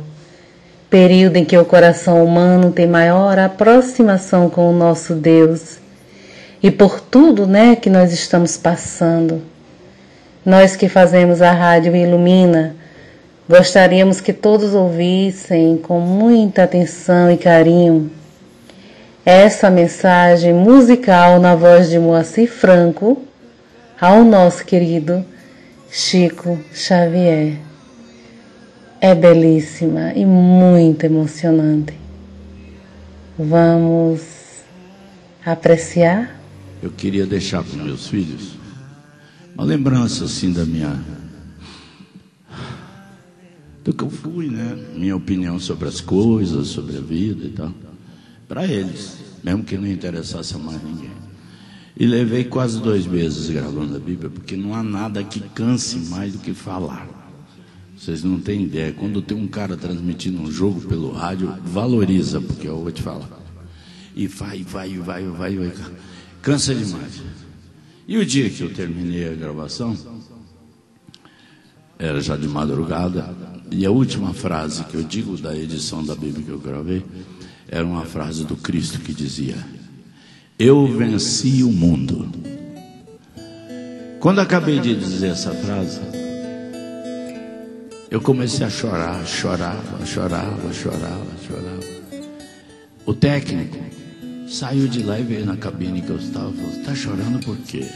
período 0.91 1.37
em 1.37 1.45
que 1.45 1.57
o 1.57 1.65
coração 1.65 2.23
humano 2.23 2.73
tem 2.73 2.87
maior 2.87 3.39
aproximação 3.39 4.51
com 4.51 4.69
o 4.69 4.77
nosso 4.77 5.15
Deus. 5.15 5.79
E 6.61 6.71
por 6.71 7.01
tudo, 7.01 7.47
né, 7.47 7.77
que 7.77 7.89
nós 7.89 8.13
estamos 8.13 8.57
passando. 8.57 9.41
Nós 10.45 10.75
que 10.75 10.89
fazemos 10.89 11.41
a 11.41 11.53
rádio 11.53 11.95
Ilumina, 11.95 12.75
gostaríamos 13.49 14.21
que 14.21 14.33
todos 14.33 14.75
ouvissem 14.75 15.77
com 15.79 16.01
muita 16.01 16.65
atenção 16.65 17.31
e 17.31 17.39
carinho 17.39 18.11
essa 19.25 19.71
mensagem 19.71 20.53
musical 20.53 21.39
na 21.39 21.55
voz 21.55 21.91
de 21.91 21.99
Moacir 21.99 22.51
Franco 22.51 23.23
ao 24.01 24.25
nosso 24.25 24.65
querido 24.65 25.25
Chico 25.91 26.59
Xavier 26.73 27.70
é 29.01 29.15
belíssima 29.15 30.13
e 30.13 30.27
muito 30.27 31.05
emocionante. 31.05 31.95
Vamos 33.39 34.21
apreciar? 35.45 36.39
Eu 36.83 36.91
queria 36.91 37.27
deixar 37.27 37.65
para 37.65 37.83
meus 37.83 38.09
filhos 38.09 38.59
uma 39.55 39.65
lembrança 39.65 40.25
assim 40.25 40.53
da 40.53 40.67
minha 40.67 41.03
do 43.83 43.95
que 43.95 44.05
eu 44.05 44.11
fui, 44.11 44.49
né? 44.49 44.77
Minha 44.95 45.17
opinião 45.17 45.59
sobre 45.59 45.89
as 45.89 46.03
coisas, 46.03 46.69
sobre 46.69 46.99
a 46.99 47.01
vida 47.01 47.47
e 47.47 47.51
tal. 47.51 47.73
Para 48.47 48.67
eles, 48.67 49.17
mesmo 49.43 49.65
que 49.65 49.79
não 49.79 49.87
interessasse 49.87 50.55
a 50.55 50.59
mais 50.59 50.83
ninguém. 50.83 51.11
E 51.97 52.07
levei 52.07 52.45
quase 52.45 52.81
dois 52.81 53.07
meses 53.07 53.49
gravando 53.49 53.97
a 53.97 53.99
Bíblia, 53.99 54.29
porque 54.29 54.57
não 54.57 54.75
há 54.75 54.83
nada 54.83 55.25
que 55.25 55.41
canse 55.41 55.99
mais 56.11 56.35
do 56.35 56.39
que 56.39 56.53
falar. 56.53 57.20
Vocês 58.01 58.25
não 58.25 58.41
têm 58.41 58.63
ideia. 58.63 58.95
Quando 58.95 59.21
tem 59.21 59.37
um 59.37 59.47
cara 59.47 59.77
transmitindo 59.77 60.41
um 60.41 60.51
jogo 60.51 60.81
pelo 60.81 61.13
rádio, 61.13 61.55
valoriza, 61.63 62.41
porque 62.41 62.67
eu 62.67 62.81
vou 62.81 62.91
te 62.91 63.03
falar. 63.03 63.29
E 64.17 64.27
vai, 64.27 64.63
vai, 64.63 64.97
vai, 64.97 65.23
vai, 65.27 65.57
vai. 65.59 65.73
Cansa 66.41 66.75
demais. 66.75 67.23
E 68.09 68.17
o 68.17 68.25
dia 68.25 68.49
que 68.49 68.63
eu 68.63 68.73
terminei 68.73 69.29
a 69.29 69.35
gravação, 69.35 69.95
era 71.99 72.23
já 72.23 72.39
de 72.39 72.49
madrugada, 72.49 73.37
e 73.71 73.85
a 73.85 73.91
última 73.91 74.33
frase 74.33 74.83
que 74.85 74.95
eu 74.95 75.03
digo 75.03 75.37
da 75.37 75.55
edição 75.55 76.03
da 76.03 76.15
Bíblia 76.15 76.43
que 76.43 76.51
eu 76.51 76.59
gravei, 76.59 77.05
era 77.69 77.85
uma 77.85 78.07
frase 78.07 78.47
do 78.47 78.57
Cristo 78.57 78.99
que 79.01 79.13
dizia: 79.13 79.59
Eu 80.59 80.87
venci 80.87 81.63
o 81.63 81.71
mundo. 81.71 82.31
Quando 84.21 84.39
acabei 84.39 84.81
de 84.81 84.95
dizer 84.97 85.29
essa 85.29 85.53
frase, 85.53 86.01
eu 88.11 88.21
comecei 88.21 88.67
a 88.67 88.71
chorar, 88.71 89.25
chorava, 89.25 90.05
chorava, 90.05 90.73
chorava, 90.73 91.27
chorava. 91.47 92.01
O 93.07 93.15
técnico 93.15 93.79
saiu 94.49 94.89
de 94.89 95.05
lá 95.05 95.19
e 95.21 95.23
veio 95.23 95.47
na 95.47 95.57
cabine 95.57 96.03
que 96.03 96.11
eu 96.11 96.17
estava 96.17 96.51
e 96.51 96.57
falou: 96.57 96.71
Está 96.73 96.95
chorando 96.95 97.39
por 97.45 97.57
quê? 97.59 97.87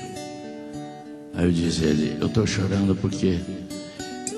Aí 1.35 1.47
eu 1.47 1.51
disse 1.51 1.85
a 1.85 1.89
ele: 1.89 2.17
Eu 2.21 2.29
estou 2.29 2.47
chorando 2.47 2.95
porque 2.95 3.41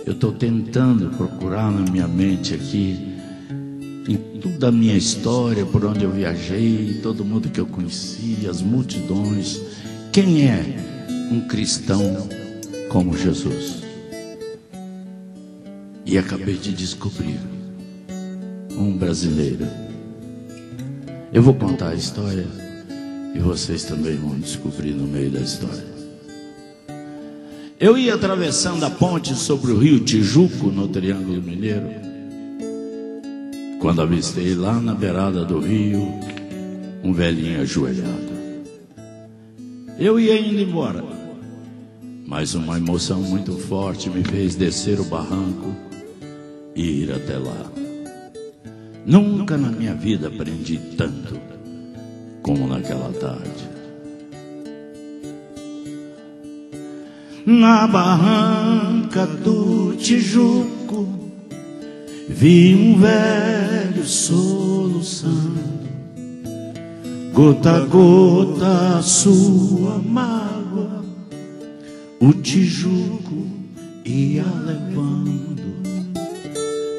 eu 0.07 0.15
estou 0.15 0.33
tentando 0.33 1.11
procurar 1.11 1.71
na 1.71 1.91
minha 1.91 2.09
mente 2.09 2.55
aqui, 2.55 3.15
em 4.09 4.17
toda 4.41 4.69
a 4.69 4.73
minha 4.73 4.97
história, 4.97 5.67
por 5.67 5.85
onde 5.85 6.05
eu 6.05 6.11
viajei, 6.11 7.01
todo 7.03 7.23
mundo 7.23 7.51
que 7.51 7.61
eu 7.61 7.67
conheci, 7.67 8.47
as 8.49 8.63
multidões, 8.63 9.61
quem 10.11 10.49
é 10.49 10.65
um 11.31 11.47
cristão 11.47 12.27
como 12.89 13.15
Jesus. 13.15 13.86
E 16.07 16.17
acabei 16.17 16.55
de 16.55 16.73
descobrir 16.73 17.41
um 18.79 18.97
brasileiro. 18.97 19.67
Eu 21.33 21.43
vou 21.43 21.53
contar 21.53 21.89
a 21.89 21.95
história 21.97 22.47
e 23.35 23.41
vocês 23.41 23.83
também 23.83 24.15
vão 24.15 24.39
descobrir 24.39 24.93
no 24.93 25.05
meio 25.05 25.33
da 25.33 25.41
história. 25.41 25.85
Eu 27.81 27.99
ia 27.99 28.15
atravessando 28.15 28.85
a 28.85 28.91
ponte 28.91 29.35
sobre 29.35 29.73
o 29.73 29.79
rio 29.79 29.99
Tijuco, 29.99 30.69
no 30.69 30.87
Triângulo 30.87 31.43
Mineiro, 31.43 31.91
quando 33.81 34.01
avistei 34.01 34.55
lá 34.55 34.81
na 34.81 34.95
beirada 34.95 35.45
do 35.45 35.59
rio 35.59 36.09
um 37.03 37.13
velhinho 37.13 37.63
ajoelhado. 37.63 38.37
Eu 39.99 40.21
ia 40.21 40.39
indo 40.39 40.61
embora, 40.61 41.05
mas 42.25 42.55
uma 42.55 42.77
emoção 42.77 43.21
muito 43.23 43.59
forte 43.59 44.09
me 44.09 44.23
fez 44.23 44.55
descer 44.55 45.01
o 45.01 45.05
barranco 45.05 45.86
e 46.77 47.03
ir 47.03 47.13
até 47.13 47.39
lá. 47.39 47.73
Nunca 49.05 49.57
na 49.57 49.71
minha 49.71 49.95
vida 49.95 50.29
aprendi 50.29 50.79
tanto 50.97 51.41
como 52.43 52.69
naquela 52.69 53.13
tarde. 53.13 53.77
Na 57.47 57.87
barranca 57.87 59.25
do 59.27 59.95
Tijuco, 59.97 61.09
vi 62.29 62.75
um 62.75 62.99
velho 62.99 64.05
soluçando, 64.05 65.61
gota 67.33 67.77
a 67.77 67.81
gota 67.87 68.99
a 68.99 69.03
sua 69.03 69.99
mágoa, 69.99 71.05
o 72.21 72.33
Tijuco 72.33 73.47
ia 74.05 74.45
levando. 74.45 75.56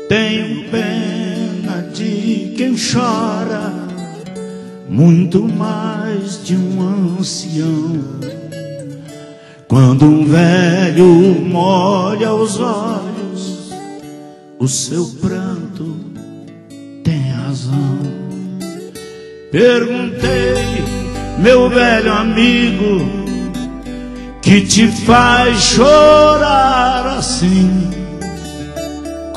Tenho 0.08 0.70
pena 0.70 1.82
de 1.94 2.54
quem 2.58 2.76
chora, 2.76 3.74
muito 4.90 5.44
mais 5.44 6.44
de 6.44 6.56
um 6.56 7.18
ancião 7.20 8.38
quando 9.68 10.06
um 10.06 10.26
velho 10.26 11.06
molha 11.44 12.34
os 12.34 12.58
olhos, 12.58 13.74
o 14.58 14.68
seu 14.68 15.06
pranto 15.22 15.98
tem 17.04 17.32
razão. 17.32 18.00
Perguntei, 19.52 20.56
meu 21.38 21.70
velho 21.70 22.14
amigo, 22.14 23.02
que 24.42 24.62
te 24.62 24.88
faz 24.88 25.60
chorar 25.60 27.18
assim, 27.18 27.90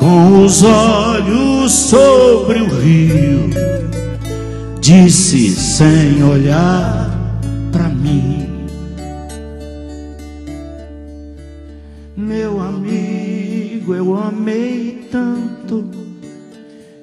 com 0.01 0.43
os 0.43 0.63
olhos 0.63 1.71
sobre 1.71 2.59
o 2.59 2.67
rio, 2.79 3.51
disse 4.81 5.51
sem 5.51 6.23
olhar 6.23 7.07
para 7.71 7.87
mim. 7.87 8.49
eu 13.93 14.15
amei 14.17 15.07
tanto, 15.11 15.85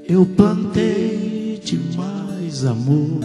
eu 0.09 0.27
plantei 0.27 1.61
demais 1.65 2.65
amor. 2.65 3.21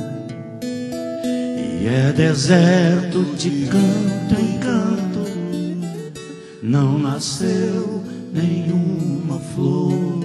E 0.61 1.87
é 1.87 2.13
deserto 2.15 3.23
de 3.35 3.65
canto 3.65 4.39
em 4.39 4.59
canto, 4.59 5.27
não 6.61 6.99
nasceu 6.99 8.12
nenhuma 8.33 9.39
flor. 9.53 10.19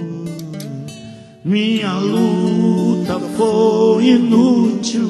Minha 1.45 1.93
luta 1.93 3.19
foi 3.37 4.05
inútil, 4.07 5.09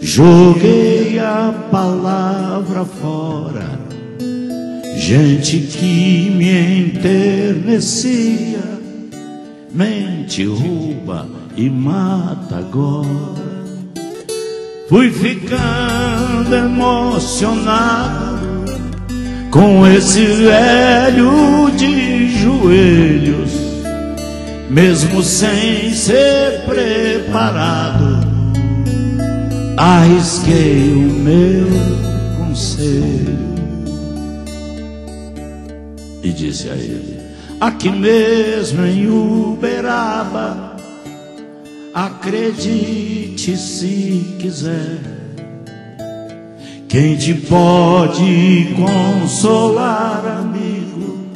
joguei 0.00 1.18
a 1.18 1.68
palavra 1.70 2.84
fora 2.84 3.84
Gente 5.06 5.58
que 5.58 6.30
me 6.30 6.80
enternecia, 6.86 8.62
mente, 9.70 10.46
rouba 10.46 11.28
e 11.54 11.68
mata 11.68 12.56
agora. 12.56 13.44
Fui 14.88 15.10
ficando 15.10 16.54
emocionado 16.54 18.33
com 19.54 19.86
esse 19.86 20.26
velho 20.26 21.70
de 21.76 22.38
joelhos, 22.40 23.52
mesmo 24.68 25.22
sem 25.22 25.94
ser 25.94 26.62
preparado. 26.66 28.18
Arrisquei 29.76 30.92
o 30.92 31.08
meu 31.08 31.68
conselho 32.36 33.54
e 36.20 36.32
disse 36.32 36.68
a 36.68 36.74
ele: 36.74 37.20
Aqui 37.60 37.90
mesmo 37.90 38.84
em 38.84 39.06
Uberaba, 39.08 40.74
acredite 41.94 43.56
se 43.56 44.34
quiser. 44.40 45.23
Quem 46.94 47.16
te 47.16 47.34
pode 47.34 48.72
consolar, 48.76 50.24
amigo, 50.38 51.26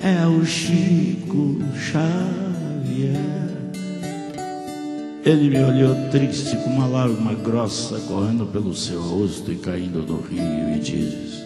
é 0.00 0.24
o 0.28 0.46
Chico 0.46 1.58
Xavier. 1.76 3.18
Ele 5.24 5.50
me 5.50 5.64
olhou 5.64 5.96
triste, 6.12 6.54
com 6.54 6.70
uma 6.70 6.86
lágrima 6.86 7.34
grossa 7.34 7.98
correndo 8.06 8.46
pelo 8.46 8.72
seu 8.76 9.02
rosto 9.02 9.50
e 9.50 9.56
caindo 9.56 10.04
no 10.04 10.20
rio, 10.20 10.76
e 10.76 10.78
disse: 10.78 11.42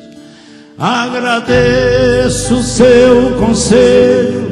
Agradeço 0.79 2.63
seu 2.63 3.39
conselho, 3.39 4.51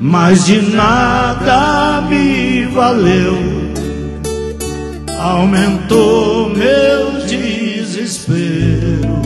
mas 0.00 0.46
de 0.46 0.62
nada 0.62 2.00
me 2.08 2.64
valeu. 2.64 3.36
Aumentou 5.20 6.48
meu 6.48 7.26
desespero. 8.14 9.22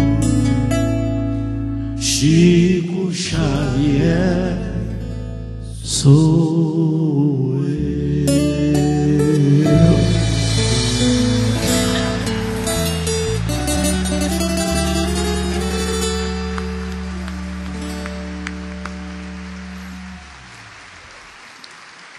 Chico 1.98 3.12
Xavier, 3.12 4.56
sou 5.82 7.28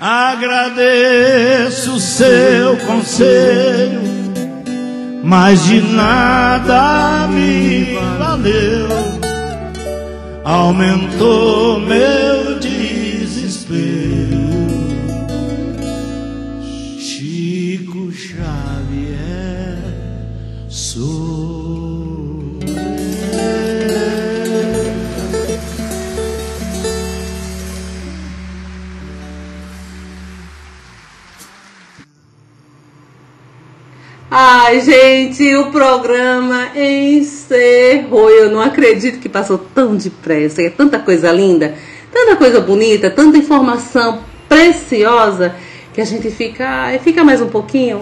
Agradeço 0.01 1.99
seu 1.99 2.77
conselho, 2.87 4.01
mas 5.23 5.65
de 5.65 5.81
nada 5.81 7.27
me 7.27 7.97
valeu. 8.17 8.87
Aumentou 10.43 11.79
meu 11.79 12.59
desespero. 12.59 12.78
Ai, 34.31 34.79
gente, 34.81 35.55
o 35.55 35.71
programa 35.71 36.69
encerrou. 36.75 38.29
Eu 38.29 38.51
não 38.51 38.61
acredito 38.61 39.19
que 39.19 39.27
passou 39.27 39.57
tão 39.57 39.95
depressa. 39.95 40.61
É 40.61 40.69
tanta 40.69 40.99
coisa 40.99 41.31
linda, 41.31 41.73
tanta 42.13 42.35
coisa 42.35 42.61
bonita, 42.61 43.09
tanta 43.09 43.39
informação 43.39 44.19
preciosa 44.47 45.55
que 45.95 45.99
a 45.99 46.05
gente 46.05 46.29
fica, 46.29 46.63
ai, 46.67 46.99
fica 46.99 47.23
mais 47.23 47.41
um 47.41 47.47
pouquinho. 47.47 48.01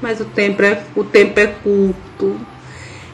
Mas 0.00 0.18
o 0.18 0.24
tempo 0.24 0.62
é, 0.62 0.82
o 0.96 1.04
tempo 1.04 1.38
é 1.38 1.46
curto 1.46 2.40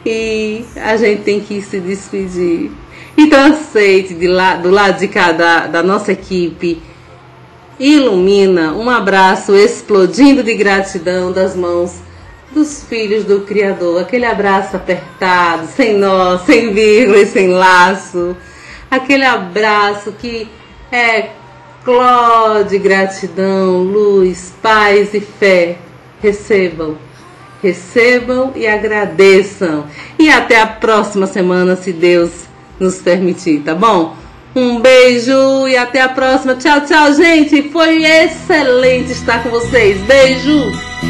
e 0.06 0.64
a 0.76 0.96
gente 0.96 1.22
tem 1.22 1.40
que 1.40 1.60
se 1.60 1.80
despedir. 1.80 2.70
Então 3.18 3.44
aceite 3.44 4.14
de 4.14 4.28
lá, 4.28 4.54
do 4.54 4.70
lado 4.70 5.00
de 5.00 5.08
cada 5.08 5.66
da 5.66 5.82
nossa 5.82 6.12
equipe 6.12 6.80
ilumina 7.78 8.72
um 8.72 8.88
abraço 8.88 9.56
explodindo 9.56 10.44
de 10.44 10.54
gratidão 10.54 11.32
das 11.32 11.56
mãos 11.56 12.08
dos 12.52 12.84
filhos 12.84 13.24
do 13.24 13.40
Criador. 13.40 14.00
Aquele 14.00 14.26
abraço 14.26 14.76
apertado, 14.76 15.66
sem 15.68 15.96
nó, 15.96 16.38
sem 16.38 16.72
vírgula 16.72 17.18
e 17.18 17.26
sem 17.26 17.48
laço. 17.48 18.36
Aquele 18.90 19.24
abraço 19.24 20.12
que 20.12 20.48
é 20.90 21.30
cló 21.84 22.62
de 22.62 22.78
gratidão, 22.78 23.82
luz, 23.82 24.52
paz 24.60 25.14
e 25.14 25.20
fé. 25.20 25.76
Recebam, 26.22 26.98
recebam 27.62 28.52
e 28.54 28.66
agradeçam. 28.66 29.86
E 30.18 30.28
até 30.28 30.60
a 30.60 30.66
próxima 30.66 31.26
semana, 31.26 31.76
se 31.76 31.92
Deus 31.92 32.30
nos 32.78 32.96
permitir, 32.96 33.60
tá 33.60 33.74
bom? 33.74 34.16
Um 34.54 34.80
beijo 34.80 35.68
e 35.68 35.76
até 35.76 36.00
a 36.00 36.08
próxima. 36.08 36.56
Tchau, 36.56 36.80
tchau, 36.80 37.12
gente. 37.12 37.70
Foi 37.70 38.02
excelente 38.04 39.12
estar 39.12 39.42
com 39.42 39.50
vocês. 39.50 40.00
Beijo. 40.02 41.09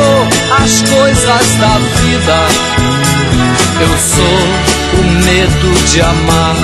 as 0.63 0.81
coisas 0.83 1.55
da 1.57 1.77
vida, 2.01 2.37
eu 3.81 3.97
sou 3.97 4.39
o 4.99 5.03
medo 5.25 5.71
de 5.85 6.01
amar. 6.01 6.55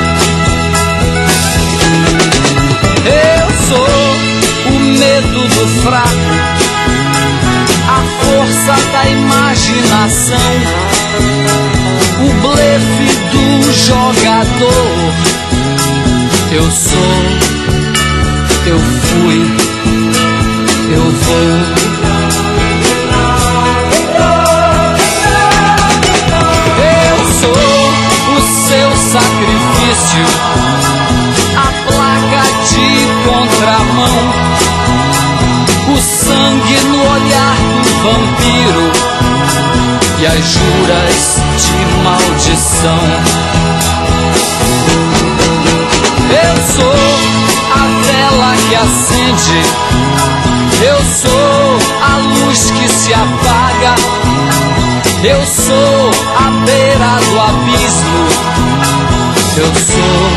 Eu 3.06 3.50
sou 3.68 4.74
o 4.74 4.80
medo 4.80 5.42
do 5.48 5.68
fraco, 5.82 6.32
a 7.88 8.04
força 8.24 8.76
da 8.92 9.10
imaginação, 9.10 10.52
o 12.20 12.30
blefe 12.42 13.10
do 13.32 13.74
jogador. 13.74 15.14
Eu 16.52 16.72
sou, 16.72 17.18
eu 18.68 18.80
fui, 18.80 19.40
eu 20.94 21.12
vou. 21.12 21.97
A 31.56 31.68
placa 31.88 32.44
de 32.70 32.88
contramão, 33.28 34.20
o 35.94 35.98
sangue 35.98 36.78
no 36.88 37.00
olhar 37.14 37.58
do 37.84 37.92
vampiro. 38.04 38.86
E 40.20 40.26
as 40.26 40.44
juras 40.46 41.42
de 41.58 41.80
maldição. 42.04 43.06
Eu 46.30 46.56
sou 46.74 47.00
a 47.72 47.84
vela 48.04 48.52
que 48.68 48.76
acende, 48.76 49.62
eu 50.82 51.00
sou 51.04 51.80
a 52.02 52.18
luz 52.18 52.72
que 52.72 52.88
se 52.90 53.14
apaga, 53.14 53.96
eu 55.24 55.46
sou 55.46 56.12
a 56.36 56.50
beira 56.66 57.20
do 57.30 57.40
abismo, 57.40 58.22
eu 59.60 59.66
sou 59.66 60.28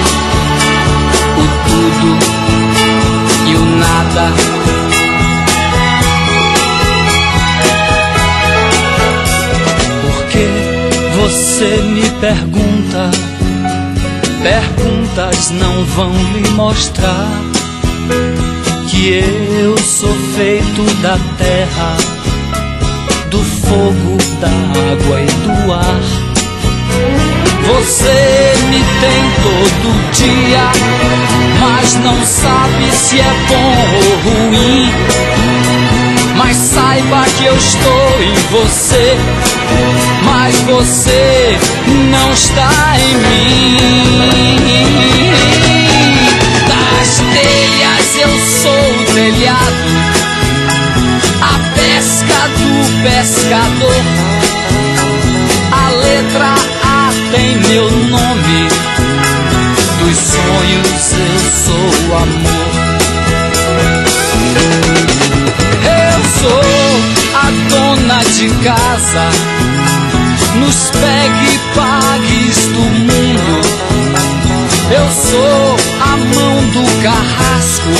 o 1.36 1.44
tudo 1.68 2.10
e 3.46 3.54
o 3.54 3.64
nada. 3.76 4.32
Porque 10.02 10.46
você 11.16 11.70
me 11.82 12.08
pergunta, 12.20 13.10
perguntas 14.42 15.50
não 15.50 15.84
vão 15.84 16.12
lhe 16.32 16.48
mostrar 16.50 17.28
que 18.88 19.12
eu 19.62 19.76
sou 19.78 20.14
feito 20.34 20.82
da 21.02 21.18
terra, 21.36 21.96
do 23.30 23.38
fogo, 23.38 24.16
da 24.40 24.48
água 24.48 25.20
e 25.20 25.26
do 25.26 25.72
ar. 25.72 26.19
Você 27.72 28.52
me 28.68 28.82
tem 29.00 29.22
todo 29.42 29.86
dia, 30.12 30.72
mas 31.60 31.94
não 31.94 32.20
sabe 32.26 32.90
se 32.90 33.20
é 33.20 33.32
bom 33.48 33.74
ou 33.94 34.02
ruim. 34.24 34.92
Mas 36.36 36.56
saiba 36.56 37.24
que 37.38 37.44
eu 37.44 37.56
estou 37.56 38.22
em 38.22 38.34
você, 38.50 39.16
mas 40.24 40.56
você 40.62 41.56
não 42.10 42.32
está 42.32 42.96
em 42.98 43.14
mim. 43.28 43.76
Das 46.66 47.18
telhas 47.18 48.16
eu 48.20 48.32
sou 48.62 49.00
o 49.00 49.04
telhado, 49.14 49.90
a 51.40 51.54
pesca 51.78 52.48
do 52.58 52.68
pescador. 53.04 54.49
Sonhos 60.50 61.12
eu 61.12 61.38
sou 61.64 62.16
amor. 62.16 62.70
Eu 65.86 66.18
sou 66.40 66.64
a 67.34 67.46
dona 67.68 68.20
de 68.24 68.48
casa, 68.64 69.26
nos 70.56 70.90
pegue 70.90 71.46
e 71.54 71.58
pagues 71.74 72.58
do 72.68 72.80
mundo. 72.80 73.54
Eu 74.90 75.08
sou 75.30 75.76
a 76.00 76.16
mão 76.16 76.56
do 76.74 76.84
carrasco, 77.02 77.92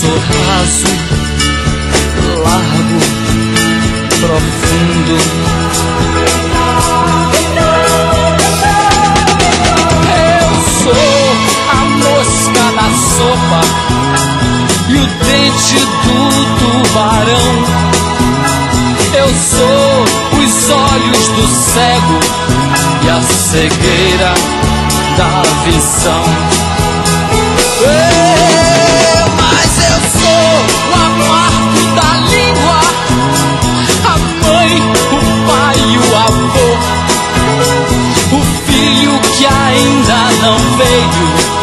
sou 0.00 0.18
raso, 0.18 0.92
largo, 2.42 3.00
profundo. 4.20 6.13
O 15.54 15.56
dente 15.56 15.78
do 15.78 16.18
tubarão. 16.58 17.50
Eu 19.16 19.28
sou 19.28 20.04
os 20.42 20.70
olhos 20.70 21.28
do 21.28 21.46
cego 21.46 22.18
e 23.02 23.08
a 23.08 23.22
cegueira 23.22 24.34
da 25.16 25.42
visão. 25.64 26.24
Mas 29.36 29.70
eu 29.90 29.98
sou 30.18 30.54
o 30.90 30.94
amargo 31.04 31.82
da 31.94 32.10
língua, 32.30 32.80
a 34.04 34.14
mãe, 34.46 34.72
o 35.12 35.18
pai 35.46 35.76
e 35.78 35.98
o 35.98 36.00
avô, 36.16 36.70
o 38.32 38.40
filho 38.66 39.14
que 39.20 39.44
ainda 39.46 40.18
não 40.42 40.58
veio, 40.76 41.53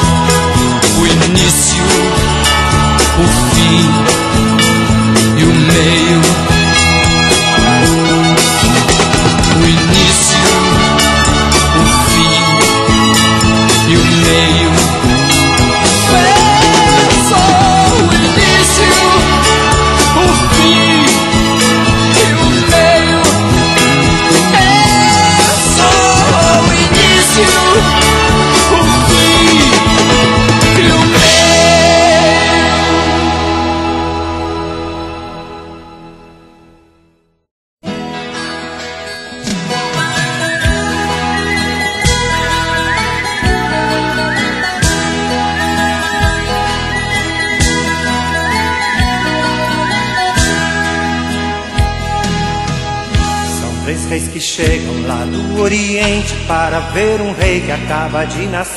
para 56.51 56.79
ver 56.91 57.21
um 57.21 57.31
rei 57.31 57.61
que 57.61 57.71
acaba 57.71 58.25
de 58.25 58.45
nascer. 58.47 58.75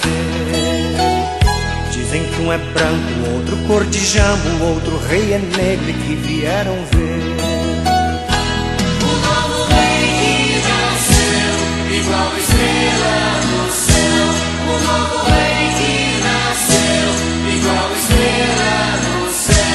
Dizem 1.90 2.22
que 2.22 2.40
um 2.42 2.52
é 2.52 2.58
branco, 2.58 3.30
outro 3.34 3.56
cor 3.66 3.84
de 3.86 3.98
jambo, 3.98 4.62
outro 4.62 4.96
rei 5.08 5.32
é 5.32 5.38
negro 5.38 5.90
e 5.90 5.92
que 5.92 6.14
vieram 6.14 6.76
ver. 6.92 7.34
O 9.02 9.06
novo 9.26 9.64
rei 9.74 10.06
que 10.20 10.62
nasceu, 10.68 11.54
igual 11.98 12.30
estrela 12.38 13.16
no 13.50 13.62
céu. 13.72 14.26
O 14.68 14.74
novo 14.86 15.16
rei 15.30 15.66
que 15.80 15.94
nasceu, 16.22 17.10
igual 17.56 17.88
estrela 17.98 18.74
no 19.02 19.18
céu. 19.32 19.66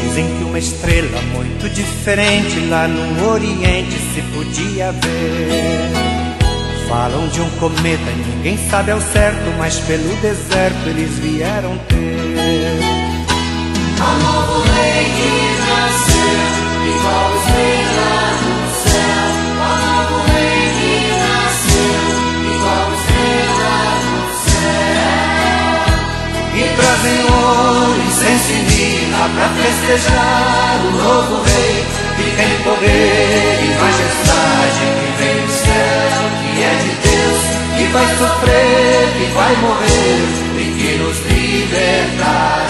Dizem 0.00 0.26
que 0.38 0.44
uma 0.44 0.60
estrela 0.60 1.20
muito 1.66 1.74
diferente 1.74 2.60
lá 2.68 2.86
no 2.86 3.28
Oriente 3.28 3.98
se 4.14 4.22
podia 4.34 4.92
ver. 4.92 5.90
Falam 6.88 7.26
de 7.28 7.40
um 7.40 7.50
cometa 7.58 8.10
e 8.10 8.24
ninguém 8.34 8.56
sabe 8.70 8.92
ao 8.92 9.00
certo, 9.00 9.52
mas 9.58 9.80
pelo 9.80 10.14
deserto 10.16 10.86
eles 10.86 11.18
vieram 11.18 11.76
ter. 11.88 11.96
O 13.98 14.12
novo 14.22 14.62
rei 14.62 15.04
que 15.16 15.30
nasceu, 15.66 16.38
igual 16.94 17.34
estrela 17.36 18.14
no 18.42 18.58
céu. 18.84 19.26
O 19.58 19.74
novo 19.86 20.16
rei 20.30 20.62
que 20.78 20.94
nasceu, 21.18 21.98
igual 22.54 22.86
estrela 22.94 23.74
no 24.06 24.22
céu. 24.52 25.90
E 26.54 26.62
trazem 26.76 27.20
ouro, 27.24 27.95
mirra 29.16 29.28
pra 29.34 29.48
festejar 29.50 30.80
o 30.84 30.90
novo 30.90 31.42
rei 31.42 31.84
que 32.16 32.26
tem 32.36 32.52
poder 32.64 33.58
e 33.62 33.68
majestade 33.80 34.82
que 34.98 35.08
vem 35.22 35.46
do 35.46 35.52
céu, 35.52 36.26
que 36.40 36.62
é 36.62 36.74
de 36.82 36.92
Deus, 37.08 37.42
que 37.76 37.84
vai 37.92 38.06
sofrer, 38.18 39.04
que 39.18 39.26
vai 39.32 39.56
morrer 39.56 40.20
e 40.56 40.64
que 40.78 40.90
nos 40.98 41.18
libertará. 41.26 42.66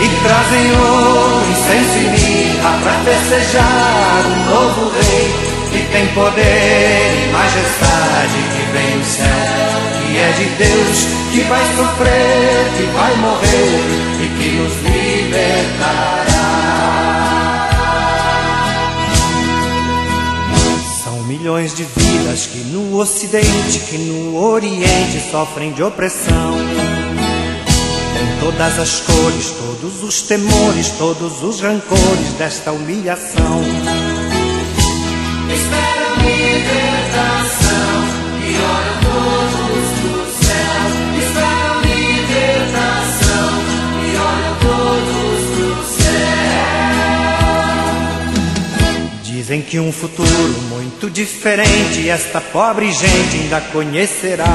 E 0.00 0.08
trazem 0.24 0.66
ouro, 0.76 1.50
incenso 1.50 1.98
e 1.98 2.06
mirra 2.08 2.72
pra 2.82 2.94
festejar 3.04 4.22
o 4.26 4.34
novo 4.50 4.90
rei 4.90 5.26
que 5.70 5.80
tem 5.92 6.06
poder 6.08 7.24
e 7.24 7.32
majestade 7.32 8.38
que 8.54 8.62
vem 8.72 8.98
do 8.98 9.04
céu, 9.04 9.99
é 10.16 10.32
de 10.32 10.44
Deus, 10.56 11.06
que 11.32 11.40
vai 11.42 11.64
sofrer, 11.76 12.72
que 12.76 12.82
vai 12.92 13.16
morrer 13.16 13.80
e 14.22 14.28
que 14.38 14.50
nos 14.56 14.72
libertará. 14.82 16.40
São 21.04 21.22
milhões 21.24 21.74
de 21.74 21.84
vidas 21.84 22.46
que 22.46 22.58
no 22.58 22.98
Ocidente, 22.98 23.80
que 23.88 23.98
no 23.98 24.36
Oriente 24.36 25.20
sofrem 25.30 25.72
de 25.72 25.82
opressão. 25.82 26.54
Tem 28.14 28.40
todas 28.40 28.78
as 28.78 29.00
cores, 29.00 29.50
todos 29.50 30.02
os 30.02 30.22
temores, 30.22 30.90
todos 30.98 31.42
os 31.42 31.60
rancores 31.60 32.32
desta 32.38 32.72
humilhação. 32.72 33.62
Esperam 35.52 36.16
libertação 36.22 37.80
e 38.42 38.56
olham 38.56 39.00
todos 39.02 39.59
Dizem 49.50 49.62
que 49.62 49.80
um 49.80 49.90
futuro 49.90 50.62
muito 50.68 51.10
diferente 51.10 52.08
esta 52.08 52.40
pobre 52.40 52.92
gente 52.92 53.36
ainda 53.36 53.60
conhecerá. 53.60 54.46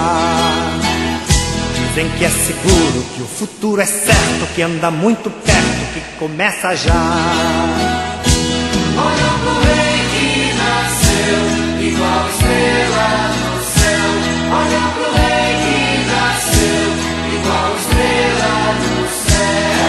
Dizem 1.89 2.09
que 2.17 2.23
é 2.23 2.29
seguro, 2.29 3.05
que 3.13 3.21
o 3.21 3.27
futuro 3.27 3.81
é 3.81 3.85
certo, 3.85 4.47
que 4.55 4.61
anda 4.61 4.89
muito 4.89 5.29
perto, 5.29 5.93
que 5.93 5.99
começa 6.17 6.73
já. 6.77 6.93
Olham 8.95 9.39
pro 9.39 9.51
rei 9.67 9.99
que 10.15 10.53
nasceu, 10.63 11.43
igual 11.89 12.29
estrela 12.29 13.35
no 13.35 13.51
céu. 13.75 14.07
Olham 14.55 14.87
pro 14.93 15.07
rei 15.11 15.51
que 15.65 15.79
nasceu, 16.07 16.87
igual 17.35 17.69
estrela 17.81 18.53
no 18.79 19.03
céu. 19.27 19.83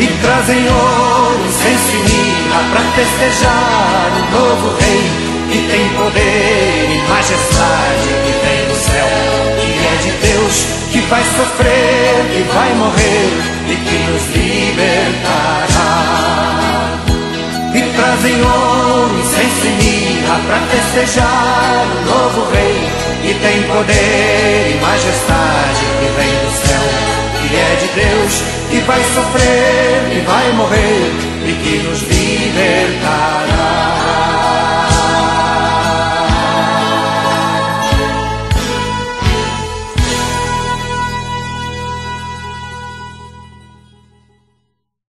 E 0.00 0.06
trazem 0.20 0.66
ouro, 0.68 1.46
incenso 1.46 1.94
e 2.08 2.31
mirra 2.52 2.62
pra 2.70 2.82
festejar 2.92 4.12
o 4.16 4.20
novo 4.36 4.76
rei 4.78 5.04
que 5.50 5.58
tem 5.68 5.88
poder 5.90 6.88
e 6.90 6.98
majestade 7.08 8.08
que 8.24 8.32
vem 8.44 8.60
do 8.68 8.76
céu, 8.76 9.08
que 9.58 9.70
é 9.86 9.94
de 10.02 10.10
Deus, 10.26 10.56
que 10.92 11.00
vai 11.02 11.22
sofrer, 11.22 12.14
que 12.32 12.42
vai 12.54 12.74
morrer 12.74 13.30
e 13.68 13.76
que 13.76 13.98
nos 14.10 14.24
libertará. 14.34 15.92
E 17.74 17.80
trazem 17.96 18.36
incenso 19.20 19.66
e 19.66 19.68
mirra 19.82 20.36
pra 20.46 20.58
festejar 20.70 21.86
o 21.96 22.04
novo 22.04 22.50
rei 22.50 22.78
que 23.22 23.34
tem 23.34 23.62
poder 23.62 24.70
e 24.70 24.80
majestade 24.80 25.84
que 26.00 26.08
vem 26.20 26.34
do 26.44 26.50
céu, 26.66 27.21
que 27.52 27.58
é 27.58 27.76
de 27.76 27.88
Deus, 28.00 28.42
que 28.70 28.80
vai 28.80 29.02
sofrer, 29.12 30.08
que 30.10 30.20
vai 30.20 30.52
morrer 30.52 31.12
e 31.46 31.52
que 31.62 31.82
nos 31.86 32.00
libertará. 32.02 33.12